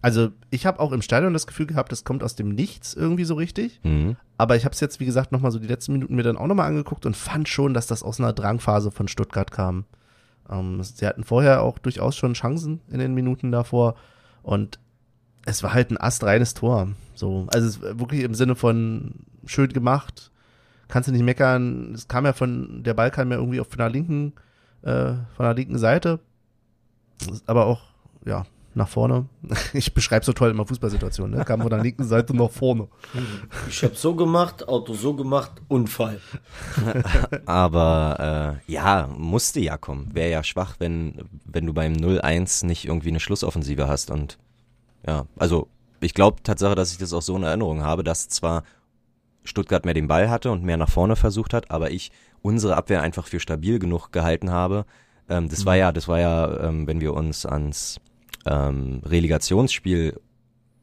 also 0.00 0.30
ich 0.50 0.66
habe 0.66 0.78
auch 0.78 0.92
im 0.92 1.02
Stadion 1.02 1.32
das 1.32 1.48
Gefühl 1.48 1.66
gehabt, 1.66 1.90
das 1.90 2.04
kommt 2.04 2.22
aus 2.22 2.36
dem 2.36 2.50
Nichts 2.50 2.94
irgendwie 2.94 3.24
so 3.24 3.34
richtig. 3.34 3.80
Mhm. 3.82 4.16
Aber 4.38 4.54
ich 4.54 4.64
habe 4.64 4.74
es 4.74 4.80
jetzt, 4.80 5.00
wie 5.00 5.06
gesagt, 5.06 5.32
nochmal 5.32 5.50
so 5.50 5.58
die 5.58 5.66
letzten 5.66 5.92
Minuten 5.92 6.14
mir 6.14 6.22
dann 6.22 6.36
auch 6.36 6.46
nochmal 6.46 6.68
angeguckt 6.68 7.06
und 7.06 7.16
fand 7.16 7.48
schon, 7.48 7.74
dass 7.74 7.86
das 7.86 8.02
aus 8.02 8.20
einer 8.20 8.32
Drangphase 8.32 8.90
von 8.90 9.08
Stuttgart 9.08 9.50
kam. 9.50 9.86
Ähm, 10.50 10.82
sie 10.82 11.06
hatten 11.06 11.24
vorher 11.24 11.62
auch 11.62 11.78
durchaus 11.78 12.16
schon 12.16 12.34
Chancen 12.34 12.80
in 12.90 12.98
den 12.98 13.14
Minuten 13.14 13.52
davor 13.52 13.96
und 14.42 14.78
es 15.44 15.62
war 15.62 15.72
halt 15.72 15.90
ein 15.90 16.00
astreines 16.00 16.54
Tor. 16.54 16.88
So, 17.14 17.46
also 17.52 17.80
wirklich 17.98 18.22
im 18.22 18.34
Sinne 18.34 18.54
von 18.56 19.14
schön 19.46 19.72
gemacht, 19.72 20.30
kannst 20.88 21.08
du 21.08 21.12
nicht 21.12 21.24
meckern. 21.24 21.94
Es 21.94 22.08
kam 22.08 22.24
ja 22.26 22.32
von, 22.32 22.82
der 22.82 22.94
Ball 22.94 23.10
kam 23.10 23.30
ja 23.30 23.38
irgendwie 23.38 23.60
auf 23.60 23.68
von 23.68 23.78
der 23.78 23.90
linken, 23.90 24.34
äh, 24.82 25.14
von 25.34 25.44
der 25.44 25.54
linken 25.54 25.78
Seite, 25.78 26.20
aber 27.46 27.66
auch, 27.66 27.82
ja, 28.24 28.44
nach 28.76 28.88
vorne. 28.88 29.26
Ich 29.72 29.94
beschreibe 29.94 30.24
so 30.24 30.32
toll 30.32 30.50
immer 30.50 30.66
Fußballsituationen, 30.66 31.38
ne? 31.38 31.44
Kam 31.44 31.60
von 31.60 31.70
der 31.70 31.82
linken 31.82 32.04
Seite 32.04 32.36
nach 32.36 32.50
vorne. 32.50 32.88
Ich 33.68 33.82
habe 33.82 33.94
so 33.94 34.14
gemacht, 34.14 34.68
Auto 34.68 34.94
so 34.94 35.14
gemacht, 35.14 35.52
Unfall. 35.68 36.20
Aber 37.46 38.60
äh, 38.68 38.72
ja, 38.72 39.08
musste 39.16 39.60
ja 39.60 39.76
kommen. 39.76 40.14
Wäre 40.14 40.30
ja 40.30 40.44
schwach, 40.44 40.76
wenn, 40.78 41.24
wenn 41.44 41.66
du 41.66 41.72
beim 41.72 41.94
0-1 41.94 42.66
nicht 42.66 42.86
irgendwie 42.86 43.08
eine 43.08 43.20
Schlussoffensive 43.20 43.88
hast. 43.88 44.10
Und 44.10 44.38
ja, 45.06 45.26
also 45.36 45.68
ich 46.00 46.14
glaube 46.14 46.42
Tatsache, 46.42 46.74
dass 46.74 46.92
ich 46.92 46.98
das 46.98 47.12
auch 47.12 47.22
so 47.22 47.36
in 47.36 47.42
Erinnerung 47.42 47.82
habe, 47.82 48.04
dass 48.04 48.28
zwar 48.28 48.62
Stuttgart 49.44 49.84
mehr 49.84 49.94
den 49.94 50.08
Ball 50.08 50.28
hatte 50.30 50.50
und 50.50 50.64
mehr 50.64 50.76
nach 50.76 50.90
vorne 50.90 51.16
versucht 51.16 51.54
hat, 51.54 51.70
aber 51.70 51.90
ich 51.90 52.10
unsere 52.42 52.76
Abwehr 52.76 53.02
einfach 53.02 53.26
für 53.26 53.40
stabil 53.40 53.78
genug 53.78 54.12
gehalten 54.12 54.50
habe. 54.50 54.84
Ähm, 55.28 55.48
das 55.48 55.64
war 55.64 55.76
ja, 55.76 55.92
das 55.92 56.08
war 56.08 56.20
ja, 56.20 56.68
ähm, 56.68 56.86
wenn 56.86 57.00
wir 57.00 57.14
uns 57.14 57.46
ans 57.46 58.00
ähm, 58.46 59.02
Relegationsspiel 59.04 60.18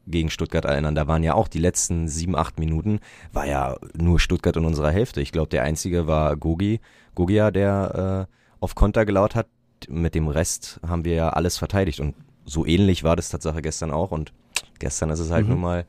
gegen 0.06 0.28
Stuttgart 0.30 0.66
erinnern, 0.66 0.94
da 0.94 1.06
waren 1.06 1.22
ja 1.22 1.32
auch 1.34 1.48
die 1.48 1.58
letzten 1.58 2.08
sieben, 2.08 2.36
acht 2.36 2.58
Minuten, 2.58 3.00
war 3.32 3.46
ja 3.46 3.76
nur 3.96 4.20
Stuttgart 4.20 4.56
in 4.56 4.66
unserer 4.66 4.90
Hälfte. 4.90 5.22
Ich 5.22 5.32
glaube, 5.32 5.48
der 5.48 5.62
einzige 5.62 6.06
war 6.06 6.36
Gogi, 6.36 6.80
Gogia, 7.14 7.50
der 7.50 8.28
äh, 8.30 8.34
auf 8.60 8.74
Konter 8.74 9.06
gelaut 9.06 9.34
hat. 9.34 9.46
Mit 9.88 10.14
dem 10.14 10.28
Rest 10.28 10.78
haben 10.86 11.04
wir 11.04 11.14
ja 11.14 11.28
alles 11.30 11.56
verteidigt 11.58 12.00
und 12.00 12.14
so 12.44 12.66
ähnlich 12.66 13.02
war 13.04 13.16
das 13.16 13.30
Tatsache 13.30 13.62
gestern 13.62 13.90
auch 13.90 14.10
und 14.10 14.32
gestern 14.78 15.08
ist 15.10 15.20
es 15.20 15.30
halt 15.30 15.44
Mhm. 15.46 15.52
nun 15.52 15.60
mal 15.62 15.86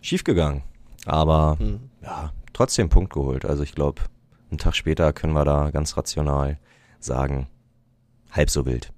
schiefgegangen. 0.00 0.62
Aber 1.06 1.56
Mhm. 1.60 1.80
ja, 2.02 2.32
trotzdem 2.52 2.88
Punkt 2.88 3.12
geholt. 3.12 3.44
Also 3.44 3.62
ich 3.62 3.74
glaube, 3.74 4.02
einen 4.50 4.58
Tag 4.58 4.74
später 4.74 5.12
können 5.12 5.32
wir 5.34 5.44
da 5.44 5.70
ganz 5.70 5.96
rational 5.96 6.58
sagen, 6.98 7.46
halb 8.32 8.50
so 8.50 8.66
wild. 8.66 8.92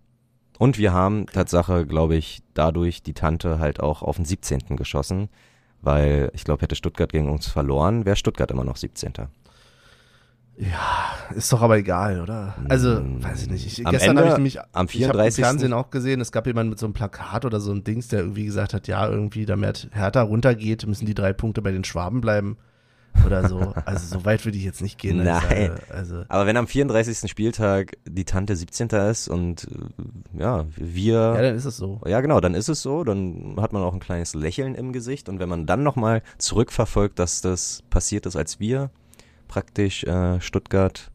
Und 0.58 0.78
wir 0.78 0.92
haben 0.92 1.26
Tatsache, 1.26 1.86
glaube 1.86 2.16
ich, 2.16 2.42
dadurch 2.54 3.02
die 3.02 3.14
Tante 3.14 3.58
halt 3.58 3.80
auch 3.80 4.02
auf 4.02 4.16
den 4.16 4.24
17. 4.24 4.76
geschossen, 4.76 5.28
weil 5.82 6.30
ich 6.32 6.44
glaube, 6.44 6.62
hätte 6.62 6.76
Stuttgart 6.76 7.10
gegen 7.10 7.28
uns 7.30 7.46
verloren, 7.46 8.04
wäre 8.04 8.16
Stuttgart 8.16 8.50
immer 8.50 8.64
noch 8.64 8.76
17. 8.76 9.12
Ja, 10.56 11.12
ist 11.34 11.52
doch 11.52 11.62
aber 11.62 11.78
egal, 11.78 12.20
oder? 12.20 12.54
Also, 12.68 13.00
Mm. 13.00 13.24
weiß 13.24 13.42
ich 13.42 13.50
nicht. 13.50 13.66
Ich, 13.66 13.84
Am 13.84 13.90
gestern 13.90 14.16
habe 14.18 14.28
ich 14.28 14.34
nämlich 14.34 14.60
am 14.60 14.66
ich 14.66 14.76
habe 14.76 14.82
im 14.84 14.88
34. 14.88 15.44
Fernsehen 15.44 15.72
auch 15.72 15.90
gesehen, 15.90 16.20
es 16.20 16.30
gab 16.30 16.46
jemanden 16.46 16.70
mit 16.70 16.78
so 16.78 16.86
einem 16.86 16.92
Plakat 16.92 17.44
oder 17.44 17.58
so 17.58 17.72
einem 17.72 17.82
Dings, 17.82 18.06
der 18.06 18.20
irgendwie 18.20 18.44
gesagt 18.44 18.72
hat, 18.72 18.86
ja, 18.86 19.08
irgendwie, 19.08 19.46
damit 19.46 19.88
Hertha 19.92 20.22
runtergeht, 20.22 20.86
müssen 20.86 21.06
die 21.06 21.14
drei 21.14 21.32
Punkte 21.32 21.60
bei 21.60 21.72
den 21.72 21.82
Schwaben 21.82 22.20
bleiben 22.20 22.56
oder 23.24 23.48
so. 23.48 23.72
Also, 23.84 24.18
so 24.18 24.24
weit 24.24 24.44
würde 24.44 24.58
ich 24.58 24.64
jetzt 24.64 24.82
nicht 24.82 24.98
gehen. 24.98 25.22
Nein. 25.22 25.42
äh, 25.50 25.70
Also, 25.92 26.24
Aber 26.28 26.46
wenn 26.46 26.56
am 26.56 26.66
34. 26.66 27.30
Spieltag 27.30 27.96
die 28.06 28.24
Tante 28.24 28.56
17. 28.56 28.88
ist 28.88 29.28
und 29.28 29.64
äh, 30.36 30.40
ja, 30.40 30.64
wir 30.76 31.12
ja, 31.14 31.42
dann 31.42 31.54
ist 31.54 31.64
es 31.64 31.76
so. 31.76 32.00
Ja, 32.06 32.20
genau, 32.20 32.40
dann 32.40 32.54
ist 32.54 32.68
es 32.68 32.82
so, 32.82 33.04
dann 33.04 33.56
hat 33.60 33.72
man 33.72 33.82
auch 33.82 33.92
ein 33.94 34.00
kleines 34.00 34.34
Lächeln 34.34 34.74
im 34.74 34.92
Gesicht 34.92 35.28
und 35.28 35.38
wenn 35.38 35.48
man 35.48 35.66
dann 35.66 35.82
nochmal 35.82 36.22
zurückverfolgt, 36.38 37.18
dass 37.18 37.40
das 37.40 37.82
passiert 37.90 38.26
ist, 38.26 38.36
als 38.36 38.60
wir 38.60 38.90
praktisch 39.48 40.04
äh, 40.04 40.40
Stuttgart 40.40 41.10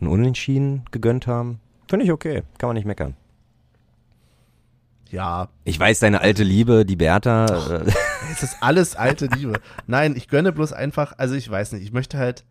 ein 0.00 0.06
Unentschieden 0.08 0.84
gegönnt 0.90 1.26
haben, 1.26 1.60
finde 1.88 2.04
ich 2.04 2.12
okay, 2.12 2.42
kann 2.58 2.68
man 2.68 2.74
nicht 2.76 2.86
meckern. 2.86 3.16
Ja, 5.10 5.48
Ich 5.64 5.80
weiß, 5.80 6.00
deine 6.00 6.20
alte 6.20 6.42
Liebe, 6.44 6.84
die 6.84 6.96
Bertha, 6.96 7.46
äh, 7.46 7.90
es 8.32 8.42
ist 8.42 8.56
alles 8.60 8.96
alte 8.96 9.26
Liebe. 9.26 9.60
Nein, 9.86 10.14
ich 10.16 10.28
gönne 10.28 10.52
bloß 10.52 10.72
einfach, 10.72 11.14
also 11.18 11.34
ich 11.34 11.48
weiß 11.50 11.72
nicht, 11.72 11.82
ich 11.82 11.92
möchte 11.92 12.18
halt, 12.18 12.44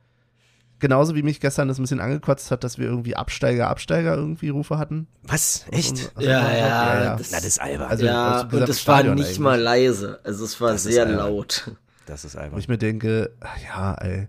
genauso 0.79 1.15
wie 1.15 1.23
mich 1.23 1.39
gestern 1.39 1.67
das 1.67 1.79
ein 1.79 1.83
bisschen 1.83 1.99
angekotzt 1.99 2.51
hat, 2.51 2.63
dass 2.63 2.77
wir 2.77 2.85
irgendwie 2.85 3.15
Absteiger, 3.15 3.67
Absteiger 3.69 4.15
irgendwie 4.15 4.49
Rufe 4.49 4.77
hatten. 4.77 5.07
was? 5.23 5.65
Echt? 5.71 6.11
Also, 6.15 6.29
Ja, 6.29 6.39
also, 6.41 6.57
ja, 6.59 7.15
Das, 7.17 7.31
Na, 7.31 7.37
das 7.37 7.45
ist 7.45 7.61
albern. 7.61 7.87
Also, 7.89 8.05
ja, 8.05 8.41
und 8.41 8.49
gesamten 8.51 8.71
es 8.71 8.87
war 8.87 8.95
Stadion 8.95 9.15
nicht 9.15 9.25
eigentlich. 9.25 9.39
mal 9.39 9.59
leise. 9.59 10.19
Also 10.23 10.45
es 10.45 10.61
war 10.61 10.71
Das 10.73 10.85
ist 10.85 10.93
sehr 10.93 11.05
laut. 11.07 11.71
Das 12.05 12.23
ist 12.25 12.35
Wo 12.35 12.39
albern. 12.39 12.59
ich 12.59 12.67
mir 12.67 12.77
denke, 12.77 13.31
ach 13.41 13.57
ja, 13.63 13.93
ey, 13.95 14.27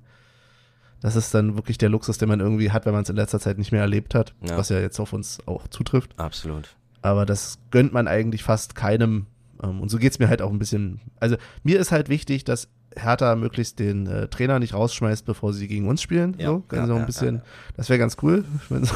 das 1.01 1.15
ist 1.17 1.33
dann 1.33 1.55
wirklich 1.55 1.79
der 1.79 1.91
Luxus, 1.91 2.19
den 2.19 2.29
man 2.29 2.41
irgendwie 2.41 2.73
hat, 2.73 2.87
wenn 2.87 2.93
man 2.93 3.03
es 3.05 3.09
in 3.09 3.15
letzter 3.17 3.39
Zeit 3.39 3.57
nicht 3.59 3.71
mehr 3.71 3.83
erlebt 3.83 4.15
hat, 4.17 4.35
Ja. 4.41 4.57
was 4.57 4.69
ja 4.71 4.81
jetzt 4.81 4.99
auf 4.99 5.13
uns 5.13 5.39
auch 5.47 5.69
zutrifft. 5.69 6.19
Absolut. 6.19 6.75
Aber 7.03 7.25
das 7.27 7.59
gönnt 7.71 7.93
man 7.93 8.09
eigentlich 8.09 8.43
fast 8.43 8.75
keinem. 8.75 9.27
Ähm, 9.63 9.81
Und 9.81 9.89
so 9.91 9.99
geht's 9.99 10.19
mir 10.19 10.29
halt 10.29 10.43
auch 10.43 10.51
ein 10.51 10.59
bisschen. 10.59 11.01
Also 11.21 11.37
mir 11.63 11.79
ist 11.79 11.91
halt 11.93 12.09
wichtig, 12.09 12.45
dass 12.45 12.69
Hertha 12.97 13.37
möglichst 13.37 13.79
den 13.79 14.07
äh, 14.07 14.29
Trainer 14.29 14.59
nicht 14.59 14.75
rausschmeißt, 14.75 15.25
bevor 15.25 15.53
sie 15.53 15.69
gegen 15.69 15.89
uns 15.89 16.03
spielen. 16.03 16.35
Ja, 16.39 16.47
so, 16.49 16.65
ja, 16.73 16.81
also 16.81 16.95
ja, 16.95 17.01
ein 17.01 17.07
bisschen, 17.07 17.35
ja, 17.37 17.43
das 17.77 17.89
wäre 17.89 17.99
ganz 17.99 18.17
cool. 18.23 18.45
So- 18.71 18.95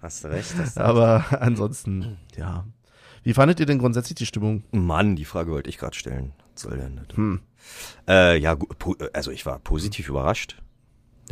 Hast 0.00 0.24
du 0.24 0.28
recht. 0.28 0.54
Hast 0.58 0.76
du 0.76 0.80
Aber 0.84 1.24
ansonsten, 1.42 2.18
ja. 2.36 2.64
Wie 3.24 3.34
fandet 3.34 3.60
ihr 3.60 3.66
denn 3.66 3.78
grundsätzlich 3.78 4.16
die 4.16 4.26
Stimmung? 4.26 4.64
Mann, 4.72 5.14
die 5.16 5.24
Frage 5.24 5.50
wollte 5.52 5.70
ich 5.70 5.78
gerade 5.78 5.96
stellen. 5.96 6.32
Was 6.54 6.62
soll 6.62 6.76
denn 6.76 7.00
das? 7.06 7.16
Hm. 7.16 7.40
Äh, 8.08 8.38
ja, 8.38 8.56
also 9.12 9.30
ich 9.30 9.46
war 9.46 9.58
positiv 9.60 10.08
überrascht. 10.08 10.60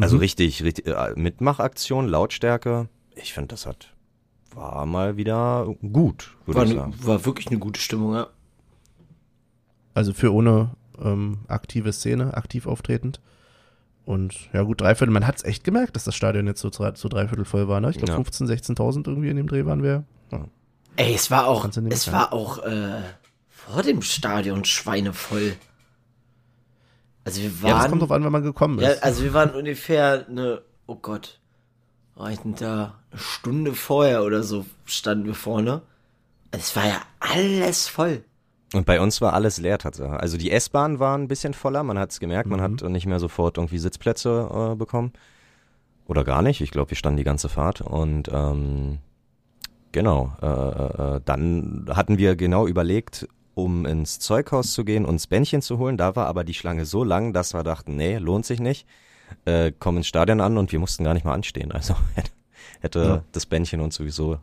Also 0.00 0.16
Mhm. 0.16 0.20
richtig, 0.20 0.62
richtig 0.62 0.86
äh, 0.86 1.12
Mitmachaktion, 1.16 2.06
Lautstärke. 2.06 2.88
Ich 3.16 3.32
finde, 3.34 3.48
das 3.48 3.66
hat 3.66 3.92
war 4.54 4.84
mal 4.86 5.16
wieder 5.16 5.72
gut, 5.92 6.36
würde 6.44 6.58
War, 6.58 6.64
ich 6.64 6.70
ne, 6.72 6.76
sagen. 6.76 6.94
war 7.02 7.24
wirklich 7.24 7.46
eine 7.48 7.58
gute 7.58 7.80
Stimmung, 7.80 8.14
ja. 8.14 8.26
Also 9.94 10.12
für 10.12 10.32
ohne 10.32 10.70
ähm, 11.02 11.38
aktive 11.48 11.92
Szene, 11.92 12.34
aktiv 12.34 12.66
auftretend. 12.66 13.20
Und 14.04 14.52
ja 14.52 14.62
gut, 14.62 14.80
Dreiviertel, 14.80 15.12
man 15.12 15.26
hat 15.26 15.36
es 15.36 15.44
echt 15.44 15.62
gemerkt, 15.64 15.94
dass 15.94 16.04
das 16.04 16.14
Stadion 16.14 16.46
jetzt 16.46 16.60
so, 16.60 16.70
so 16.70 17.08
dreiviertel 17.08 17.44
voll 17.44 17.68
war, 17.68 17.80
ne? 17.80 17.90
Ich 17.90 17.98
glaube 17.98 18.12
Ja. 18.12 18.18
15.000, 18.18 18.74
16.000 18.76 19.08
irgendwie 19.08 19.30
in 19.30 19.36
dem 19.36 19.46
Dreh 19.46 19.66
waren 19.66 19.82
wir. 19.82 20.04
Ja. 20.32 20.46
Ey, 20.96 21.14
es 21.14 21.30
war 21.30 21.46
auch, 21.46 21.68
es 21.88 22.12
war 22.12 22.32
auch 22.32 22.58
äh, 22.64 23.02
vor 23.48 23.82
dem 23.82 24.02
Stadion 24.02 24.64
schweinevoll. 24.64 25.54
Also 27.24 27.42
wir 27.42 27.62
waren, 27.62 27.70
ja, 27.70 27.78
das 27.82 27.88
kommt 27.88 28.02
drauf 28.02 28.10
an, 28.10 28.24
wenn 28.24 28.32
man 28.32 28.42
gekommen 28.42 28.80
ja, 28.80 28.90
ist. 28.90 29.02
also 29.02 29.22
wir 29.22 29.34
waren 29.34 29.50
ungefähr 29.50 30.26
eine, 30.28 30.62
oh 30.86 30.96
Gott, 30.96 31.38
war 32.14 32.32
ich 32.32 32.38
denn 32.40 32.54
da 32.54 32.98
eine 33.10 33.20
Stunde 33.20 33.74
vorher 33.74 34.24
oder 34.24 34.42
so 34.42 34.66
standen 34.86 35.26
wir 35.26 35.34
vorne. 35.34 35.82
Es 36.50 36.74
war 36.74 36.86
ja 36.86 37.00
alles 37.20 37.86
voll. 37.86 38.24
Und 38.72 38.86
bei 38.86 39.00
uns 39.00 39.20
war 39.20 39.32
alles 39.32 39.58
leer 39.58 39.78
tatsächlich. 39.78 40.18
Also 40.20 40.36
die 40.36 40.50
S-Bahn 40.52 41.00
war 41.00 41.18
ein 41.18 41.26
bisschen 41.28 41.54
voller, 41.54 41.82
man 41.82 41.98
hat 41.98 42.10
es 42.12 42.20
gemerkt, 42.20 42.48
man 42.48 42.60
hat 42.60 42.82
nicht 42.82 43.06
mehr 43.06 43.18
sofort 43.18 43.58
irgendwie 43.58 43.78
Sitzplätze 43.78 44.72
äh, 44.72 44.76
bekommen. 44.76 45.12
Oder 46.06 46.22
gar 46.24 46.42
nicht, 46.42 46.60
ich 46.60 46.70
glaube, 46.70 46.90
wir 46.90 46.96
standen 46.96 47.16
die 47.16 47.24
ganze 47.24 47.48
Fahrt. 47.48 47.80
Und 47.80 48.28
ähm, 48.32 48.98
genau, 49.92 50.32
äh, 50.40 50.46
äh, 50.46 51.16
äh, 51.16 51.20
dann 51.24 51.86
hatten 51.92 52.18
wir 52.18 52.36
genau 52.36 52.66
überlegt, 52.66 53.28
um 53.54 53.86
ins 53.86 54.20
Zeughaus 54.20 54.72
zu 54.72 54.84
gehen, 54.84 55.04
uns 55.04 55.26
Bändchen 55.26 55.62
zu 55.62 55.78
holen. 55.78 55.96
Da 55.96 56.14
war 56.14 56.26
aber 56.26 56.44
die 56.44 56.54
Schlange 56.54 56.84
so 56.84 57.02
lang, 57.04 57.32
dass 57.32 57.54
wir 57.54 57.62
dachten, 57.64 57.96
nee, 57.96 58.18
lohnt 58.18 58.46
sich 58.46 58.60
nicht. 58.60 58.86
Äh, 59.44 59.72
kommen 59.72 59.98
ins 59.98 60.06
Stadion 60.08 60.40
an 60.40 60.58
und 60.58 60.72
wir 60.72 60.78
mussten 60.78 61.04
gar 61.04 61.14
nicht 61.14 61.24
mal 61.24 61.34
anstehen. 61.34 61.72
Also 61.72 61.94
hätte, 62.14 62.30
hätte 62.80 63.00
Ja. 63.00 63.22
das 63.32 63.46
Bändchen 63.46 63.80
uns 63.80 63.96
sowieso 63.96 64.38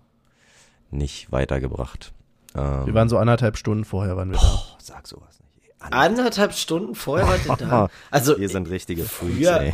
nicht 0.91 1.31
weitergebracht. 1.31 2.13
Ähm, 2.57 2.85
wir 2.87 2.93
waren 2.93 3.09
so 3.09 3.17
anderthalb 3.17 3.57
Stunden 3.57 3.85
vorher, 3.85 4.17
waren 4.17 4.31
wir 4.31 4.37
da. 4.37 4.43
Oh, 4.45 4.75
sag 4.79 5.07
sowas 5.07 5.39
nicht. 5.39 5.65
ey. 5.81 5.87
Anderthalb 5.91 6.53
Stunden 6.53 6.95
vorher 6.95 7.27
wart 7.27 7.45
ihr 7.45 7.55
da. 7.67 7.89
Also 8.11 8.37
Wir 8.39 8.49
sind 8.49 8.69
richtige 8.69 9.03
Freaks, 9.03 9.35
früher- 9.37 9.61
ey. 9.61 9.73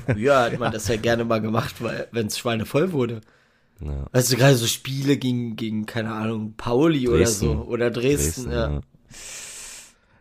früher 0.12 0.40
hat 0.40 0.58
man 0.58 0.72
das 0.72 0.88
ja 0.88 0.96
gerne 0.96 1.24
mal 1.24 1.40
gemacht, 1.40 1.76
weil 1.82 2.08
wenn 2.12 2.28
es 2.28 2.38
schweinevoll 2.38 2.92
wurde. 2.92 3.20
Ja. 3.80 4.06
Weißt 4.12 4.32
du, 4.32 4.36
gerade 4.36 4.54
so 4.54 4.66
Spiele 4.66 5.16
gegen, 5.16 5.56
gegen, 5.56 5.84
keine 5.84 6.12
Ahnung, 6.12 6.54
Pauli 6.56 7.08
oder 7.08 7.18
Dresden. 7.18 7.46
so. 7.46 7.62
Oder 7.64 7.90
Dresden, 7.90 8.44
Dresden, 8.44 8.52
ja. 8.52 8.70
ja. 8.74 8.80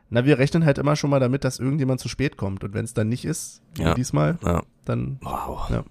Na, 0.10 0.26
wir 0.26 0.38
rechnen 0.38 0.66
halt 0.66 0.78
immer 0.78 0.96
schon 0.96 1.10
mal 1.10 1.20
damit, 1.20 1.44
dass 1.44 1.60
irgendjemand 1.60 2.00
zu 2.00 2.08
spät 2.10 2.38
kommt. 2.38 2.64
Und 2.64 2.74
wenn 2.74 2.86
es 2.86 2.94
dann 2.94 3.10
nicht 3.10 3.26
ist, 3.26 3.62
wie 3.76 3.84
Ja. 3.84 3.94
diesmal, 3.94 4.38
Ja. 4.44 4.64
dann 4.86 5.18
Wow. 5.22 5.70
Ja. 5.70 5.84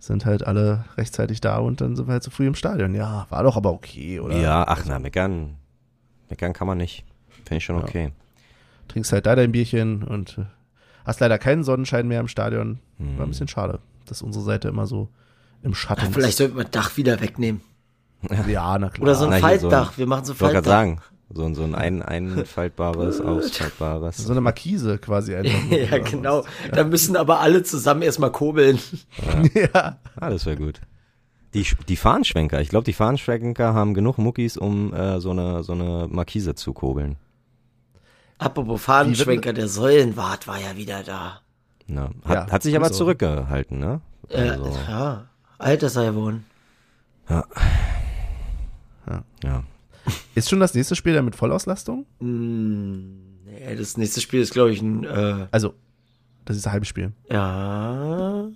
Sind 0.00 0.24
halt 0.26 0.46
alle 0.46 0.84
rechtzeitig 0.96 1.40
da 1.40 1.58
und 1.58 1.80
dann 1.80 1.94
sind 1.94 2.08
wir 2.08 2.12
halt 2.14 2.22
zu 2.22 2.30
früh 2.30 2.46
im 2.46 2.54
Stadion. 2.56 2.94
Ja, 2.94 3.26
war 3.30 3.42
doch 3.44 3.56
aber 3.56 3.72
okay, 3.72 4.18
oder? 4.18 4.36
Ja, 4.36 4.64
ach 4.66 4.82
na, 4.86 4.98
meckern. 4.98 5.56
Meckern 6.28 6.52
kann 6.52 6.66
man 6.66 6.78
nicht. 6.78 7.04
Finde 7.44 7.56
ich 7.58 7.64
schon 7.64 7.76
Ja. 7.76 7.82
okay. 7.84 8.12
Trinkst 8.88 9.12
halt 9.12 9.26
da 9.26 9.36
dein 9.36 9.52
Bierchen 9.52 10.02
und 10.02 10.38
äh, 10.38 10.44
hast 11.04 11.20
leider 11.20 11.38
keinen 11.38 11.62
Sonnenschein 11.64 12.08
mehr 12.08 12.20
im 12.20 12.28
Stadion. 12.28 12.80
Hm. 12.98 13.18
War 13.18 13.26
ein 13.26 13.30
bisschen 13.30 13.46
schade, 13.48 13.78
dass 14.06 14.22
unsere 14.22 14.44
Seite 14.44 14.68
immer 14.68 14.86
so 14.86 15.08
im 15.62 15.74
Schatten 15.74 16.06
Ach, 16.08 16.12
vielleicht 16.12 16.38
sollten 16.38 16.56
wir 16.56 16.64
das 16.64 16.70
Dach 16.72 16.96
wieder 16.96 17.20
wegnehmen. 17.20 17.60
ist. 18.22 18.48
Ja, 18.48 18.78
na 18.78 18.88
klar. 18.88 19.02
Oder 19.02 19.14
so 19.14 19.24
ein 19.26 19.30
Na, 19.30 19.36
hier 19.48 19.58
so 19.60 19.66
ein- 19.68 19.70
Faltdach. 19.72 19.98
wir 19.98 20.06
machen 20.06 20.24
so 20.24 20.32
ein 20.32 20.36
Ich 20.36 20.40
wollte 20.40 20.54
gerade 20.54 20.68
Faltdach. 20.70 21.02
sagen, 21.02 21.19
so, 21.32 21.44
ein- 21.44 21.54
so 21.54 21.62
ein, 21.62 21.74
ein 21.74 22.02
einfaltbares, 22.02 23.20
ausfaltbares. 23.22 24.16
so 24.18 24.32
eine 24.32 24.40
Markise 24.40 24.98
quasi 24.98 25.34
einfach. 25.34 25.70
ja, 25.70 25.98
genau. 25.98 26.44
Da 26.72 26.84
müssen 26.84 27.16
aber 27.16 27.40
alle 27.40 27.62
zusammen 27.62 28.02
erstmal 28.02 28.32
kurbeln. 28.32 28.78
was. 29.18 29.54
ja. 29.54 29.98
Ah, 30.16 30.30
das 30.30 30.44
wäre 30.46 30.56
gut. 30.56 30.80
Die, 31.54 31.66
die 31.88 31.96
Fahnenschwenker, 31.96 32.60
ich 32.60 32.68
glaube, 32.68 32.84
die 32.84 32.92
Fahnenschwenker 32.92 33.74
haben 33.74 33.94
genug 33.94 34.18
Muckis, 34.18 34.56
um 34.56 34.92
äh, 34.94 35.18
so, 35.20 35.30
eine, 35.32 35.62
so 35.64 35.72
eine 35.72 36.06
Markise 36.10 36.54
zu 36.54 36.72
kurbeln. 36.72 37.16
Apropos 38.38 38.80
Fahnenschwenker, 38.82 39.52
der 39.52 39.66
Säulenwart 39.68 40.46
war 40.46 40.58
ja 40.60 40.76
wieder 40.76 41.02
da. 41.02 41.40
Ja. 41.88 42.10
Hat, 42.24 42.34
Ja, 42.48 42.52
hat 42.52 42.62
sich 42.62 42.76
aber 42.76 42.86
Grüße. 42.86 42.98
zurückgehalten, 42.98 43.78
ne? 43.80 44.00
Äh, 44.28 44.50
Also, 44.50 44.78
Ja, 44.88 45.26
alt 45.58 45.82
ist 45.82 45.96
er 45.96 46.12
geworden. 46.12 46.44
ja. 47.28 47.44
Ist 50.40 50.50
schon 50.50 50.60
das 50.60 50.74
nächste 50.74 50.96
Spiel 50.96 51.14
dann 51.14 51.24
mit 51.24 51.36
Vollauslastung? 51.36 52.06
Hm, 52.18 53.44
nee, 53.44 53.76
das 53.76 53.96
nächste 53.96 54.20
Spiel 54.20 54.40
ist, 54.40 54.52
glaube 54.52 54.72
ich, 54.72 54.80
ein, 54.82 55.04
äh, 55.04 55.46
Also, 55.50 55.74
das 56.44 56.56
ist 56.56 56.66
ein 56.66 56.72
Heimspiel. 56.72 57.12
ja. 57.30 58.48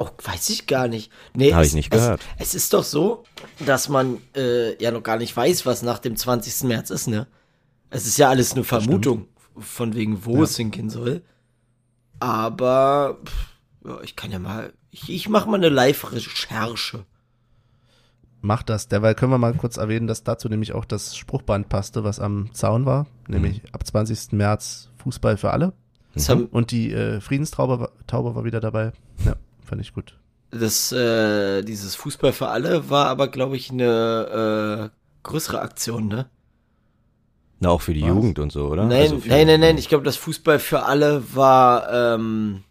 Oh, 0.00 0.08
weiß 0.22 0.50
ich 0.50 0.68
gar 0.68 0.86
nicht. 0.86 1.10
Nee, 1.34 1.52
Hab 1.52 1.62
es- 1.62 1.68
ich 1.70 1.74
nicht 1.74 1.92
es, 1.92 2.00
gehört. 2.00 2.20
Es 2.38 2.54
ist 2.54 2.72
doch 2.72 2.84
so, 2.84 3.24
dass 3.66 3.88
man 3.88 4.18
äh, 4.36 4.80
ja 4.80 4.92
noch 4.92 5.02
gar 5.02 5.16
nicht 5.16 5.36
weiß, 5.36 5.66
was 5.66 5.82
nach 5.82 5.98
dem 5.98 6.14
20. 6.14 6.68
März 6.68 6.90
ist, 6.90 7.08
ne? 7.08 7.26
Es 7.90 8.06
ist 8.06 8.16
ja 8.16 8.28
alles 8.28 8.52
eine 8.52 8.62
Vermutung, 8.62 9.26
von 9.58 9.96
wegen, 9.96 10.24
wo 10.24 10.36
Ja. 10.36 10.42
es 10.44 10.56
hingehen 10.56 10.88
soll. 10.88 11.22
Aber 12.20 13.18
pff, 13.24 13.46
ja, 13.86 14.00
ich 14.02 14.14
kann 14.14 14.30
ja 14.30 14.38
mal, 14.38 14.72
ich, 14.92 15.10
ich 15.10 15.28
mache 15.28 15.48
mal 15.50 15.56
eine 15.56 15.68
Live-Recherche. 15.68 17.04
Macht 18.40 18.68
das. 18.70 18.88
Derweil 18.88 19.14
können 19.14 19.32
wir 19.32 19.38
mal 19.38 19.54
kurz 19.54 19.76
erwähnen, 19.78 20.06
dass 20.06 20.22
dazu 20.22 20.48
nämlich 20.48 20.72
auch 20.72 20.84
das 20.84 21.16
Spruchband 21.16 21.68
passte, 21.68 22.04
was 22.04 22.20
am 22.20 22.52
Zaun 22.54 22.86
war. 22.86 23.06
Nämlich 23.26 23.62
ab 23.72 23.84
20. 23.86 24.32
März 24.32 24.90
Fußball 25.02 25.36
für 25.36 25.50
alle. 25.50 25.72
Haben, 26.28 26.46
Und 26.46 26.70
die 26.70 26.92
äh, 26.92 27.20
Friedenstaube 27.20 27.80
war, 27.80 27.90
Taube 28.06 28.34
war 28.34 28.44
wieder 28.44 28.60
dabei. 28.60 28.92
Ja, 29.24 29.34
fand 29.62 29.80
ich 29.80 29.92
gut. 29.92 30.18
das 30.50 30.90
äh, 30.92 31.62
dieses 31.62 31.94
Fußball 31.96 32.32
für 32.32 32.48
alle 32.48 32.90
war 32.90 33.06
aber, 33.06 33.28
glaube 33.28 33.56
ich, 33.56 33.70
eine 33.70 34.90
äh, 34.92 34.98
größere 35.22 35.60
Aktion, 35.60 36.08
ne? 36.08 36.28
Na, 37.60 37.70
auch 37.70 37.80
für 37.80 37.92
die 37.94 38.02
Was? 38.02 38.08
Jugend 38.08 38.38
und 38.38 38.50
so, 38.52 38.66
oder? 38.68 38.84
Nein, 38.86 39.12
Also 39.12 39.28
nein, 39.28 39.46
nein, 39.48 39.60
nein. 39.60 39.78
Ich 39.78 39.88
glaube, 39.88 40.04
das 40.04 40.16
Fußball 40.16 40.58
für 40.60 40.84
alle 40.84 41.34
war, 41.34 42.14
ähm, 42.14 42.62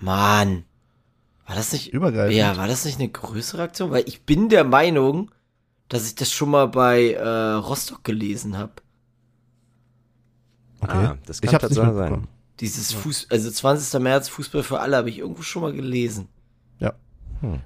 Mann. 0.00 0.64
War 1.48 1.56
das 1.56 1.72
nicht, 1.72 1.94
Übergreifend. 1.94 2.36
ja, 2.36 2.58
war 2.58 2.68
das 2.68 2.84
nicht 2.84 3.00
eine 3.00 3.08
größere 3.08 3.62
Aktion? 3.62 3.90
Weil 3.90 4.04
ich 4.06 4.22
bin 4.22 4.50
der 4.50 4.64
Meinung, 4.64 5.30
dass 5.88 6.06
ich 6.06 6.14
das 6.14 6.30
schon 6.30 6.50
mal 6.50 6.68
bei 6.68 7.12
äh, 7.14 7.26
Rostock 7.26 8.04
gelesen 8.04 8.58
habe. 8.58 8.72
Okay. 10.80 10.92
Ah, 10.92 11.18
das 11.24 11.40
kann 11.40 11.58
tatsächlich 11.58 11.94
sein. 11.94 12.28
Dieses 12.60 12.92
Fuß, 12.92 13.28
also 13.30 13.50
20. 13.50 13.98
März 13.98 14.28
Fußball 14.28 14.62
für 14.62 14.80
alle 14.80 14.98
habe 14.98 15.08
ich 15.08 15.18
irgendwo 15.18 15.40
schon 15.40 15.62
mal 15.62 15.72
gelesen. 15.72 16.28
Ja. 16.80 16.92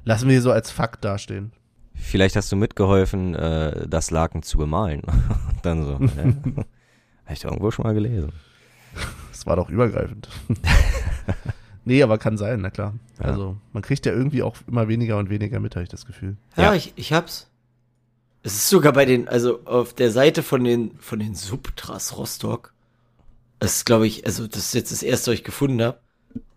Lassen 0.05 0.29
wir 0.29 0.41
so 0.43 0.53
als 0.53 0.71
Fakt 0.71 1.05
dastehen. 1.05 1.53
Vielleicht 1.95 2.37
hast 2.37 2.53
du 2.53 2.57
mitgeholfen, 2.57 3.35
äh, 3.35 3.89
das 3.89 4.13
Laken 4.13 4.45
zu 4.45 4.59
bemalen. 4.59 5.03
Dann 5.63 5.85
so. 5.85 5.95
äh, 6.21 6.35
Hab 7.27 7.33
ich 7.33 7.41
doch 7.41 7.51
irgendwo 7.51 7.73
schon 7.73 7.83
mal 7.83 7.95
gelesen. 7.95 8.33
Das 9.33 9.45
war 9.45 9.57
doch 9.57 9.69
übergreifend. 9.69 10.29
nee, 11.85 12.03
aber 12.03 12.19
kann 12.19 12.37
sein, 12.37 12.61
na 12.61 12.71
klar. 12.71 12.95
Ja. 13.19 13.27
Also, 13.27 13.57
man 13.73 13.83
kriegt 13.83 14.07
ja 14.07 14.13
irgendwie 14.13 14.43
auch 14.43 14.57
immer 14.67 14.89
weniger 14.89 15.19
und 15.19 15.31
weniger 15.31 15.61
mit, 15.61 15.75
habe 15.75 15.85
ich 15.85 15.89
das 15.89 16.07
Gefühl. 16.07 16.37
Ja, 16.57 16.65
Ja. 16.65 16.75
Ich, 16.75 16.93
ich 16.97 17.13
hab's. 17.13 17.49
Es 18.45 18.55
ist 18.55 18.69
sogar 18.69 18.93
bei 18.93 19.05
den, 19.05 19.29
also 19.29 19.61
auf 19.65 19.95
der 19.95 20.11
Seite 20.11 20.43
von 20.43 20.65
den, 20.65 20.99
von 20.99 21.21
den 21.21 21.35
Subtras 21.35 22.17
Rostock. 22.17 22.73
Das 23.61 23.77
ist, 23.77 23.87
glaube 23.87 24.07
ich, 24.09 24.27
also 24.27 24.49
das 24.49 24.65
ist 24.65 24.75
jetzt 24.75 24.91
das 24.91 25.05
erste, 25.05 25.31
was 25.31 25.39
ich 25.39 25.45
gefunden 25.45 25.81
habe. 25.81 25.99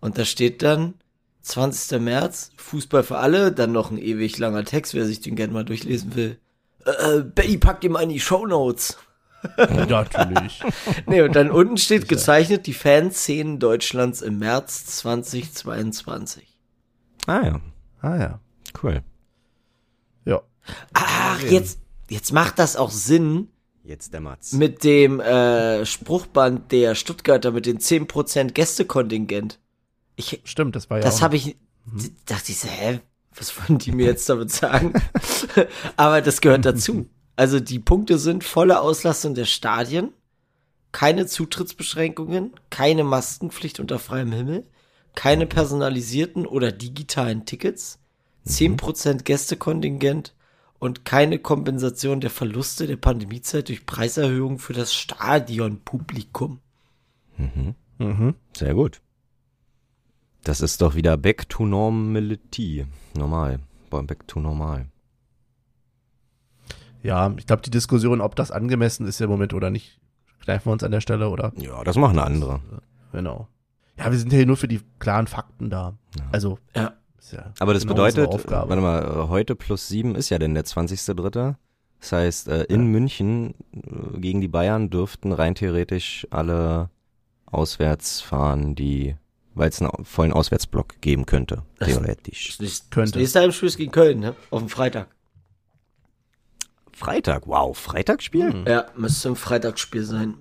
Und 0.00 0.18
da 0.18 0.24
steht 0.24 0.62
dann 0.62 0.94
20. 1.42 2.00
März, 2.00 2.50
Fußball 2.56 3.04
für 3.04 3.18
alle, 3.18 3.52
dann 3.52 3.70
noch 3.70 3.92
ein 3.92 3.98
ewig 3.98 4.36
langer 4.38 4.64
Text, 4.64 4.94
wer 4.94 5.06
sich 5.06 5.20
den 5.20 5.36
gerne 5.36 5.52
mal 5.52 5.64
durchlesen 5.64 6.16
will. 6.16 6.40
Äh, 6.84 7.20
Betty 7.20 7.58
packt 7.58 7.84
ihm 7.84 7.92
mal 7.92 8.02
in 8.02 8.08
die 8.08 8.18
Shownotes. 8.18 8.96
ja, 8.96 8.96
natürlich. 9.56 10.62
Nee, 11.06 11.22
und 11.22 11.34
dann 11.36 11.50
unten 11.50 11.76
steht 11.76 12.08
gezeichnet 12.08 12.66
die 12.66 12.72
Fanszenen 12.74 13.58
Deutschlands 13.58 14.22
im 14.22 14.38
März 14.38 14.86
2022. 14.86 16.56
Ah 17.26 17.42
ja, 17.44 17.60
Ah 18.02 18.16
ja. 18.16 18.40
cool. 18.82 19.02
Ja. 20.24 20.42
Ach, 20.94 21.40
jetzt, 21.42 21.78
jetzt 22.08 22.32
macht 22.32 22.58
das 22.58 22.76
auch 22.76 22.90
Sinn, 22.90 23.48
Jetzt 23.84 24.12
dämmert's. 24.14 24.52
mit 24.52 24.82
dem 24.84 25.20
äh, 25.20 25.84
Spruchband 25.86 26.72
der 26.72 26.94
Stuttgarter 26.94 27.52
mit 27.52 27.66
den 27.66 27.78
10% 27.78 28.52
Gästekontingent. 28.52 29.58
Ich, 30.16 30.40
Stimmt, 30.44 30.74
das 30.76 30.88
war 30.90 30.98
ja 30.98 31.04
das 31.04 31.22
habe 31.22 31.36
ich, 31.36 31.56
d- 31.84 32.10
dachte 32.26 32.50
ich 32.52 32.58
so, 32.58 32.68
hä, 32.68 33.00
was 33.36 33.52
wollen 33.56 33.78
die 33.78 33.92
mir 33.92 34.06
jetzt 34.06 34.28
damit 34.28 34.50
sagen? 34.50 34.92
Aber 35.96 36.20
das 36.22 36.40
gehört 36.40 36.64
dazu. 36.64 37.06
Also 37.36 37.60
die 37.60 37.78
Punkte 37.78 38.18
sind 38.18 38.44
volle 38.44 38.80
Auslastung 38.80 39.34
der 39.34 39.44
Stadien, 39.44 40.12
keine 40.92 41.26
Zutrittsbeschränkungen, 41.26 42.54
keine 42.70 43.04
Maskenpflicht 43.04 43.78
unter 43.78 43.98
freiem 43.98 44.32
Himmel, 44.32 44.66
keine 45.14 45.46
personalisierten 45.46 46.46
oder 46.46 46.72
digitalen 46.72 47.44
Tickets, 47.44 47.98
10% 48.46 49.24
Gästekontingent 49.24 50.34
und 50.78 51.04
keine 51.04 51.38
Kompensation 51.38 52.20
der 52.20 52.30
Verluste 52.30 52.86
der 52.86 52.96
Pandemiezeit 52.96 53.68
durch 53.68 53.84
Preiserhöhungen 53.84 54.58
für 54.58 54.72
das 54.72 54.94
Stadionpublikum. 54.94 56.60
Mhm. 57.36 58.34
Sehr 58.54 58.74
gut. 58.74 59.00
Das 60.44 60.60
ist 60.60 60.80
doch 60.80 60.94
wieder 60.94 61.16
back 61.16 61.48
to 61.48 61.66
normality. 61.66 62.86
Normal. 63.14 63.58
Back 63.90 64.28
to 64.28 64.40
normal. 64.40 64.86
Ja, 67.06 67.32
ich 67.38 67.46
glaube, 67.46 67.62
die 67.62 67.70
Diskussion, 67.70 68.20
ob 68.20 68.34
das 68.34 68.50
angemessen 68.50 69.06
ist 69.06 69.20
im 69.20 69.30
Moment 69.30 69.54
oder 69.54 69.70
nicht, 69.70 70.00
kneifen 70.40 70.66
wir 70.66 70.72
uns 70.72 70.82
an 70.82 70.90
der 70.90 71.00
Stelle, 71.00 71.28
oder? 71.30 71.52
Ja, 71.56 71.84
das 71.84 71.94
machen 71.96 72.18
andere. 72.18 72.60
Genau. 73.12 73.46
Ja, 73.96 74.10
wir 74.10 74.18
sind 74.18 74.32
ja 74.32 74.38
hier 74.38 74.46
nur 74.46 74.56
für 74.56 74.66
die 74.66 74.80
klaren 74.98 75.28
Fakten 75.28 75.70
da. 75.70 75.96
Also, 76.32 76.58
Ja. 76.74 76.94
ist 77.16 77.32
ja 77.32 77.52
Aber 77.60 77.74
das 77.74 77.84
genau 77.84 77.94
bedeutet, 77.94 78.50
warte 78.50 78.76
mal, 78.82 79.04
äh, 79.04 79.28
heute 79.28 79.54
plus 79.54 79.86
sieben 79.86 80.16
ist 80.16 80.30
ja 80.30 80.38
denn 80.38 80.54
der 80.54 80.64
20.3. 80.64 81.54
Das 82.00 82.10
heißt, 82.12 82.48
äh, 82.48 82.64
in 82.64 82.86
München 82.88 83.54
äh, 83.72 84.18
gegen 84.18 84.40
die 84.40 84.48
Bayern 84.48 84.90
dürften 84.90 85.30
rein 85.32 85.54
theoretisch 85.54 86.26
alle 86.30 86.90
auswärts 87.46 88.20
fahren, 88.20 88.74
die, 88.74 89.14
weil 89.54 89.68
es 89.68 89.80
einen 89.80 90.04
vollen 90.04 90.32
Auswärtsblock 90.32 91.00
geben 91.00 91.24
könnte, 91.24 91.62
theoretisch. 91.78 92.48
Das, 92.48 92.60
nächste, 92.60 92.90
Könnte. 92.90 93.12
das 93.12 93.20
nächste 93.20 93.40
Heimspiel 93.40 93.68
ist 93.68 93.76
gegen 93.76 93.92
Köln, 93.92 94.18
ne? 94.18 94.34
Auf 94.50 94.58
dem 94.60 94.68
Freitag. 94.68 95.08
Freitag, 96.96 97.46
wow, 97.46 97.76
Freitag 97.76 98.22
spielen? 98.22 98.64
Hm. 98.64 98.66
Ja, 98.66 98.86
müsste 98.96 99.28
ein 99.28 99.36
Freitagsspiel 99.36 100.04
sein. 100.04 100.34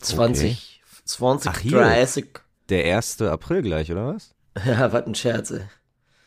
20, 0.00 0.80
20, 1.04 1.50
Ach, 1.50 1.58
hier. 1.58 1.78
30. 1.78 2.40
Der 2.70 2.96
1. 2.96 3.22
April 3.22 3.62
gleich, 3.62 3.90
oder 3.92 4.14
was? 4.14 4.34
Ja, 4.64 4.92
was 4.92 5.06
ein 5.06 5.14
Scherz, 5.14 5.50
ey. 5.52 5.62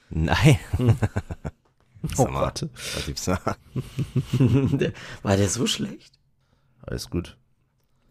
Nein. 0.10 0.60
Oh 2.18 2.24
Sag 2.24 2.32
mal, 2.32 2.46
Gott. 2.46 2.68
was 2.96 3.06
gibt's 3.06 3.26
da? 3.26 3.40
Der- 4.40 4.92
War 5.22 5.38
der 5.38 5.48
so 5.48 5.68
schlecht? 5.68 6.14
Alles 6.82 7.12
gut. 7.12 7.38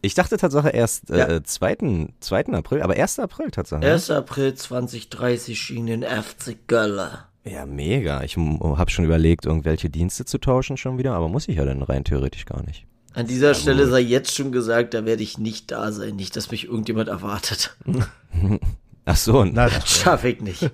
Ich 0.00 0.14
dachte 0.14 0.36
Tatsache 0.36 0.68
erst 0.70 1.10
äh, 1.10 1.18
Ja. 1.18 1.42
2. 1.42 2.08
2. 2.20 2.44
April, 2.52 2.82
aber 2.82 2.94
1. 2.94 3.18
April 3.18 3.50
Tatsache. 3.50 3.84
1. 3.84 4.10
April 4.12 4.54
2030 4.54 5.66
gegen 5.66 5.86
den 5.86 6.02
FC 6.04 6.56
Göller. 6.68 7.29
Ja, 7.44 7.64
mega. 7.64 8.22
Ich 8.22 8.36
habe 8.36 8.90
schon 8.90 9.04
überlegt, 9.04 9.46
irgendwelche 9.46 9.88
Dienste 9.88 10.24
zu 10.24 10.38
tauschen 10.38 10.76
schon 10.76 10.98
wieder, 10.98 11.14
aber 11.14 11.28
muss 11.28 11.48
ich 11.48 11.56
ja 11.56 11.64
dann 11.64 11.82
rein 11.82 12.04
theoretisch 12.04 12.44
gar 12.44 12.62
nicht. 12.64 12.86
An 13.14 13.26
dieser 13.26 13.54
Stelle 13.54 13.88
sei 13.88 14.00
jetzt 14.00 14.36
schon 14.36 14.52
gesagt, 14.52 14.94
da 14.94 15.04
werde 15.04 15.22
ich 15.22 15.38
nicht 15.38 15.70
da 15.72 15.90
sein. 15.90 16.16
Nicht, 16.16 16.36
dass 16.36 16.50
mich 16.50 16.66
irgendjemand 16.66 17.08
erwartet. 17.08 17.76
Ach 19.04 19.16
so, 19.16 19.44
Na, 19.44 19.68
Das 19.68 19.88
schaffe 19.88 20.28
ich 20.28 20.40
nicht. 20.40 20.60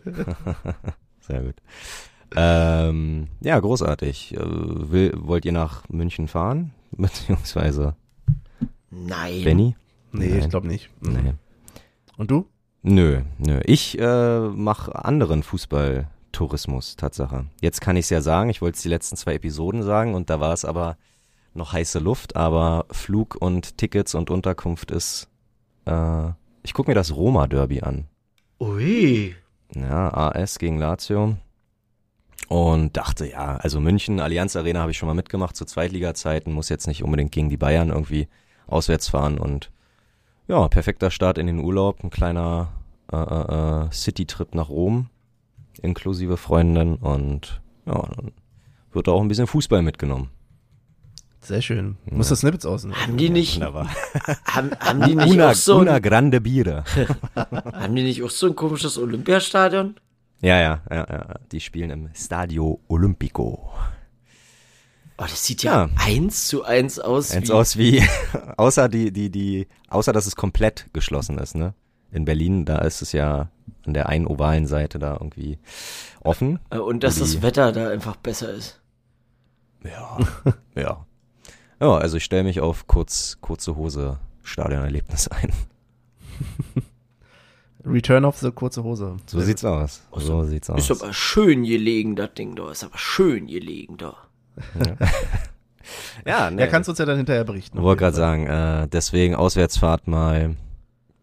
sehr 1.20 1.42
gut. 1.42 1.54
Ähm, 2.34 3.28
ja, 3.40 3.58
großartig. 3.58 4.34
Äh, 4.34 4.40
will, 4.40 5.14
wollt 5.16 5.44
ihr 5.44 5.52
nach 5.52 5.88
München 5.88 6.28
fahren? 6.28 6.72
Beziehungsweise 6.90 7.94
Nein. 8.90 9.44
Benny? 9.44 9.76
nee, 10.12 10.28
Nein. 10.28 10.38
ich 10.40 10.48
glaube 10.50 10.66
nicht. 10.66 10.90
Nee. 11.00 11.32
Und 12.18 12.30
du? 12.30 12.46
Nö, 12.82 13.22
nö. 13.38 13.60
Ich 13.64 13.98
äh, 13.98 14.40
mache 14.40 15.04
anderen 15.04 15.42
Fußballtourismus, 16.36 16.96
Tatsache. 16.96 17.46
Jetzt 17.60 17.80
kann 17.80 17.96
ich 17.96 18.06
es 18.06 18.10
ja 18.10 18.20
sagen, 18.20 18.50
ich 18.50 18.60
wollte 18.60 18.76
es 18.76 18.82
die 18.82 18.88
letzten 18.88 19.16
zwei 19.16 19.34
Episoden 19.34 19.82
sagen 19.82 20.14
und 20.14 20.28
da 20.30 20.38
war 20.38 20.52
es 20.52 20.64
aber 20.64 20.96
noch 21.54 21.72
heiße 21.72 21.98
Luft, 21.98 22.36
aber 22.36 22.84
Flug 22.90 23.36
und 23.40 23.78
Tickets 23.78 24.14
und 24.14 24.30
Unterkunft 24.30 24.90
ist, 24.90 25.28
äh, 25.86 26.28
ich 26.62 26.74
gucke 26.74 26.90
mir 26.90 26.94
das 26.94 27.14
Roma-Derby 27.14 27.80
an. 27.80 28.06
Ui. 28.60 29.34
Ja, 29.74 30.12
AS 30.12 30.58
gegen 30.58 30.78
Lazio. 30.78 31.36
Und 32.48 32.96
dachte, 32.96 33.28
ja, 33.28 33.56
also 33.56 33.80
München, 33.80 34.20
Allianz 34.20 34.54
Arena 34.54 34.80
habe 34.80 34.90
ich 34.90 34.98
schon 34.98 35.08
mal 35.08 35.14
mitgemacht 35.14 35.56
zu 35.56 35.64
Zweitliga-Zeiten, 35.64 36.52
muss 36.52 36.68
jetzt 36.68 36.86
nicht 36.86 37.02
unbedingt 37.02 37.32
gegen 37.32 37.48
die 37.48 37.56
Bayern 37.56 37.88
irgendwie 37.88 38.28
auswärts 38.66 39.08
fahren 39.08 39.38
und 39.38 39.70
ja, 40.48 40.68
perfekter 40.68 41.10
Start 41.10 41.38
in 41.38 41.46
den 41.46 41.58
Urlaub, 41.58 42.04
ein 42.04 42.10
kleiner 42.10 42.68
äh, 43.12 43.16
äh, 43.16 43.86
äh, 43.86 43.92
City-Trip 43.92 44.54
nach 44.54 44.68
Rom, 44.68 45.08
inklusive 45.82 46.36
Freundin 46.36 46.94
und 46.96 47.60
ja, 47.86 47.94
dann 48.16 48.32
wird 48.92 49.08
auch 49.08 49.20
ein 49.20 49.28
bisschen 49.28 49.46
Fußball 49.46 49.82
mitgenommen. 49.82 50.30
Sehr 51.40 51.62
schön. 51.62 51.96
Muss 52.10 52.28
das 52.30 52.40
Snippets 52.40 52.66
ausnehmen. 52.66 53.00
Haben 53.00 53.16
die 53.18 53.30
nicht, 53.30 53.54
Wunderbar. 53.56 53.88
haben, 54.46 54.70
haben 54.80 55.02
die 55.02 55.14
nicht 55.14 55.28
Una, 55.30 55.50
auch 55.50 55.54
so 55.54 55.78
una 55.78 55.94
ein, 55.94 56.02
grande 56.02 56.40
Biere. 56.40 56.82
haben 57.36 57.94
die 57.94 58.02
nicht 58.02 58.22
auch 58.24 58.30
so 58.30 58.48
ein 58.48 58.56
komisches 58.56 58.98
Olympiastadion? 58.98 59.94
ja, 60.42 60.60
ja, 60.60 60.82
ja, 60.90 61.06
ja, 61.08 61.34
die 61.52 61.60
spielen 61.60 61.90
im 61.90 62.08
Stadio 62.14 62.80
Olimpico. 62.88 63.70
Oh, 65.18 65.22
das 65.22 65.46
sieht 65.46 65.62
ja, 65.62 65.84
Ja. 65.84 65.90
eins 65.96 66.46
zu 66.48 66.64
eins 66.64 66.98
aus. 66.98 67.30
Eins 67.30 67.48
wie, 67.48 67.52
aus 67.52 67.76
wie, 67.78 68.02
außer 68.56 68.88
die, 68.88 69.12
die, 69.12 69.30
die, 69.30 69.66
außer 69.88 70.12
dass 70.12 70.26
es 70.26 70.36
komplett 70.36 70.88
geschlossen 70.92 71.38
ist, 71.38 71.54
ne? 71.54 71.74
In 72.12 72.24
Berlin, 72.24 72.64
da 72.64 72.78
ist 72.78 73.02
es 73.02 73.12
ja 73.12 73.50
an 73.86 73.94
der 73.94 74.08
einen 74.08 74.26
ovalen 74.26 74.66
Seite 74.66 74.98
da 74.98 75.12
irgendwie 75.14 75.58
offen. 76.20 76.58
Äh, 76.70 76.78
Und 76.78 77.02
dass 77.04 77.18
das 77.18 77.42
Wetter 77.42 77.72
da 77.72 77.88
einfach 77.90 78.16
besser 78.16 78.52
ist. 78.52 78.80
Ja. 79.84 80.18
ja. 80.74 81.06
Ja, 81.80 81.96
also 81.98 82.16
ich 82.16 82.24
stelle 82.24 82.44
mich 82.44 82.60
auf 82.60 82.86
kurz, 82.86 83.38
kurze 83.40 83.76
Hose 83.76 84.18
Stadionerlebnis 84.42 85.28
ein. 85.28 85.52
Return 87.84 88.24
of 88.24 88.38
the 88.38 88.50
kurze 88.50 88.82
Hose. 88.82 89.16
So 89.26 89.40
sieht's 89.40 89.64
aus. 89.64 90.02
So 90.12 90.44
sieht's 90.44 90.70
aus. 90.70 90.90
Ist 90.90 91.02
aber 91.02 91.12
schön 91.12 91.62
gelegen, 91.64 92.16
das 92.16 92.34
Ding 92.34 92.56
da. 92.56 92.70
Ist 92.70 92.82
aber 92.82 92.98
schön 92.98 93.46
gelegen 93.46 93.96
da. 93.96 94.16
ja, 96.24 96.50
ne. 96.50 96.62
Ja, 96.62 96.66
kannst 96.66 96.88
du 96.88 96.92
uns 96.92 96.98
ja 96.98 97.04
dann 97.04 97.16
hinterher 97.16 97.44
berichten. 97.44 97.80
Wollte 97.80 98.00
gerade 98.00 98.16
sagen, 98.16 98.46
äh, 98.46 98.88
deswegen 98.88 99.36
Auswärtsfahrt 99.36 100.08
mal 100.08 100.56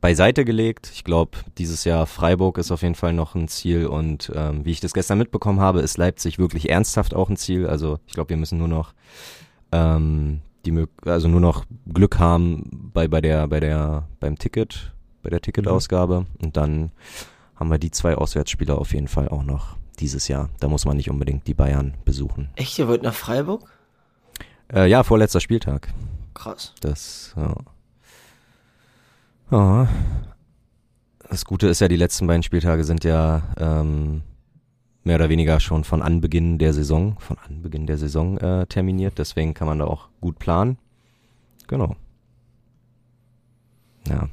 beiseite 0.03 0.43
gelegt. 0.43 0.91
Ich 0.93 1.05
glaube, 1.05 1.37
dieses 1.57 1.85
Jahr 1.85 2.05
Freiburg 2.05 2.57
ist 2.57 2.71
auf 2.71 2.81
jeden 2.81 2.93
Fall 2.93 3.13
noch 3.13 3.35
ein 3.35 3.47
Ziel 3.47 3.87
und 3.87 4.29
ähm, 4.35 4.65
wie 4.65 4.71
ich 4.71 4.81
das 4.81 4.93
gestern 4.93 5.17
mitbekommen 5.17 5.61
habe, 5.61 5.79
ist 5.79 5.97
Leipzig 5.97 6.37
wirklich 6.39 6.69
ernsthaft 6.69 7.13
auch 7.15 7.29
ein 7.29 7.37
Ziel. 7.37 7.67
Also 7.67 7.99
ich 8.05 8.13
glaube, 8.13 8.31
wir 8.31 8.35
müssen 8.35 8.57
nur 8.57 8.67
noch 8.67 8.93
ähm, 9.71 10.41
die 10.65 10.71
Mög 10.71 10.89
also 11.05 11.29
nur 11.29 11.39
noch 11.39 11.63
Glück 11.87 12.19
haben 12.19 12.91
bei 12.93 13.07
bei 13.07 13.21
der 13.21 13.47
bei 13.47 13.61
der 13.61 14.09
beim 14.19 14.37
Ticket 14.37 14.91
bei 15.21 15.29
der 15.29 15.39
Ticketausgabe 15.39 16.25
und 16.43 16.57
dann 16.57 16.91
haben 17.55 17.71
wir 17.71 17.77
die 17.77 17.91
zwei 17.91 18.15
Auswärtsspieler 18.15 18.77
auf 18.77 18.93
jeden 18.93 19.07
Fall 19.07 19.29
auch 19.29 19.43
noch 19.43 19.77
dieses 20.01 20.27
Jahr. 20.27 20.49
Da 20.59 20.67
muss 20.67 20.83
man 20.83 20.97
nicht 20.97 21.09
unbedingt 21.09 21.47
die 21.47 21.53
Bayern 21.53 21.93
besuchen. 22.03 22.49
Echt, 22.57 22.77
ihr 22.77 22.89
wollt 22.89 23.03
nach 23.03 23.13
Freiburg? 23.13 23.71
Äh, 24.73 24.89
ja, 24.89 25.03
vorletzter 25.03 25.39
Spieltag. 25.39 25.93
Krass. 26.33 26.73
Das, 26.81 27.33
ja. 27.37 27.55
Ja. 29.51 29.87
Das 31.29 31.45
Gute 31.45 31.67
ist 31.67 31.79
ja, 31.79 31.87
die 31.87 31.95
letzten 31.95 32.27
beiden 32.27 32.43
Spieltage 32.43 32.83
sind 32.83 33.03
ja 33.03 33.41
ähm, 33.57 34.21
mehr 35.03 35.15
oder 35.15 35.29
weniger 35.29 35.59
schon 35.59 35.83
von 35.83 36.01
Anbeginn 36.01 36.59
der 36.59 36.73
Saison, 36.73 37.17
von 37.19 37.37
Anbeginn 37.47 37.87
der 37.87 37.97
Saison 37.97 38.37
äh, 38.37 38.65
terminiert. 38.67 39.17
Deswegen 39.17 39.53
kann 39.53 39.67
man 39.67 39.79
da 39.79 39.85
auch 39.85 40.09
gut 40.21 40.39
planen. 40.39 40.77
Genau. 41.67 41.95
Ja. 44.07 44.29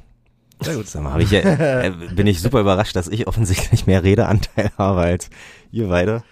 Sehr 0.59 0.75
gut. 0.75 0.87
Sag 0.87 1.03
mal, 1.03 1.13
hab 1.13 1.19
ich 1.21 1.31
ja, 1.31 1.39
äh, 1.39 1.91
bin 2.15 2.27
ich 2.27 2.39
super 2.39 2.61
überrascht, 2.61 2.95
dass 2.95 3.07
ich 3.07 3.27
offensichtlich 3.27 3.87
mehr 3.87 4.03
Redeanteil 4.03 4.71
habe 4.77 5.01
als 5.01 5.29
ihr 5.71 5.87
beide. 5.87 6.23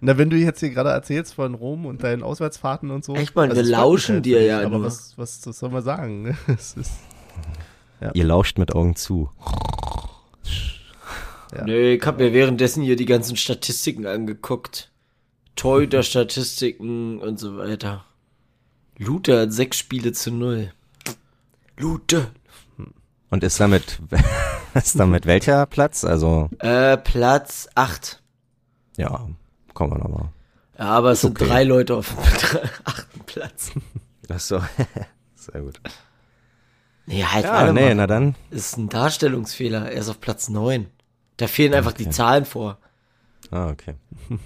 Na, 0.00 0.18
wenn 0.18 0.30
du 0.30 0.36
jetzt 0.36 0.60
hier 0.60 0.70
gerade 0.70 0.90
erzählst 0.90 1.34
von 1.34 1.54
Rom 1.54 1.86
und 1.86 2.04
deinen 2.04 2.22
Auswärtsfahrten 2.22 2.90
und 2.90 3.04
so. 3.04 3.14
Echt, 3.14 3.34
Mann, 3.34 3.50
wir 3.50 3.56
es 3.56 3.68
freut 3.68 3.70
lauschen 3.70 4.22
dir 4.22 4.42
ja 4.42 4.60
Aber 4.60 4.82
was, 4.82 5.16
was 5.16 5.40
soll 5.42 5.70
man 5.70 5.82
sagen? 5.82 6.36
Es 6.46 6.74
ist, 6.74 6.92
Ja. 8.04 8.10
Ihr 8.12 8.24
lauscht 8.24 8.58
mit 8.58 8.74
Augen 8.74 8.96
zu. 8.96 9.30
Ja. 11.56 11.64
Nee, 11.64 11.94
ich 11.94 12.04
hab 12.04 12.18
mir 12.18 12.32
währenddessen 12.34 12.82
hier 12.82 12.96
die 12.96 13.06
ganzen 13.06 13.36
Statistiken 13.36 14.06
angeguckt. 14.06 14.90
Torhüter-Statistiken 15.56 17.18
und 17.20 17.38
so 17.38 17.56
weiter. 17.56 18.04
Luther 18.98 19.40
hat 19.42 19.52
sechs 19.52 19.78
Spiele 19.78 20.12
zu 20.12 20.30
null. 20.32 20.72
Luther. 21.78 22.30
Und 23.30 23.42
ist 23.42 23.58
damit, 23.58 24.00
ist 24.74 24.98
damit 24.98 25.26
welcher 25.26 25.64
Platz? 25.66 26.04
Also, 26.04 26.50
Äh, 26.58 26.96
Platz 26.98 27.68
acht. 27.74 28.22
ja, 28.96 29.26
kommen 29.72 29.92
wir 29.92 29.98
nochmal. 29.98 30.28
Ja, 30.78 30.86
aber 30.86 31.12
es 31.12 31.20
sind 31.22 31.40
okay. 31.40 31.48
drei 31.48 31.64
Leute 31.64 31.94
auf 31.96 32.08
dem 32.08 32.18
achten 32.84 33.20
Platz. 33.26 33.70
Ach 34.28 34.40
so. 34.40 34.60
Sehr 35.36 35.62
gut. 35.62 35.80
Nee, 37.06 37.24
halt, 37.24 37.44
Ja, 37.44 37.72
nee, 37.72 37.88
mal. 37.88 37.94
na 37.94 38.06
dann. 38.06 38.34
Ist 38.50 38.76
ein 38.78 38.88
Darstellungsfehler. 38.88 39.90
Er 39.92 40.00
ist 40.00 40.08
auf 40.08 40.20
Platz 40.20 40.48
neun. 40.48 40.86
Da 41.36 41.46
fehlen 41.46 41.74
einfach 41.74 41.92
die 41.92 42.08
Zahlen 42.08 42.44
vor. 42.44 42.78
Ah, 43.50 43.68
okay. 43.68 43.94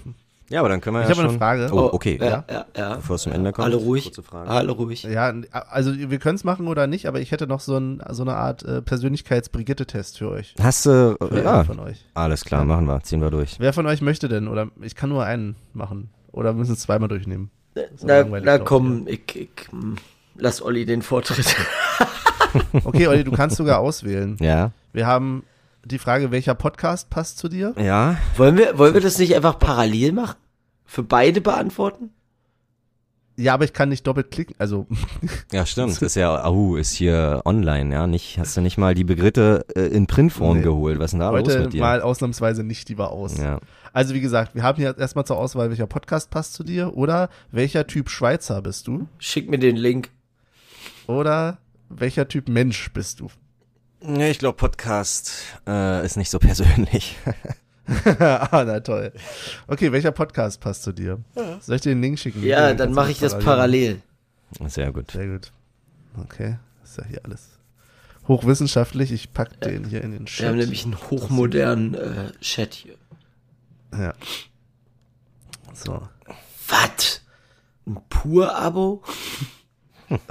Ja, 0.49 0.61
aber 0.61 0.69
dann 0.69 0.81
können 0.81 0.95
wir 0.95 1.03
Ich 1.03 1.09
ja 1.09 1.15
habe 1.15 1.29
eine 1.29 1.37
Frage. 1.37 1.69
Oh, 1.71 1.89
okay. 1.93 2.17
Ja, 2.19 2.43
ja, 2.49 2.65
ja. 2.75 2.95
Bevor 2.95 3.17
es 3.17 3.21
zum 3.21 3.33
Ende 3.33 3.51
kommt. 3.51 3.65
Alle 3.65 3.75
ruhig. 3.75 4.05
Kurze 4.05 4.23
Frage. 4.23 4.49
Alle 4.49 4.71
ruhig. 4.71 5.03
Ja, 5.03 5.31
also 5.51 5.95
wir 5.95 6.17
können 6.17 6.37
es 6.37 6.43
machen 6.43 6.67
oder 6.67 6.87
nicht, 6.87 7.05
aber 7.07 7.19
ich 7.19 7.31
hätte 7.31 7.45
noch 7.45 7.59
so, 7.59 7.77
ein, 7.77 8.01
so 8.09 8.23
eine 8.23 8.33
Art 8.35 8.63
äh, 8.63 8.81
Persönlichkeits-Brigitte-Test 8.81 10.17
für 10.17 10.29
euch. 10.29 10.55
Hast 10.59 10.87
du, 10.87 11.15
Für 11.21 11.43
ja, 11.43 11.63
von 11.63 11.79
euch. 11.79 12.03
alles 12.15 12.45
klar, 12.45 12.65
machen 12.65 12.87
wir, 12.87 12.99
ziehen 13.03 13.21
wir 13.21 13.29
durch. 13.29 13.57
Wer 13.59 13.73
von 13.73 13.85
euch 13.85 14.01
möchte 14.01 14.27
denn? 14.27 14.47
Oder 14.47 14.69
ich 14.81 14.95
kann 14.95 15.09
nur 15.09 15.23
einen 15.23 15.55
machen. 15.73 16.09
Oder 16.31 16.53
müssen 16.53 16.73
es 16.73 16.79
zweimal 16.79 17.09
durchnehmen. 17.09 17.51
aber 17.75 17.85
Na, 18.01 18.39
na 18.41 18.57
komm, 18.57 19.07
ich, 19.07 19.35
ich, 19.35 19.49
hm, 19.69 19.97
lass 20.35 20.63
Olli 20.63 20.85
den 20.87 21.03
Vortritt. 21.03 21.55
Okay, 22.83 23.07
Olli, 23.07 23.23
du 23.23 23.31
kannst 23.31 23.57
sogar 23.57 23.79
auswählen. 23.79 24.37
Ja. 24.39 24.71
Wir 24.93 25.07
haben 25.07 25.43
die 25.85 25.97
Frage, 25.99 26.31
welcher 26.31 26.55
Podcast 26.55 27.09
passt 27.09 27.37
zu 27.37 27.47
dir? 27.49 27.73
Ja. 27.77 28.17
wollen 28.37 28.57
wir, 28.57 28.77
wollen 28.77 28.93
wir 28.93 29.01
das 29.01 29.17
nicht 29.17 29.35
einfach 29.35 29.57
parallel 29.59 30.11
machen? 30.13 30.35
Für 30.85 31.03
beide 31.03 31.41
beantworten? 31.41 32.09
Ja, 33.37 33.53
aber 33.53 33.63
ich 33.63 33.71
kann 33.71 33.87
nicht 33.87 34.05
doppelt 34.05 34.31
klicken. 34.31 34.53
Also, 34.57 34.85
Ja, 35.53 35.65
stimmt. 35.65 36.01
Ist 36.01 36.15
ja, 36.15 36.43
au, 36.43 36.75
ist 36.75 36.91
hier 36.91 37.41
online, 37.45 37.93
ja. 37.93 38.05
Nicht, 38.07 38.37
hast 38.37 38.57
du 38.57 38.61
nicht 38.61 38.77
mal 38.77 38.93
die 38.95 39.05
Begriffe 39.05 39.65
äh, 39.75 39.85
in 39.87 40.07
Printform 40.07 40.57
Nee. 40.57 40.63
geholt? 40.63 40.99
Was 40.99 41.05
ist 41.05 41.11
denn 41.11 41.19
da 41.21 41.29
los 41.29 41.47
heute 41.47 41.59
mit 41.61 41.73
dir? 41.73 41.79
mal 41.79 42.01
ausnahmsweise 42.01 42.63
nicht 42.63 42.89
lieber 42.89 43.11
aus. 43.11 43.37
ja. 43.37 43.59
Also, 43.93 44.13
wie 44.13 44.19
gesagt, 44.21 44.53
wir 44.55 44.63
haben 44.63 44.75
hier 44.75 44.95
erstmal 44.97 45.23
zur 45.25 45.37
Auswahl, 45.37 45.69
welcher 45.69 45.87
Podcast 45.87 46.29
passt 46.29 46.53
zu 46.53 46.63
dir 46.63 46.97
oder 46.97 47.29
welcher 47.51 47.87
Typ 47.87 48.09
Schweizer 48.09 48.61
bist 48.61 48.87
du 48.87 49.07
Schick 49.19 49.49
mir 49.49 49.57
den 49.57 49.77
Link. 49.77 50.09
oder 51.07 51.57
welcher 51.89 52.27
Typ 52.27 52.47
Mensch 52.47 52.91
bist 52.93 53.19
du. 53.19 53.29
Nee, 54.01 54.31
ich 54.31 54.39
glaube, 54.39 54.55
Podcast 54.55 55.31
äh, 55.67 56.05
ist 56.05 56.15
nicht 56.15 56.29
so 56.29 56.39
persönlich. 56.39 57.17
ah, 58.19 58.63
na 58.65 58.79
toll. 58.79 59.11
Okay, 59.67 59.91
welcher 59.91 60.11
Podcast 60.11 60.61
passt 60.61 60.83
zu 60.83 60.91
dir? 60.91 61.19
Soll 61.59 61.75
ich 61.75 61.81
dir 61.81 61.89
den 61.89 62.01
Link 62.01 62.19
schicken? 62.19 62.43
Ja, 62.43 62.73
dann 62.73 62.93
mache 62.93 63.11
ich 63.11 63.19
das 63.19 63.37
parallel. 63.39 64.01
Sehr 64.67 64.91
gut. 64.91 65.11
Sehr 65.11 65.27
gut. 65.27 65.51
Okay, 66.17 66.57
ist 66.83 66.97
ja 66.97 67.05
hier 67.05 67.21
alles 67.23 67.59
hochwissenschaftlich. 68.29 69.11
Ich 69.11 69.33
pack 69.33 69.59
den 69.61 69.85
hier 69.85 70.03
in 70.03 70.11
den 70.11 70.25
Chat. 70.27 70.41
Wir 70.41 70.49
haben 70.49 70.57
nämlich 70.57 70.85
einen 70.85 70.97
hochmodernen 71.09 71.95
äh, 71.95 72.31
Chat 72.39 72.73
hier. 72.73 72.95
Ja. 73.91 74.13
So. 75.73 76.07
Was? 76.67 77.21
Ein 77.85 77.97
Pur-Abo? 78.07 79.03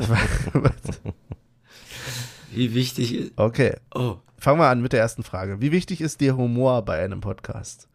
Wie 2.52 2.74
wichtig 2.74 3.14
ist. 3.14 3.32
okay, 3.36 3.76
Oh. 3.94 4.16
fangen 4.38 4.58
wir 4.60 4.68
an 4.68 4.80
mit 4.82 4.92
der 4.92 5.00
ersten 5.00 5.22
Frage. 5.22 5.60
Wie 5.60 5.72
wichtig 5.72 6.00
ist 6.00 6.20
dir 6.20 6.36
Humor 6.36 6.82
bei 6.84 7.02
einem 7.02 7.20
Podcast? 7.20 7.88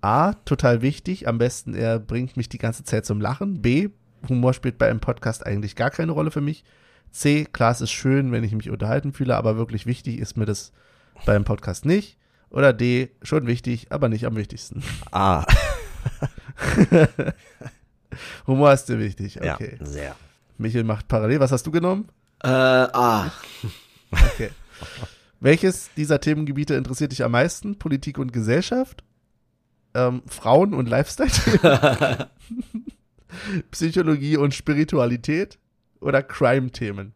A, 0.00 0.34
total 0.44 0.82
wichtig. 0.82 1.26
Am 1.28 1.38
besten, 1.38 1.74
er 1.74 1.98
bringt 1.98 2.36
mich 2.36 2.48
die 2.48 2.58
ganze 2.58 2.84
Zeit 2.84 3.06
zum 3.06 3.20
Lachen. 3.20 3.62
B, 3.62 3.88
Humor 4.28 4.52
spielt 4.54 4.76
bei 4.78 4.88
einem 4.90 5.00
Podcast 5.00 5.46
eigentlich 5.46 5.76
gar 5.76 5.90
keine 5.90 6.12
Rolle 6.12 6.30
für 6.30 6.40
mich. 6.42 6.64
C, 7.10 7.44
klar, 7.50 7.70
es 7.72 7.80
ist 7.80 7.92
schön, 7.92 8.32
wenn 8.32 8.44
ich 8.44 8.52
mich 8.52 8.70
unterhalten 8.70 9.12
fühle, 9.12 9.36
aber 9.36 9.56
wirklich 9.56 9.86
wichtig 9.86 10.18
ist 10.18 10.36
mir 10.36 10.46
das 10.46 10.72
beim 11.26 11.44
Podcast 11.44 11.84
nicht. 11.86 12.18
Oder 12.50 12.72
D, 12.72 13.10
schon 13.22 13.46
wichtig, 13.46 13.86
aber 13.90 14.08
nicht 14.08 14.26
am 14.26 14.36
wichtigsten. 14.36 14.82
Ah, 15.12 15.46
Humor 18.46 18.72
ist 18.72 18.86
dir 18.88 18.98
wichtig, 18.98 19.38
okay. 19.40 19.76
ja, 19.80 19.86
sehr. 19.86 20.16
Michel 20.58 20.84
macht 20.84 21.08
parallel. 21.08 21.40
Was 21.40 21.50
hast 21.52 21.66
du 21.66 21.70
genommen? 21.70 22.08
Äh, 22.42 22.48
ah. 22.48 23.30
Okay. 24.34 24.50
Welches 25.40 25.90
dieser 25.96 26.20
Themengebiete 26.20 26.74
interessiert 26.74 27.12
dich 27.12 27.22
am 27.22 27.32
meisten? 27.32 27.78
Politik 27.78 28.18
und 28.18 28.32
Gesellschaft? 28.32 29.04
Ähm, 29.94 30.22
Frauen 30.26 30.74
und 30.74 30.88
Lifestyle-Themen? 30.88 32.26
Psychologie 33.70 34.36
und 34.36 34.54
Spiritualität? 34.54 35.58
Oder 36.00 36.22
Crime-Themen? 36.22 37.14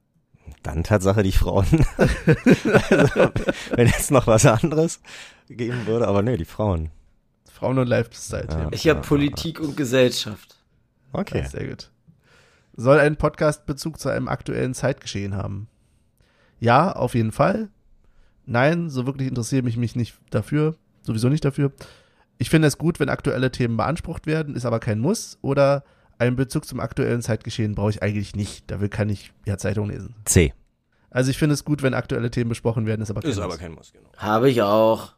Dann 0.62 0.84
Tatsache 0.84 1.22
die 1.22 1.32
Frauen. 1.32 1.66
also, 1.96 3.30
wenn 3.74 3.86
jetzt 3.86 4.10
noch 4.10 4.26
was 4.26 4.44
anderes 4.46 5.00
geben 5.48 5.86
würde, 5.86 6.06
aber 6.06 6.22
nee, 6.22 6.36
die 6.36 6.44
Frauen. 6.44 6.90
Frauen 7.50 7.78
und 7.78 7.88
Lifestyle-Themen. 7.88 8.70
Ich 8.72 8.88
habe 8.88 9.00
Politik 9.00 9.60
und 9.60 9.76
Gesellschaft. 9.76 10.56
Okay. 11.12 11.46
Sehr 11.48 11.66
gut. 11.66 11.90
Soll 12.76 13.00
ein 13.00 13.16
Podcast 13.16 13.66
Bezug 13.66 13.98
zu 13.98 14.08
einem 14.08 14.28
aktuellen 14.28 14.74
Zeitgeschehen 14.74 15.34
haben? 15.34 15.68
Ja, 16.60 16.92
auf 16.92 17.14
jeden 17.14 17.32
Fall. 17.32 17.68
Nein, 18.46 18.88
so 18.90 19.06
wirklich 19.06 19.28
interessiere 19.28 19.68
ich 19.68 19.76
mich 19.76 19.94
nicht 19.96 20.16
dafür. 20.30 20.74
Sowieso 21.02 21.28
nicht 21.28 21.44
dafür. 21.44 21.72
Ich 22.38 22.50
finde 22.50 22.68
es 22.68 22.78
gut, 22.78 23.00
wenn 23.00 23.08
aktuelle 23.08 23.50
Themen 23.50 23.76
beansprucht 23.76 24.26
werden, 24.26 24.54
ist 24.54 24.64
aber 24.64 24.80
kein 24.80 24.98
Muss. 25.00 25.38
Oder 25.42 25.84
einen 26.18 26.36
Bezug 26.36 26.64
zum 26.66 26.80
aktuellen 26.80 27.22
Zeitgeschehen 27.22 27.74
brauche 27.74 27.90
ich 27.90 28.02
eigentlich 28.02 28.34
nicht. 28.34 28.70
Dafür 28.70 28.88
kann 28.88 29.08
ich 29.08 29.32
ja 29.46 29.58
Zeitung 29.58 29.90
lesen. 29.90 30.14
C. 30.24 30.52
Also 31.10 31.30
ich 31.30 31.38
finde 31.38 31.54
es 31.54 31.64
gut, 31.64 31.82
wenn 31.82 31.94
aktuelle 31.94 32.30
Themen 32.30 32.48
besprochen 32.48 32.86
werden, 32.86 33.02
ist 33.02 33.10
aber 33.10 33.20
kein 33.22 33.30
Muss. 33.34 33.58
kein 33.58 33.72
Muss, 33.72 33.92
genau. 33.92 34.08
Habe 34.16 34.50
ich 34.50 34.62
auch. 34.62 35.12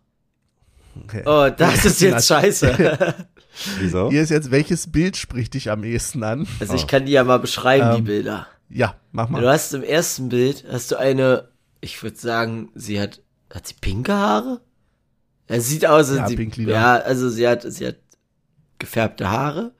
Okay. 1.05 1.23
Oh, 1.27 1.49
das 1.57 1.85
ist 1.85 2.01
jetzt 2.01 2.27
scheiße. 2.27 3.17
Wieso? 3.79 4.11
Hier 4.11 4.23
ist 4.23 4.31
jetzt, 4.31 4.51
welches 4.51 4.91
Bild 4.91 5.17
spricht 5.17 5.55
dich 5.55 5.71
am 5.71 5.85
ehesten 5.85 6.23
an? 6.23 6.47
Also 6.59 6.75
ich 6.75 6.87
kann 6.87 7.07
die 7.07 7.13
ja 7.13 7.25
mal 7.25 7.39
beschreiben, 7.39 7.93
die 7.93 7.99
Ähm, 7.99 8.05
Bilder. 8.05 8.47
Ja, 8.71 8.97
mach 9.13 9.29
mal. 9.29 9.41
Du 9.41 9.49
hast 9.49 9.75
im 9.75 9.83
ersten 9.83 10.29
Bild, 10.29 10.65
hast 10.71 10.91
du 10.93 10.97
eine, 10.97 11.49
ich 11.81 12.03
würde 12.03 12.17
sagen, 12.17 12.71
sie 12.75 13.01
hat, 13.01 13.21
hat 13.53 13.67
sie 13.67 13.75
pinke 13.81 14.15
Haare? 14.15 14.61
Ja, 15.49 15.61
sieht 15.61 15.85
aus, 15.87 16.11
als 16.11 16.19
Ja, 16.19 16.27
sie, 16.29 16.63
ja, 16.65 16.97
also 16.97 17.29
sie 17.29 17.49
hat, 17.49 17.63
sie 17.63 17.87
hat 17.87 17.97
gefärbte 18.79 19.31
Haare. 19.31 19.75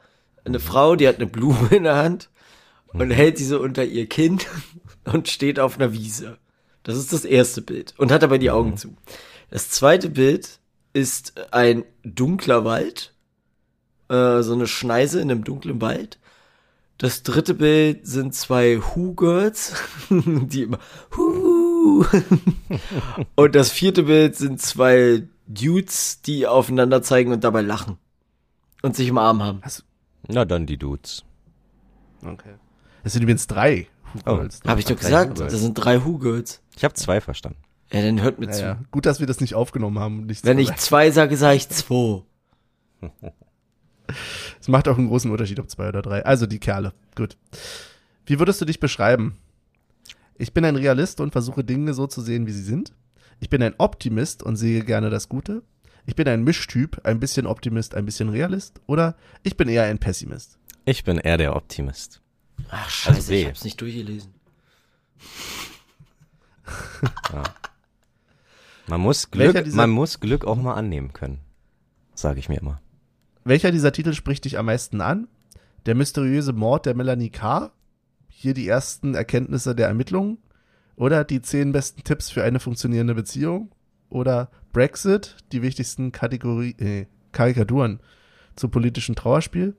Eine 0.45 0.59
Frau, 0.59 0.97
die 0.97 1.07
hat 1.07 1.17
eine 1.17 1.27
Blume 1.27 1.69
in 1.71 1.85
der 1.85 1.97
Hand 1.97 2.31
und 2.89 3.11
hält 3.11 3.39
diese 3.39 3.61
unter 3.61 3.85
ihr 3.85 4.09
Kinn 4.09 4.39
und 5.05 5.29
steht 5.29 5.61
auf 5.61 5.79
einer 5.79 5.93
Wiese. 5.93 6.39
Das 6.83 6.97
ist 6.97 7.13
das 7.13 7.25
erste 7.25 7.63
Bild 7.63 7.95
und 7.99 8.11
hat 8.11 8.25
aber 8.25 8.39
die 8.39 8.51
Augen 8.51 8.77
zu. 8.77 8.97
Das 9.51 9.71
zweite 9.71 10.09
Bild 10.09 10.61
ist 10.93 11.53
ein 11.53 11.85
dunkler 12.05 12.65
Wald, 12.65 13.15
äh, 14.09 14.43
so 14.43 14.55
eine 14.55 14.67
Schneise 14.67 15.21
in 15.21 15.31
einem 15.31 15.45
dunklen 15.45 15.81
Wald. 15.81 16.19
Das 17.03 17.23
dritte 17.23 17.55
Bild 17.55 18.07
sind 18.07 18.35
zwei 18.35 18.79
Who-Girls, 18.79 19.75
die 20.11 20.65
immer 20.65 20.79
Hu. 21.17 22.05
Und 23.37 23.55
das 23.55 23.71
vierte 23.71 24.03
Bild 24.03 24.37
sind 24.37 24.61
zwei 24.61 25.27
Dudes, 25.47 26.21
die 26.21 26.47
aufeinander 26.47 27.01
zeigen 27.03 27.33
und 27.33 27.43
dabei 27.43 27.63
lachen. 27.63 27.97
Und 28.83 28.97
sich 28.97 29.09
im 29.09 29.17
Arm 29.17 29.43
haben. 29.43 29.63
Na 30.29 30.45
dann 30.45 30.67
die 30.67 30.77
Dudes. 30.77 31.25
Okay. 32.23 32.53
Es 33.03 33.15
sind 33.15 33.23
übrigens 33.23 33.47
drei. 33.47 33.87
Oh. 34.27 34.37
Girls. 34.37 34.61
Habe 34.67 34.81
ich 34.81 34.87
doch 34.87 34.97
gesagt, 34.97 35.31
Who-Girls. 35.39 35.53
das 35.53 35.61
sind 35.63 35.75
drei 35.75 36.05
Who-Girls. 36.05 36.61
Ich 36.77 36.85
habe 36.85 36.93
zwei 36.95 37.23
verstanden. 37.23 37.59
Ja, 37.93 38.03
dann 38.03 38.21
hört 38.21 38.39
mir 38.41 38.47
Ja, 38.47 38.53
zu. 38.53 38.63
ja. 38.63 38.81
Gut, 38.91 39.07
dass 39.07 39.21
wir 39.21 39.27
das 39.27 39.41
nicht 39.41 39.55
aufgenommen 39.55 39.99
haben. 39.99 40.27
Nicht 40.27 40.45
Wenn 40.45 40.59
ich 40.59 40.77
zwei 40.77 41.11
sage, 41.11 41.39
sage 41.39 41.57
ich 41.57 41.69
zwei. 41.71 42.23
Es 44.61 44.69
macht 44.69 44.89
auch 44.89 44.99
einen 44.99 45.09
großen 45.09 45.31
Unterschied, 45.31 45.61
ob 45.61 45.71
zwei 45.71 45.89
oder 45.89 46.03
drei. 46.03 46.25
Also 46.25 46.47
die 46.47 46.59
Kerle. 46.59 46.93
Gut. 47.15 47.37
Wie 48.27 48.39
würdest 48.39 48.61
du 48.61 48.65
dich 48.65 48.81
beschreiben? 48.81 49.37
Ich 50.39 50.55
bin 50.55 50.65
ein 50.65 50.77
Realist 50.77 51.21
und 51.21 51.33
versuche 51.33 51.65
Dinge 51.65 51.95
so 51.95 52.07
zu 52.07 52.23
sehen, 52.23 52.47
wie 52.47 52.53
sie 52.53 52.63
sind. 52.63 52.93
Ich 53.41 53.51
bin 53.51 53.63
ein 53.63 53.75
Optimist 53.79 54.43
und 54.43 54.57
sehe 54.57 54.85
gerne 54.85 55.11
das 55.11 55.29
Gute. 55.29 55.63
Ich 56.07 56.17
bin 56.17 56.29
ein 56.29 56.45
Mischtyp, 56.45 57.01
ein 57.05 57.21
bisschen 57.21 57.47
Optimist, 57.47 57.95
ein 57.95 58.05
bisschen 58.05 58.31
Realist. 58.31 58.81
Oder 58.87 59.17
ich 59.43 59.57
bin 59.57 59.69
eher 59.69 59.85
ein 59.85 59.99
Pessimist. 59.99 60.59
Ich 60.85 61.05
bin 61.05 61.19
eher 61.19 61.37
der 61.37 61.57
Optimist. 61.57 62.21
Ach, 62.71 62.89
scheiße, 62.89 63.17
Also 63.17 63.33
ich 63.33 63.47
hab's 63.47 63.65
nicht 63.65 63.81
durchgelesen. 63.81 64.33
Man 68.87 69.01
muss 69.01 69.31
Glück, 69.31 69.73
man 69.73 69.91
muss 69.91 70.19
Glück 70.19 70.45
auch 70.45 70.57
mal 70.57 70.75
annehmen 70.75 71.13
können. 71.13 71.39
Sage 72.15 72.41
ich 72.41 72.49
mir 72.49 72.59
immer. 72.59 72.81
Welcher 73.51 73.73
dieser 73.73 73.91
Titel 73.91 74.13
spricht 74.13 74.45
dich 74.45 74.59
am 74.59 74.67
meisten 74.67 75.01
an? 75.01 75.27
Der 75.85 75.97
mysteriöse 75.97 76.53
Mord 76.53 76.87
der 76.87 76.95
Melanie 76.95 77.31
K. 77.31 77.73
Hier 78.29 78.55
die 78.55 78.69
ersten 78.69 79.17
Erkenntnisse 79.17 79.75
der 79.75 79.89
Ermittlungen. 79.89 80.39
Oder 80.95 81.25
die 81.25 81.43
zehn 81.43 81.73
besten 81.73 82.05
Tipps 82.05 82.31
für 82.31 82.45
eine 82.45 82.61
funktionierende 82.61 83.17
Beziehung. 83.17 83.73
Oder 84.09 84.53
Brexit, 84.73 85.39
die 85.51 85.63
wichtigsten 85.63 86.13
Kategorie, 86.13 86.77
äh, 86.79 87.07
Karikaturen 87.33 87.99
zu 88.55 88.69
politischen 88.69 89.17
Trauerspiel. 89.17 89.75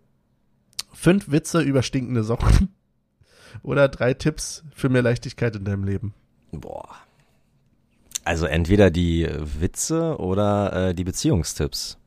Fünf 0.92 1.32
Witze 1.32 1.62
über 1.62 1.82
stinkende 1.82 2.26
Socken. 2.26 2.76
Oder 3.64 3.88
drei 3.88 4.14
Tipps 4.14 4.66
für 4.76 4.90
mehr 4.90 5.02
Leichtigkeit 5.02 5.56
in 5.56 5.64
deinem 5.64 5.86
Leben. 5.86 6.14
Boah. 6.52 6.90
Also 8.26 8.48
entweder 8.48 8.92
die 8.92 9.30
Witze 9.40 10.18
oder 10.20 10.90
äh, 10.90 10.94
die 10.94 11.06
Beziehungstipps. 11.06 12.01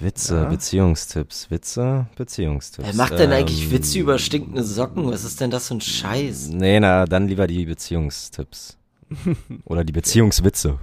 Witze, 0.00 0.36
Ja. 0.36 0.44
Beziehungstipps, 0.48 1.50
Witze, 1.50 2.06
Beziehungstipps. 2.16 2.86
Wer 2.88 2.94
macht 2.94 3.18
denn 3.18 3.32
eigentlich 3.32 3.64
Ähm, 3.64 3.70
Witze 3.72 3.98
über 3.98 4.18
stinkende 4.18 4.62
Socken? 4.62 5.10
Was 5.10 5.24
ist 5.24 5.40
denn 5.40 5.50
das 5.50 5.68
für 5.68 5.74
ein 5.74 5.80
Scheiß? 5.80 6.50
Nee, 6.50 6.78
na, 6.78 7.04
dann 7.04 7.26
lieber 7.26 7.46
die 7.48 7.64
Beziehungstipps. 7.64 8.76
Oder 9.64 9.84
die 9.84 9.92
Beziehungswitze. 9.92 10.78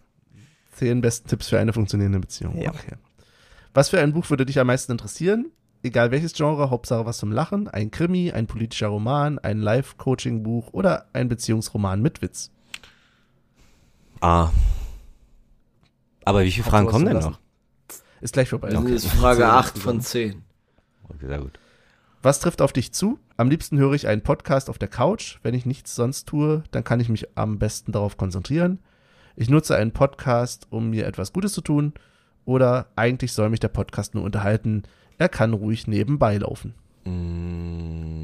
Zehn 0.72 1.00
besten 1.02 1.28
Tipps 1.28 1.48
für 1.48 1.58
eine 1.58 1.72
funktionierende 1.74 2.20
Beziehung. 2.20 2.56
Ja. 2.60 2.70
Okay. 2.70 2.94
Was 3.74 3.90
für 3.90 4.00
ein 4.00 4.12
Buch 4.14 4.28
würde 4.30 4.46
dich 4.46 4.58
am 4.58 4.68
meisten 4.68 4.92
interessieren? 4.92 5.50
Egal 5.82 6.10
welches 6.10 6.32
Genre, 6.34 6.70
Hauptsache 6.70 7.06
was 7.06 7.18
zum 7.18 7.32
Lachen, 7.32 7.68
ein 7.68 7.90
Krimi, 7.90 8.32
ein 8.32 8.46
politischer 8.46 8.88
Roman, 8.88 9.38
ein 9.38 9.58
Live-Coaching-Buch 9.60 10.68
oder 10.72 11.06
ein 11.12 11.28
Beziehungsroman 11.28 12.00
mit 12.02 12.22
Witz. 12.22 12.50
ah. 14.20 14.50
Aber 16.24 16.44
wie 16.44 16.50
viele 16.52 16.64
Fragen 16.64 16.86
kommen 16.86 17.06
denn 17.06 17.14
Lassen. 17.14 17.30
noch? 17.30 17.38
Ist 18.20 18.34
gleich 18.34 18.50
vorbei. 18.50 18.68
Das 18.70 18.84
ist 18.84 19.06
Frage 19.06 19.46
8 19.48 19.78
von 19.78 20.00
10. 20.00 20.42
Okay, 21.08 21.26
sehr 21.26 21.38
gut. 21.38 21.58
Was 22.22 22.40
trifft 22.40 22.60
auf 22.60 22.72
dich 22.72 22.92
zu? 22.92 23.18
Am 23.38 23.48
liebsten 23.48 23.78
höre 23.78 23.94
ich 23.94 24.06
einen 24.06 24.22
Podcast 24.22 24.68
auf 24.68 24.76
der 24.76 24.88
Couch. 24.88 25.38
Wenn 25.42 25.54
ich 25.54 25.64
nichts 25.64 25.94
sonst 25.94 26.28
tue, 26.28 26.62
dann 26.70 26.84
kann 26.84 27.00
ich 27.00 27.08
mich 27.08 27.26
am 27.36 27.58
besten 27.58 27.92
darauf 27.92 28.18
konzentrieren. 28.18 28.78
Ich 29.36 29.48
nutze 29.48 29.74
einen 29.74 29.92
Podcast, 29.92 30.66
um 30.68 30.90
mir 30.90 31.06
etwas 31.06 31.32
Gutes 31.32 31.52
zu 31.52 31.62
tun. 31.62 31.94
Oder 32.44 32.88
eigentlich 32.94 33.32
soll 33.32 33.48
mich 33.48 33.60
der 33.60 33.68
Podcast 33.68 34.14
nur 34.14 34.24
unterhalten. 34.24 34.82
Er 35.16 35.30
kann 35.30 35.54
ruhig 35.54 35.86
nebenbei 35.86 36.36
laufen. 36.36 36.74
Mm, 37.04 38.19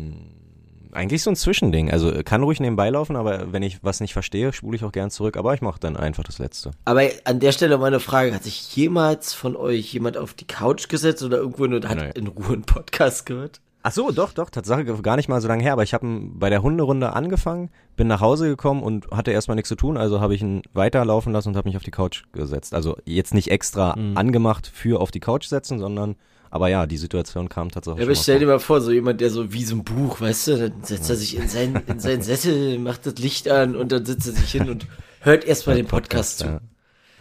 Eigentlich 0.97 1.23
so 1.23 1.31
ein 1.31 1.37
Zwischending. 1.37 1.91
Also 1.91 2.11
äh, 2.11 2.23
kann 2.23 2.43
ruhig 2.43 2.59
nebenbei 2.59 2.89
laufen, 2.89 3.17
aber 3.17 3.53
wenn 3.53 3.63
ich 3.63 3.85
was 3.85 4.01
nicht 4.01 4.15
verstehe, 4.15 4.53
spule 4.53 4.77
ich 4.77 4.85
auch 4.85 4.93
gern 4.93 5.11
zurück. 5.11 5.37
Aber 5.37 5.53
ich 5.53 5.61
mache 5.61 5.79
dann 5.79 5.97
einfach 5.97 6.25
das 6.25 6.39
Letzte. 6.39 6.71
Aber 6.87 7.03
an 7.25 7.39
der 7.39 7.53
Stelle 7.53 7.77
meine 7.77 8.01
Frage, 8.01 8.35
hat 8.35 8.45
sich 8.45 8.75
jemals 8.75 9.35
von 9.35 9.57
euch 9.57 9.93
jemand 9.93 10.17
auf 10.17 10.33
die 10.33 10.47
Couch 10.47 10.89
gesetzt 10.89 11.23
oder 11.23 11.37
irgendwo 11.37 11.67
nur 11.67 11.83
hat 11.87 11.99
Nein. 11.99 12.13
in 12.15 12.27
Ruhe 12.29 12.55
einen 12.55 12.63
Podcast 12.63 13.27
gehört? 13.27 13.61
Ach 13.83 13.93
so, 13.93 14.11
doch, 14.11 14.33
doch, 14.33 14.51
Tatsache 14.51 14.85
gar 14.85 15.15
nicht 15.15 15.29
mal 15.29 15.41
so 15.41 15.47
lange 15.47 15.63
her, 15.63 15.73
aber 15.73 15.85
ich 15.85 15.95
habe 15.95 16.05
bei 16.33 16.51
der 16.51 16.61
Hunderunde 16.61 17.13
angefangen, 17.13 17.71
bin 17.95 18.09
nach 18.09 18.21
Hause 18.21 18.49
gekommen 18.49 18.83
und 18.83 19.09
hatte 19.13 19.31
erstmal 19.31 19.55
nichts 19.55 19.69
zu 19.69 19.77
tun, 19.77 19.97
also 19.97 20.21
habe 20.21 20.35
ich 20.35 20.43
ihn 20.43 20.63
weiterlaufen 20.73 21.33
lassen 21.33 21.51
und 21.51 21.57
habe 21.57 21.69
mich 21.69 21.77
auf 21.77 21.85
die 21.85 21.93
Couch 21.93 22.25
gesetzt. 22.33 22.75
Also 22.75 22.97
jetzt 23.05 23.33
nicht 23.33 23.53
extra 23.53 23.93
angemacht 24.17 24.67
für 24.67 25.01
auf 25.01 25.13
die 25.13 25.21
Couch 25.21 25.47
setzen, 25.47 25.79
sondern 25.79 26.17
aber 26.51 26.69
ja, 26.69 26.87
die 26.87 26.97
Situation 26.97 27.49
kam 27.49 27.71
tatsächlich. 27.71 28.01
Ja, 28.01 28.07
aber 28.07 28.15
schon 28.15 28.23
stell 28.23 28.39
dir 28.39 28.47
mal 28.47 28.59
vor, 28.61 28.81
so 28.81 28.91
jemand, 28.93 29.21
der 29.21 29.31
so 29.31 29.53
wie 29.53 29.65
so 29.65 29.77
ein 29.77 29.85
Buch, 29.85 30.21
weißt 30.21 30.49
du, 30.49 30.57
dann 30.59 30.85
setzt 30.85 31.11
er 31.11 31.17
sich 31.17 31.37
in 31.37 31.49
seinen, 31.49 31.77
in 31.87 31.99
seinen 32.01 32.23
Sessel, 32.23 32.79
macht 32.79 33.07
das 33.07 33.17
Licht 33.17 33.49
an 33.49 33.77
und 33.77 33.93
dann 33.93 34.05
sitzt 34.05 34.27
er 34.27 34.33
sich 34.33 34.51
hin 34.53 34.69
und 34.71 34.87
hört 35.21 35.45
erstmal 35.45 35.77
den 35.77 35.87
Podcast 35.87 36.39
zu. 36.39 36.61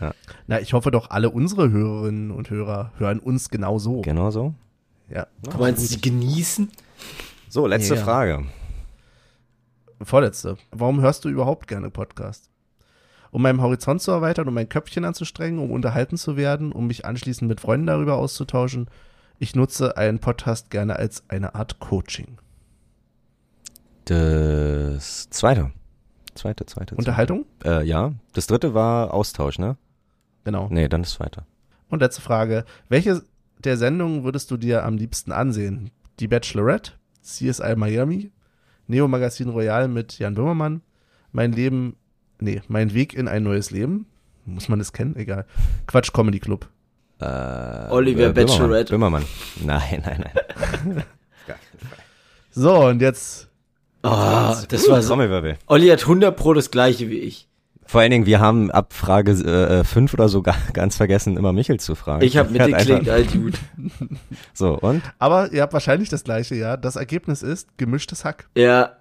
Ja. 0.01 0.13
Na, 0.47 0.59
ich 0.59 0.73
hoffe 0.73 0.91
doch, 0.91 1.09
alle 1.09 1.29
unsere 1.29 1.69
Hörerinnen 1.71 2.31
und 2.31 2.49
Hörer 2.49 2.91
hören 2.97 3.19
uns 3.19 3.49
genauso. 3.49 4.01
Genau 4.01 4.29
so. 4.29 4.53
Ja. 5.09 5.27
Du 5.43 5.57
meinst, 5.57 5.87
sie 5.87 6.01
genießen? 6.01 6.69
So, 7.47 7.67
letzte 7.67 7.95
Ja. 7.95 8.03
Frage. 8.03 8.45
Vorletzte. 10.01 10.57
Warum 10.71 11.01
hörst 11.01 11.23
du 11.23 11.29
überhaupt 11.29 11.67
gerne 11.67 11.89
Podcast? 11.89 12.49
Um 13.31 13.41
meinen 13.41 13.61
Horizont 13.61 14.01
zu 14.01 14.11
erweitern, 14.11 14.47
um 14.47 14.53
mein 14.53 14.69
Köpfchen 14.69 15.05
anzustrengen, 15.05 15.59
um 15.59 15.71
unterhalten 15.71 16.17
zu 16.17 16.37
werden, 16.37 16.71
um 16.71 16.87
mich 16.87 17.05
anschließend 17.05 17.47
mit 17.47 17.61
Freunden 17.61 17.87
darüber 17.87 18.15
auszutauschen. 18.15 18.87
Ich 19.37 19.55
nutze 19.55 19.97
einen 19.97 20.19
Podcast 20.19 20.69
gerne 20.69 20.95
als 20.95 21.23
eine 21.27 21.55
Art 21.55 21.79
Coaching. 21.79 22.37
Das 24.05 25.29
zweite. 25.29 25.71
Zweite, 26.35 26.65
zweite. 26.65 26.95
Unterhaltung? 26.95 27.45
Zweite. 27.59 27.81
Äh, 27.81 27.87
ja. 27.87 28.13
Das 28.33 28.47
dritte 28.47 28.73
war 28.73 29.13
Austausch, 29.13 29.59
ne? 29.59 29.77
Genau. 30.43 30.67
Nee, 30.69 30.87
dann 30.87 31.01
das 31.01 31.13
zweite. 31.13 31.43
Und 31.89 32.01
letzte 32.01 32.21
Frage. 32.21 32.65
Welche 32.87 33.23
der 33.63 33.77
Sendungen 33.77 34.23
würdest 34.23 34.51
du 34.51 34.57
dir 34.57 34.85
am 34.85 34.97
liebsten 34.97 35.31
ansehen? 35.31 35.91
Die 36.19 36.27
Bachelorette, 36.27 36.93
CSI 37.21 37.75
Miami, 37.75 38.31
Neo 38.87 39.07
Magazin 39.07 39.49
Royal 39.49 39.87
mit 39.87 40.17
Jan 40.19 40.35
Böhmermann, 40.35 40.81
Mein 41.31 41.51
Leben, 41.51 41.97
nee, 42.39 42.61
Mein 42.67 42.93
Weg 42.93 43.13
in 43.13 43.27
ein 43.27 43.43
neues 43.43 43.71
Leben. 43.71 44.05
Muss 44.45 44.69
man 44.69 44.79
das 44.79 44.93
kennen? 44.93 45.15
Egal. 45.15 45.45
Quatsch 45.87 46.13
Comedy 46.13 46.39
Club. 46.39 46.69
Äh, 47.19 47.91
Oliver 47.91 48.27
äh. 48.27 48.33
Bachelorette. 48.33 48.91
Böhmermann. 48.93 49.23
Nein, 49.63 50.03
nein, 50.05 50.25
nein. 50.25 51.03
So, 52.51 52.85
und 52.85 53.01
jetzt, 53.01 53.49
Oh, 54.01 54.07
das 54.69 54.87
war 54.87 55.01
so. 55.01 55.13
Olli 55.67 55.87
hat 55.89 56.01
100 56.03 56.35
pro 56.37 56.53
das 56.53 56.71
gleiche 56.71 57.09
wie 57.09 57.17
ich. 57.17 57.47
Vor 57.87 58.01
allen 58.01 58.11
Dingen, 58.11 58.25
wir 58.25 58.39
haben 58.39 58.71
ab 58.71 58.93
Frage 58.93 59.31
äh, 59.31 59.83
fünf 59.83 60.13
oder 60.13 60.29
so 60.29 60.41
ga- 60.43 60.55
ganz 60.73 60.95
vergessen, 60.95 61.37
immer 61.37 61.51
Michel 61.53 61.79
zu 61.79 61.95
fragen. 61.95 62.23
Ich 62.23 62.37
habe 62.37 62.49
einfach- 62.63 63.07
all 63.11 63.23
gut. 63.25 63.55
So, 64.53 64.77
und? 64.79 65.01
aber 65.19 65.51
ihr 65.51 65.61
habt 65.63 65.73
wahrscheinlich 65.73 66.09
das 66.09 66.23
gleiche, 66.23 66.55
ja. 66.55 66.77
Das 66.77 66.95
Ergebnis 66.95 67.41
ist 67.43 67.77
gemischtes 67.77 68.23
Hack. 68.25 68.47
Ja, 68.55 68.93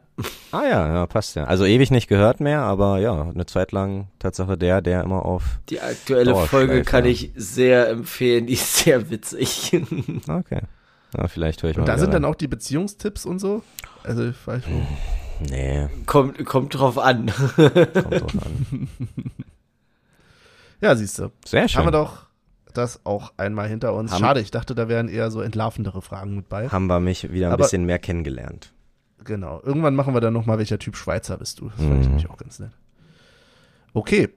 Ah 0.52 0.62
ja, 0.62 0.86
ja, 0.94 1.06
passt 1.06 1.34
ja. 1.34 1.44
Also 1.44 1.64
ewig 1.64 1.90
nicht 1.90 2.06
gehört 2.06 2.38
mehr, 2.38 2.60
aber 2.60 2.98
ja, 2.98 3.22
eine 3.22 3.46
Zeit 3.46 3.72
lang 3.72 4.06
Tatsache 4.20 4.56
der, 4.56 4.80
der 4.80 5.02
immer 5.02 5.24
auf. 5.24 5.58
die 5.70 5.80
aktuelle 5.80 6.30
Dauerschleife, 6.30 6.48
Folge 6.66 6.82
kann 6.84 7.04
ja. 7.04 7.10
ich 7.10 7.32
sehr 7.34 7.88
empfehlen, 7.88 8.46
die 8.46 8.52
ist 8.52 8.76
sehr 8.76 9.10
witzig. 9.10 9.72
Okay. 10.28 10.60
Ja, 11.16 11.28
vielleicht 11.28 11.62
höre 11.62 11.70
ich 11.70 11.76
Und 11.78 11.82
mal. 11.86 11.92
da 11.92 11.98
sind 11.98 12.12
dann 12.14 12.24
rein. 12.24 12.30
auch 12.32 12.36
die 12.36 12.48
Beziehungstipps 12.48 13.24
und 13.26 13.38
so. 13.40 13.62
Also, 14.04 14.28
ich 14.28 14.46
weiß 14.46 14.66
Hm. 14.66 14.74
nicht. 15.40 15.50
Nee, 15.50 15.88
kommt, 16.06 16.44
kommt 16.44 16.74
drauf 16.78 16.96
an. 16.98 17.26
kommt 17.56 17.94
drauf 17.96 18.34
an. 18.44 18.88
Ja, 20.80 20.94
siehst 20.96 21.18
du. 21.18 21.30
Sehr 21.46 21.66
schön. 21.68 21.78
Haben 21.78 21.86
wir 21.86 21.92
doch 21.92 22.26
das 22.74 23.00
auch 23.04 23.32
einmal 23.38 23.68
hinter 23.68 23.94
uns. 23.94 24.12
Haben- 24.12 24.20
Schade, 24.20 24.40
ich 24.40 24.50
dachte, 24.50 24.74
da 24.74 24.88
wären 24.88 25.08
eher 25.08 25.30
so 25.30 25.40
entlarvendere 25.40 26.02
Fragen 26.02 26.36
mit 26.36 26.48
bei. 26.48 26.68
Haben 26.68 26.86
wir 26.88 27.00
mich 27.00 27.32
wieder 27.32 27.46
ein 27.46 27.52
Aber- 27.52 27.62
bisschen 27.64 27.84
mehr 27.86 27.98
kennengelernt. 27.98 28.72
Genau. 29.24 29.60
Irgendwann 29.64 29.94
machen 29.94 30.14
wir 30.14 30.20
dann 30.20 30.32
nochmal, 30.34 30.58
welcher 30.58 30.78
Typ 30.78 30.96
Schweizer 30.96 31.36
bist 31.38 31.60
du. 31.60 31.68
Das 31.70 31.76
fand 31.78 31.92
ich 31.92 31.98
Mhm. 31.98 32.04
nämlich 32.06 32.30
auch 32.30 32.36
ganz 32.36 32.58
nett. 32.58 32.72
Okay. 33.92 34.28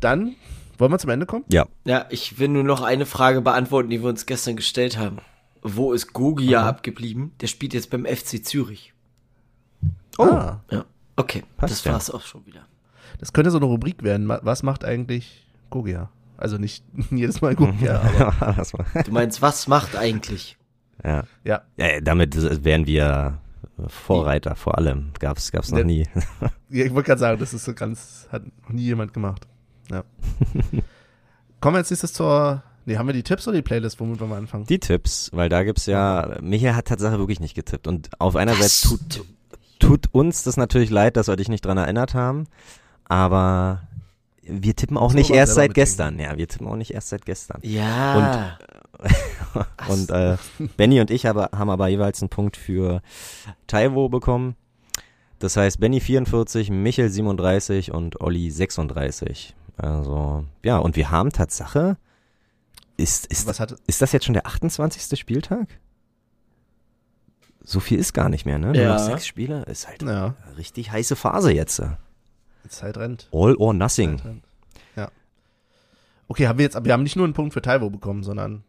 Dann 0.00 0.34
wollen 0.78 0.92
wir 0.92 0.98
zum 0.98 1.10
Ende 1.10 1.26
kommen? 1.26 1.44
Ja. 1.48 1.66
Ja, 1.84 2.06
ich 2.10 2.38
will 2.38 2.48
nur 2.48 2.64
noch 2.64 2.82
eine 2.82 3.06
Frage 3.06 3.40
beantworten, 3.40 3.88
die 3.90 4.02
wir 4.02 4.08
uns 4.08 4.26
gestern 4.26 4.56
gestellt 4.56 4.98
haben. 4.98 5.18
Wo 5.62 5.92
ist 5.92 6.12
Gogia 6.12 6.66
abgeblieben? 6.66 7.32
Der 7.40 7.46
spielt 7.48 7.74
jetzt 7.74 7.90
beim 7.90 8.04
FC 8.04 8.44
Zürich. 8.44 8.92
Oh. 10.18 10.24
Ah, 10.24 10.60
Ja. 10.70 10.84
Okay, 11.18 11.44
Passt 11.56 11.72
das 11.72 11.84
ja. 11.84 11.92
war's 11.92 12.10
auch 12.10 12.20
schon 12.20 12.44
wieder. 12.44 12.66
das 13.18 13.32
könnte 13.32 13.50
so 13.50 13.56
eine 13.56 13.64
Rubrik 13.66 14.02
werden. 14.02 14.28
Was 14.28 14.62
macht 14.62 14.84
eigentlich 14.84 15.46
Gogia? 15.70 16.10
Also 16.36 16.58
nicht 16.58 16.84
jedes 17.10 17.40
Mal 17.40 17.54
Gogia, 17.54 18.02
aber 18.40 18.84
Du 19.02 19.12
meinst, 19.12 19.40
was 19.40 19.66
macht 19.66 19.96
eigentlich? 19.96 20.58
ja. 21.02 21.24
ja. 21.44 21.62
ja. 21.78 22.00
Damit 22.02 22.36
wären 22.64 22.86
wir 22.86 23.38
Vorreiter 23.88 24.54
vor 24.54 24.78
allem. 24.78 25.12
Gab's, 25.18 25.52
gab's 25.52 25.70
noch 25.70 25.84
nie. 25.84 26.06
Ja, 26.68 26.84
ich 26.84 26.92
wollte 26.92 27.06
gerade 27.06 27.20
sagen, 27.20 27.38
das 27.38 27.54
ist 27.54 27.64
so 27.64 27.74
ganz, 27.74 28.26
hat 28.32 28.42
noch 28.64 28.70
nie 28.70 28.82
jemand 28.82 29.12
gemacht. 29.14 29.46
Ja. 29.88 30.02
Kommen 31.60 31.74
wir 31.74 31.78
als 31.78 31.90
nächstes 31.90 32.12
zur, 32.12 32.64
nee, 32.86 32.96
haben 32.96 33.06
wir 33.06 33.12
die 33.12 33.22
Tipps 33.22 33.46
oder 33.46 33.56
die 33.56 33.62
Playlist, 33.62 34.00
womit 34.00 34.18
wir 34.18 34.26
mal 34.26 34.38
anfangen? 34.38 34.66
Die 34.66 34.80
Tipps, 34.80 35.30
weil 35.32 35.48
da 35.48 35.62
gibt's 35.62 35.86
ja, 35.86 36.38
Michael 36.40 36.74
hat 36.74 36.86
Tatsache 36.86 37.18
wirklich 37.18 37.38
nicht 37.38 37.54
getippt. 37.54 37.86
Und 37.86 38.10
auf 38.18 38.34
einer 38.34 38.54
Seite 38.54 38.88
tut, 38.88 39.24
tut 39.78 40.06
uns 40.12 40.42
das 40.42 40.56
natürlich 40.56 40.90
leid, 40.90 41.16
dass 41.16 41.28
wir 41.28 41.36
dich 41.36 41.48
nicht 41.48 41.64
dran 41.64 41.78
erinnert 41.78 42.14
haben. 42.14 42.48
Aber 43.04 43.82
wir 44.42 44.74
tippen 44.74 44.96
auch 44.96 45.12
nicht 45.12 45.30
erst 45.30 45.54
seit 45.54 45.68
mitdenken. 45.70 45.74
gestern. 45.74 46.18
Ja, 46.18 46.36
wir 46.36 46.48
tippen 46.48 46.66
auch 46.66 46.76
nicht 46.76 46.92
erst 46.92 47.10
seit 47.10 47.24
gestern. 47.26 47.60
Ja. 47.62 48.58
Und 49.88 50.10
äh, 50.10 50.36
Benny 50.76 51.00
und 51.00 51.10
ich 51.10 51.26
aber, 51.26 51.50
haben 51.56 51.70
aber 51.70 51.88
jeweils 51.88 52.20
einen 52.22 52.28
Punkt 52.28 52.56
für 52.56 53.00
Taiwo 53.66 54.08
bekommen. 54.08 54.56
Das 55.38 55.56
heißt 55.56 55.80
Benny 55.80 56.00
44, 56.00 56.70
Michel 56.70 57.08
37 57.10 57.92
und 57.92 58.20
Olli 58.20 58.50
36. 58.50 59.54
Also, 59.76 60.44
ja, 60.62 60.78
und 60.78 60.96
wir 60.96 61.10
haben 61.10 61.30
Tatsache. 61.30 61.96
Ist, 62.96 63.26
ist, 63.26 63.46
Was 63.46 63.60
hat, 63.60 63.76
ist 63.86 64.00
das 64.00 64.12
jetzt 64.12 64.24
schon 64.24 64.32
der 64.32 64.46
28. 64.46 65.18
Spieltag? 65.18 65.68
So 67.62 67.80
viel 67.80 67.98
ist 67.98 68.14
gar 68.14 68.28
nicht 68.28 68.46
mehr, 68.46 68.58
ne? 68.58 68.68
Nur 68.68 68.76
Ja. 68.76 68.94
noch 68.94 68.98
sechs 69.04 69.26
Spiele. 69.26 69.62
Ist 69.64 69.88
halt 69.88 70.02
ja, 70.02 70.34
eine 70.46 70.56
richtig 70.56 70.92
heiße 70.92 71.16
Phase 71.16 71.52
jetzt. 71.52 71.82
Zeit 72.68 72.96
rennt. 72.96 73.28
All 73.32 73.54
or 73.56 73.74
nothing. 73.74 74.40
Ja. 74.96 75.10
Okay, 76.28 76.46
haben 76.48 76.58
wir 76.58 76.64
jetzt, 76.64 76.82
wir 76.82 76.92
haben 76.92 77.02
nicht 77.02 77.16
nur 77.16 77.24
einen 77.24 77.34
Punkt 77.34 77.52
für 77.52 77.62
Taiwo 77.62 77.90
bekommen, 77.90 78.22
sondern 78.22 78.64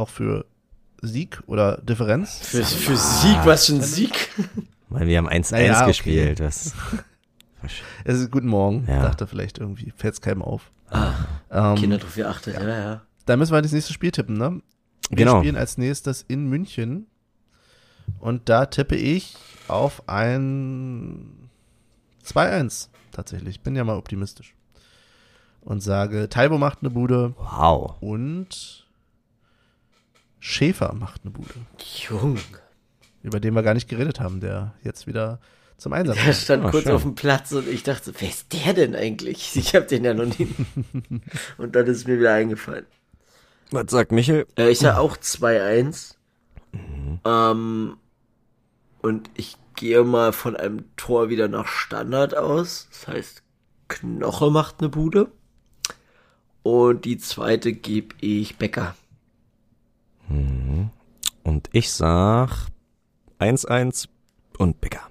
auch 0.00 0.08
für 0.08 0.44
Sieg 1.02 1.42
oder 1.46 1.78
Differenz. 1.78 2.38
Für, 2.42 2.64
für 2.64 2.96
Sieg, 2.96 3.38
was 3.44 3.66
für 3.66 3.74
ein 3.74 3.82
Sieg? 3.82 4.30
Weil 4.88 5.06
wir 5.06 5.18
haben 5.18 5.28
1-1 5.28 5.52
Naja, 5.52 5.76
okay. 5.78 5.86
gespielt. 5.88 6.40
Das, 6.40 6.74
Es 8.04 8.18
ist 8.18 8.30
guten 8.30 8.48
Morgen, 8.48 8.86
Ja. 8.88 9.02
dachte 9.02 9.26
vielleicht 9.26 9.58
irgendwie, 9.58 9.92
fällt 9.96 10.14
es 10.14 10.20
keinem 10.20 10.42
auf. 10.42 10.70
Ah, 10.90 11.12
Ähm, 11.50 11.74
Kinder 11.76 11.98
drauf 11.98 12.14
geachtet, 12.14 12.54
ja, 12.54 12.66
ja. 12.68 13.02
Da 13.26 13.36
müssen 13.36 13.52
wir 13.52 13.62
das 13.62 13.72
nächste 13.72 13.92
Spiel 13.92 14.10
tippen, 14.10 14.36
ne? 14.38 14.60
Wir 15.10 15.16
Genau. 15.18 15.38
spielen 15.38 15.56
als 15.56 15.76
nächstes 15.78 16.22
in 16.26 16.48
München. 16.48 17.06
Und 18.18 18.48
da 18.48 18.66
tippe 18.66 18.96
ich 18.96 19.36
auf 19.68 20.08
ein 20.08 21.48
2-1 22.24 22.88
tatsächlich. 23.12 23.60
Bin 23.60 23.76
ja 23.76 23.84
mal 23.84 23.96
optimistisch. 23.96 24.54
Und 25.60 25.82
sage, 25.82 26.28
Taibo 26.28 26.58
macht 26.58 26.78
eine 26.80 26.90
Bude 26.90 27.34
wow. 27.36 27.94
und 28.00 28.86
Schäfer 30.40 30.94
macht 30.94 31.20
eine 31.22 31.30
Bude. 31.32 31.54
Jung. 32.08 32.38
Über 33.22 33.38
den 33.40 33.54
wir 33.54 33.62
gar 33.62 33.74
nicht 33.74 33.88
geredet 33.88 34.18
haben, 34.20 34.40
der 34.40 34.74
jetzt 34.82 35.06
wieder 35.06 35.38
zum 35.76 35.92
Einsatz 35.92 36.16
Der 36.16 36.24
kommt. 36.24 36.36
stand 36.36 36.64
Ah, 36.64 36.70
kurz 36.70 36.84
schön. 36.84 36.92
auf 36.92 37.02
dem 37.02 37.14
Platz 37.14 37.52
und 37.52 37.68
ich 37.68 37.82
dachte, 37.82 38.12
wer 38.18 38.28
ist 38.28 38.52
der 38.52 38.72
denn 38.74 38.94
eigentlich? 38.96 39.52
Ich 39.56 39.74
hab 39.74 39.88
den 39.88 40.04
ja 40.04 40.14
noch 40.14 40.26
nie. 40.26 40.48
und 41.58 41.76
dann 41.76 41.86
ist 41.86 42.06
mir 42.08 42.18
wieder 42.18 42.32
eingefallen. 42.34 42.86
Was 43.70 43.90
sagt 43.90 44.10
Michel? 44.12 44.46
Äh, 44.58 44.70
ich 44.70 44.78
sag 44.80 44.96
auch 44.96 45.16
2-1. 45.16 46.14
Ähm, 47.24 47.96
und 49.02 49.30
ich 49.34 49.56
gehe 49.76 50.02
mal 50.04 50.32
von 50.32 50.56
einem 50.56 50.84
Tor 50.96 51.28
wieder 51.28 51.48
nach 51.48 51.66
Standard 51.66 52.36
aus. 52.36 52.88
Das 52.90 53.08
heißt, 53.08 53.42
Knoche 53.88 54.50
macht 54.50 54.76
eine 54.80 54.88
Bude. 54.88 55.28
Und 56.62 57.04
die 57.04 57.16
zweite 57.18 57.72
gebe 57.72 58.14
ich 58.20 58.56
Becker. 58.56 58.94
Und 60.30 61.68
ich 61.72 61.92
sag 61.92 62.68
1-1 63.38 64.08
und 64.58 64.80
Becker. 64.80 65.02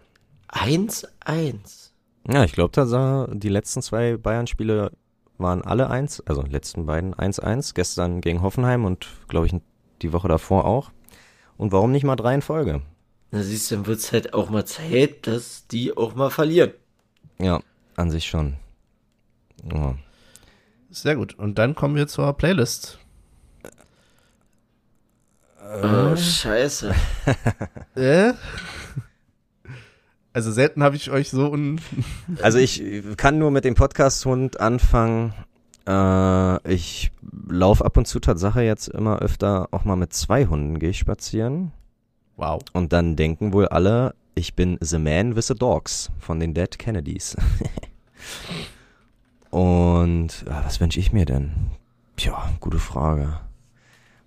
1-1. 0.49 1.91
Ja, 2.27 2.43
ich 2.43 2.53
glaube, 2.53 2.71
Tatsache, 2.71 3.29
die 3.35 3.49
letzten 3.49 3.81
zwei 3.81 4.17
Bayern-Spiele 4.17 4.91
waren 5.37 5.61
alle 5.63 5.89
1, 5.89 6.21
also 6.27 6.41
letzten 6.43 6.85
beiden 6.85 7.15
1-1. 7.15 7.73
Gestern 7.73 8.21
gegen 8.21 8.41
Hoffenheim 8.41 8.85
und 8.85 9.07
glaube 9.27 9.47
ich 9.47 9.55
die 10.01 10.13
Woche 10.13 10.27
davor 10.27 10.65
auch. 10.65 10.91
Und 11.57 11.71
warum 11.71 11.91
nicht 11.91 12.03
mal 12.03 12.15
drei 12.15 12.35
in 12.35 12.41
Folge? 12.41 12.81
Na 13.31 13.43
siehst 13.43 13.69
du, 13.69 13.75
dann 13.75 13.87
wird's 13.87 14.11
halt 14.11 14.33
auch 14.33 14.49
mal 14.49 14.65
Zeit, 14.65 15.27
dass 15.27 15.67
die 15.67 15.95
auch 15.95 16.15
mal 16.15 16.29
verlieren. 16.29 16.71
Ja, 17.39 17.61
an 17.95 18.11
sich 18.11 18.27
schon. 18.27 18.55
Ja. 19.71 19.95
Sehr 20.89 21.15
gut. 21.15 21.37
Und 21.37 21.57
dann 21.57 21.75
kommen 21.75 21.95
wir 21.95 22.07
zur 22.07 22.33
Playlist. 22.33 22.99
Oh, 25.69 26.15
scheiße. 26.15 26.93
Äh? 27.95 28.33
Also 30.33 30.51
selten 30.51 30.83
habe 30.83 30.95
ich 30.95 31.11
euch 31.11 31.29
so 31.29 31.51
un 31.51 31.79
Also 32.41 32.57
ich 32.57 32.83
kann 33.17 33.37
nur 33.37 33.51
mit 33.51 33.65
dem 33.65 33.75
Podcast-Hund 33.75 34.59
anfangen. 34.59 35.33
Äh, 35.87 36.73
ich 36.73 37.11
laufe 37.47 37.85
ab 37.85 37.97
und 37.97 38.07
zu 38.07 38.19
Tatsache 38.19 38.61
jetzt 38.61 38.87
immer 38.87 39.19
öfter 39.19 39.67
auch 39.71 39.85
mal 39.85 39.95
mit 39.95 40.13
zwei 40.13 40.45
Hunden 40.45 40.79
gehe 40.79 40.91
ich 40.91 40.99
spazieren. 40.99 41.71
Wow. 42.37 42.61
Und 42.73 42.93
dann 42.93 43.15
denken 43.15 43.53
wohl 43.53 43.67
alle, 43.67 44.15
ich 44.33 44.55
bin 44.55 44.77
The 44.81 44.97
Man 44.97 45.35
with 45.35 45.47
the 45.47 45.55
Dogs 45.55 46.09
von 46.19 46.39
den 46.39 46.53
Dead 46.53 46.79
Kennedys. 46.79 47.35
und 49.49 50.45
ja, 50.47 50.63
was 50.63 50.79
wünsche 50.79 50.99
ich 50.99 51.11
mir 51.11 51.25
denn? 51.25 51.51
Tja, 52.15 52.49
gute 52.59 52.79
Frage. 52.79 53.39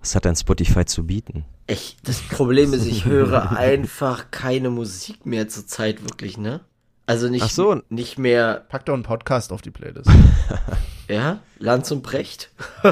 Was 0.02 0.14
hat 0.14 0.24
denn 0.24 0.36
Spotify 0.36 0.84
zu 0.84 1.06
bieten? 1.06 1.44
Ich, 1.68 1.96
das 2.02 2.20
Problem 2.20 2.74
ist, 2.74 2.84
ich 2.86 3.04
höre 3.04 3.52
einfach 3.56 4.30
keine 4.30 4.68
Musik 4.68 5.24
mehr 5.24 5.48
zur 5.48 5.66
Zeit 5.66 6.02
wirklich, 6.02 6.36
ne? 6.36 6.60
Also 7.06 7.28
nicht, 7.28 7.44
Ach 7.44 7.50
so. 7.50 7.80
nicht 7.88 8.18
mehr, 8.18 8.64
Pack 8.68 8.84
doch 8.86 8.94
einen 8.94 9.04
Podcast 9.04 9.52
auf 9.52 9.62
die 9.62 9.70
Playlist. 9.70 10.10
ja, 11.08 11.38
Lanz 11.58 11.90
und 11.90 12.02
Brecht. 12.02 12.50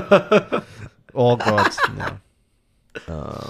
Oh 1.12 1.36
Gott. 1.36 1.76
Ja. 3.08 3.40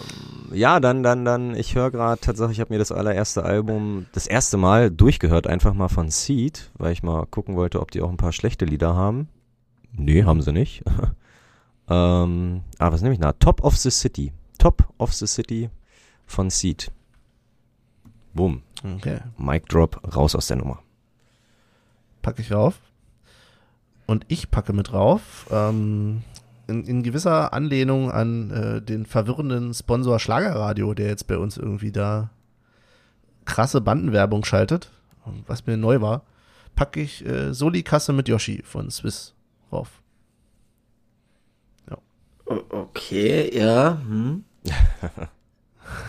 Ja, 0.52 0.80
dann, 0.80 1.02
dann, 1.02 1.26
dann, 1.26 1.54
ich 1.54 1.74
höre 1.74 1.90
gerade 1.90 2.20
tatsächlich, 2.20 2.56
ich 2.56 2.60
habe 2.60 2.72
mir 2.72 2.78
das 2.78 2.90
allererste 2.90 3.42
Album 3.42 4.06
das 4.12 4.26
erste 4.26 4.56
Mal 4.56 4.90
durchgehört, 4.90 5.46
einfach 5.46 5.74
mal 5.74 5.88
von 5.88 6.08
Seed, 6.10 6.70
weil 6.78 6.92
ich 6.92 7.02
mal 7.02 7.26
gucken 7.26 7.56
wollte, 7.56 7.80
ob 7.80 7.90
die 7.90 8.00
auch 8.00 8.08
ein 8.10 8.16
paar 8.16 8.32
schlechte 8.32 8.64
Lieder 8.64 8.94
haben. 8.94 9.28
Nee, 9.92 10.24
haben 10.24 10.40
sie 10.42 10.52
nicht. 10.52 10.82
Ähm, 11.90 12.62
ah, 12.78 12.92
was 12.92 13.02
nehme 13.02 13.14
ich? 13.14 13.20
Na, 13.20 13.32
Top 13.32 13.62
of 13.64 13.76
the 13.76 13.90
City. 13.90 14.32
Top 14.58 14.88
of 14.98 15.12
the 15.12 15.26
City 15.26 15.70
von 16.26 16.48
Seed. 16.48 16.90
Boom. 18.32 18.62
Okay. 18.96 19.20
Mic 19.36 19.68
Drop, 19.68 20.00
raus 20.14 20.34
aus 20.34 20.46
der 20.46 20.56
Nummer. 20.58 20.80
Packe 22.22 22.42
ich 22.42 22.52
rauf. 22.52 22.80
Und 24.06 24.24
ich 24.28 24.50
packe 24.50 24.72
mit 24.72 24.92
rauf. 24.92 25.46
Ähm, 25.50 26.22
in, 26.68 26.84
in 26.84 27.02
gewisser 27.02 27.52
Anlehnung 27.52 28.10
an 28.10 28.50
äh, 28.50 28.82
den 28.82 29.04
verwirrenden 29.04 29.74
Sponsor 29.74 30.18
Schlagerradio, 30.20 30.94
der 30.94 31.08
jetzt 31.08 31.26
bei 31.26 31.36
uns 31.36 31.56
irgendwie 31.56 31.92
da 31.92 32.30
krasse 33.44 33.80
Bandenwerbung 33.80 34.44
schaltet, 34.44 34.90
was 35.46 35.66
mir 35.66 35.76
neu 35.76 36.00
war, 36.00 36.22
packe 36.76 37.00
ich 37.00 37.26
äh, 37.26 37.52
Soli-Kasse 37.52 38.12
mit 38.12 38.28
Yoshi 38.28 38.62
von 38.64 38.90
Swiss 38.90 39.34
rauf. 39.72 39.99
Okay, 42.50 43.56
ja. 43.56 44.00
Hm. 44.04 44.44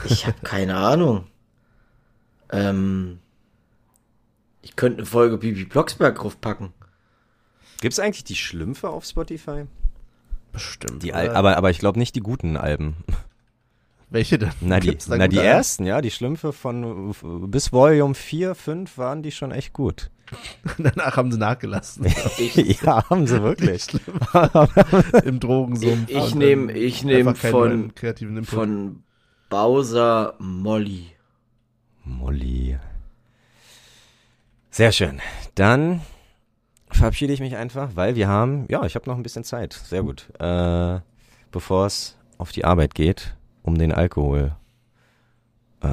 Ich 0.05 0.25
habe 0.25 0.37
keine 0.43 0.75
Ahnung. 0.75 1.27
Ähm, 2.51 3.19
ich 4.61 4.75
könnte 4.75 4.99
eine 4.99 5.05
Folge 5.05 5.37
Bibi 5.37 5.65
Blocksberg 5.65 6.15
draufpacken. 6.15 6.73
Gibt's 7.79 7.99
eigentlich 7.99 8.23
die 8.23 8.35
Schlümpfe 8.35 8.89
auf 8.89 9.05
Spotify? 9.05 9.65
Bestimmt. 10.51 11.03
Die? 11.03 11.13
Al 11.13 11.29
aber, 11.29 11.57
aber 11.57 11.69
ich 11.69 11.79
glaube 11.79 11.99
nicht 11.99 12.15
die 12.15 12.21
guten 12.21 12.57
Alben. 12.57 12.95
Welche 14.11 14.37
denn? 14.37 14.51
Na, 14.59 14.79
die, 14.79 14.95
da 14.97 15.17
na, 15.17 15.27
die 15.29 15.37
ersten, 15.37 15.85
ja, 15.85 16.01
die 16.01 16.11
Schlümpfe 16.11 16.51
von 16.51 17.15
bis 17.49 17.71
Volume 17.71 18.13
4, 18.13 18.55
5 18.55 18.97
waren 18.97 19.23
die 19.23 19.31
schon 19.31 19.51
echt 19.51 19.71
gut. 19.73 20.11
Danach 20.77 21.15
haben 21.17 21.31
sie 21.31 21.37
nachgelassen. 21.37 22.05
ja, 22.83 23.09
haben 23.09 23.25
sie 23.25 23.41
wirklich. 23.41 23.87
Im 25.25 25.39
Drogensumpf. 25.39 26.09
Ich 26.09 26.17
Und 26.17 26.35
nehm- 26.35 26.67
dann 26.67 26.75
ich 26.75 27.03
nehm 27.03 27.35
von- 27.35 27.51
neuen 27.69 27.95
kreativen 27.95 28.35
Input. 28.37 28.53
Von 28.53 29.03
Bowser 29.49 30.35
Molly. 30.39 31.07
Molly. 32.03 32.77
Sehr 34.71 34.91
schön. 34.91 35.21
Dann 35.55 36.01
verabschiede 36.89 37.31
ich 37.33 37.39
mich 37.39 37.55
einfach, 37.55 37.91
weil 37.95 38.15
wir 38.15 38.27
haben, 38.27 38.65
ja, 38.69 38.85
ich 38.85 38.95
habe 38.95 39.09
noch 39.09 39.15
ein 39.17 39.23
bisschen 39.23 39.43
Zeit. 39.43 39.73
Sehr 39.73 40.03
gut. 40.03 40.27
Äh, 40.39 40.99
Bevor 41.51 41.85
es 41.85 42.17
auf 42.37 42.51
die 42.53 42.63
Arbeit 42.63 42.95
geht, 42.95 43.35
um 43.63 43.77
den 43.77 43.91
Alkohol. 43.91 44.55
Äh, 45.81 45.87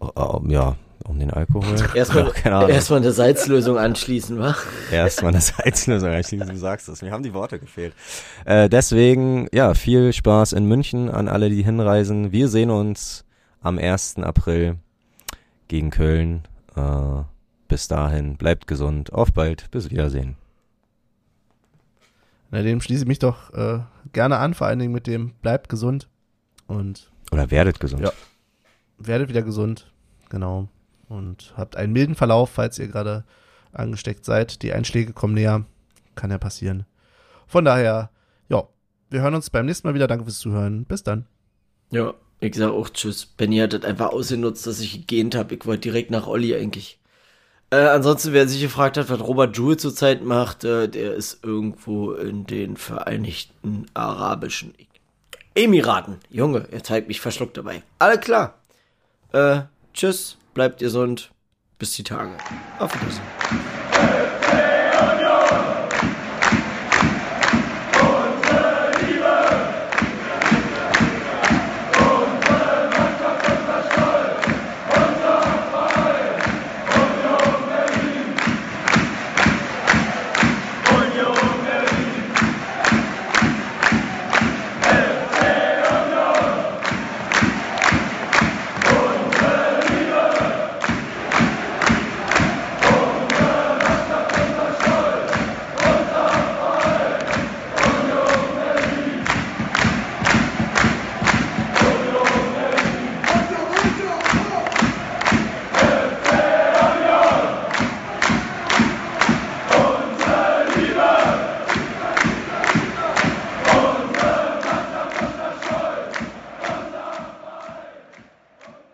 oh, 0.00 0.40
ja, 0.48 0.76
um 1.04 1.18
den 1.18 1.30
Alkohol. 1.30 1.76
Erstmal, 1.94 2.26
Ja, 2.26 2.30
keine 2.32 2.56
Ahnung. 2.56 2.70
erstmal 2.70 3.00
eine 3.00 3.12
Salzlösung 3.12 3.78
anschließen, 3.78 4.38
wa? 4.38 4.54
Erstmal 4.90 5.32
eine 5.32 5.40
Salzlösung 5.40 6.10
einschließen, 6.10 6.48
du 6.48 6.56
sagst 6.56 6.88
es. 6.88 7.02
Mir 7.02 7.12
haben 7.12 7.22
die 7.22 7.34
Worte 7.34 7.58
gefehlt. 7.58 7.94
Äh, 8.44 8.68
deswegen, 8.68 9.48
ja, 9.52 9.74
viel 9.74 10.12
Spaß 10.12 10.52
in 10.52 10.66
München 10.66 11.08
an 11.10 11.28
alle, 11.28 11.48
die 11.50 11.62
hinreisen. 11.62 12.32
Wir 12.32 12.48
sehen 12.48 12.70
uns 12.70 13.24
am 13.62 13.78
1. 13.78 14.18
April 14.18 14.76
gegen 15.68 15.90
Köln. 15.90 16.42
Äh, 16.76 17.22
bis 17.68 17.88
dahin, 17.88 18.36
bleibt 18.36 18.66
gesund. 18.66 19.12
Auf 19.12 19.32
bald. 19.32 19.70
Bis 19.70 19.90
Wiedersehen. 19.90 20.36
Na, 22.50 22.62
dem 22.62 22.80
schließe 22.80 23.02
ich 23.02 23.08
mich 23.08 23.18
doch 23.18 23.52
äh, 23.52 23.80
gerne 24.12 24.38
an, 24.38 24.54
vor 24.54 24.66
allen 24.66 24.78
Dingen 24.78 24.92
mit 24.92 25.06
dem 25.06 25.34
bleibt 25.42 25.68
gesund 25.68 26.08
und 26.66 27.10
Oder 27.30 27.50
werdet 27.50 27.80
gesund. 27.80 28.02
Ja. 28.02 28.12
werdet 28.98 29.28
wieder 29.28 29.42
gesund. 29.42 29.92
Genau. 30.30 30.68
Und 31.08 31.54
habt 31.56 31.76
einen 31.76 31.92
milden 31.92 32.14
Verlauf, 32.14 32.50
falls 32.50 32.78
ihr 32.78 32.88
gerade 32.88 33.24
angesteckt 33.72 34.24
seid. 34.24 34.62
Die 34.62 34.72
Einschläge 34.72 35.12
kommen 35.12 35.34
näher. 35.34 35.64
Kann 36.14 36.30
ja 36.30 36.38
passieren. 36.38 36.84
Von 37.46 37.64
daher, 37.64 38.10
ja, 38.48 38.64
wir 39.10 39.22
hören 39.22 39.34
uns 39.34 39.50
beim 39.50 39.66
nächsten 39.66 39.86
Mal 39.86 39.94
wieder. 39.94 40.06
Danke 40.06 40.24
fürs 40.24 40.38
Zuhören. 40.38 40.84
Bis 40.84 41.02
dann. 41.02 41.26
Ja, 41.90 42.14
ich 42.40 42.54
sag 42.54 42.70
auch 42.70 42.90
Tschüss. 42.90 43.26
Benny 43.26 43.58
hat 43.58 43.72
das 43.72 43.84
einfach 43.84 44.10
ausgenutzt, 44.10 44.66
dass 44.66 44.80
ich 44.80 44.92
gegähnt 44.92 45.34
habe. 45.34 45.54
Ich 45.54 45.64
wollte 45.66 45.82
direkt 45.82 46.10
nach 46.10 46.26
Olli 46.26 46.54
eigentlich. 46.54 46.98
Äh, 47.70 47.76
ansonsten, 47.76 48.32
wer 48.32 48.48
sich 48.48 48.62
gefragt 48.62 48.96
hat, 48.96 49.10
was 49.10 49.20
Robert 49.20 49.56
Jewell 49.56 49.76
zurzeit 49.76 50.22
macht, 50.24 50.64
äh, 50.64 50.88
der 50.88 51.14
ist 51.14 51.44
irgendwo 51.44 52.12
in 52.12 52.46
den 52.46 52.76
Vereinigten 52.78 53.86
Arabischen 53.92 54.74
Emiraten. 55.54 56.18
Junge, 56.30 56.66
er 56.70 56.82
zeigt 56.82 57.08
mich 57.08 57.20
verschluckt 57.20 57.56
dabei. 57.56 57.82
Alle 57.98 58.18
klar. 58.18 58.54
Äh, 59.32 59.62
tschüss, 59.92 60.38
bleibt 60.54 60.78
gesund. 60.78 61.30
Bis 61.78 61.92
die 61.92 62.02
Tage. 62.02 62.36
Auf 62.78 62.92
Wiedersehen. 62.94 63.87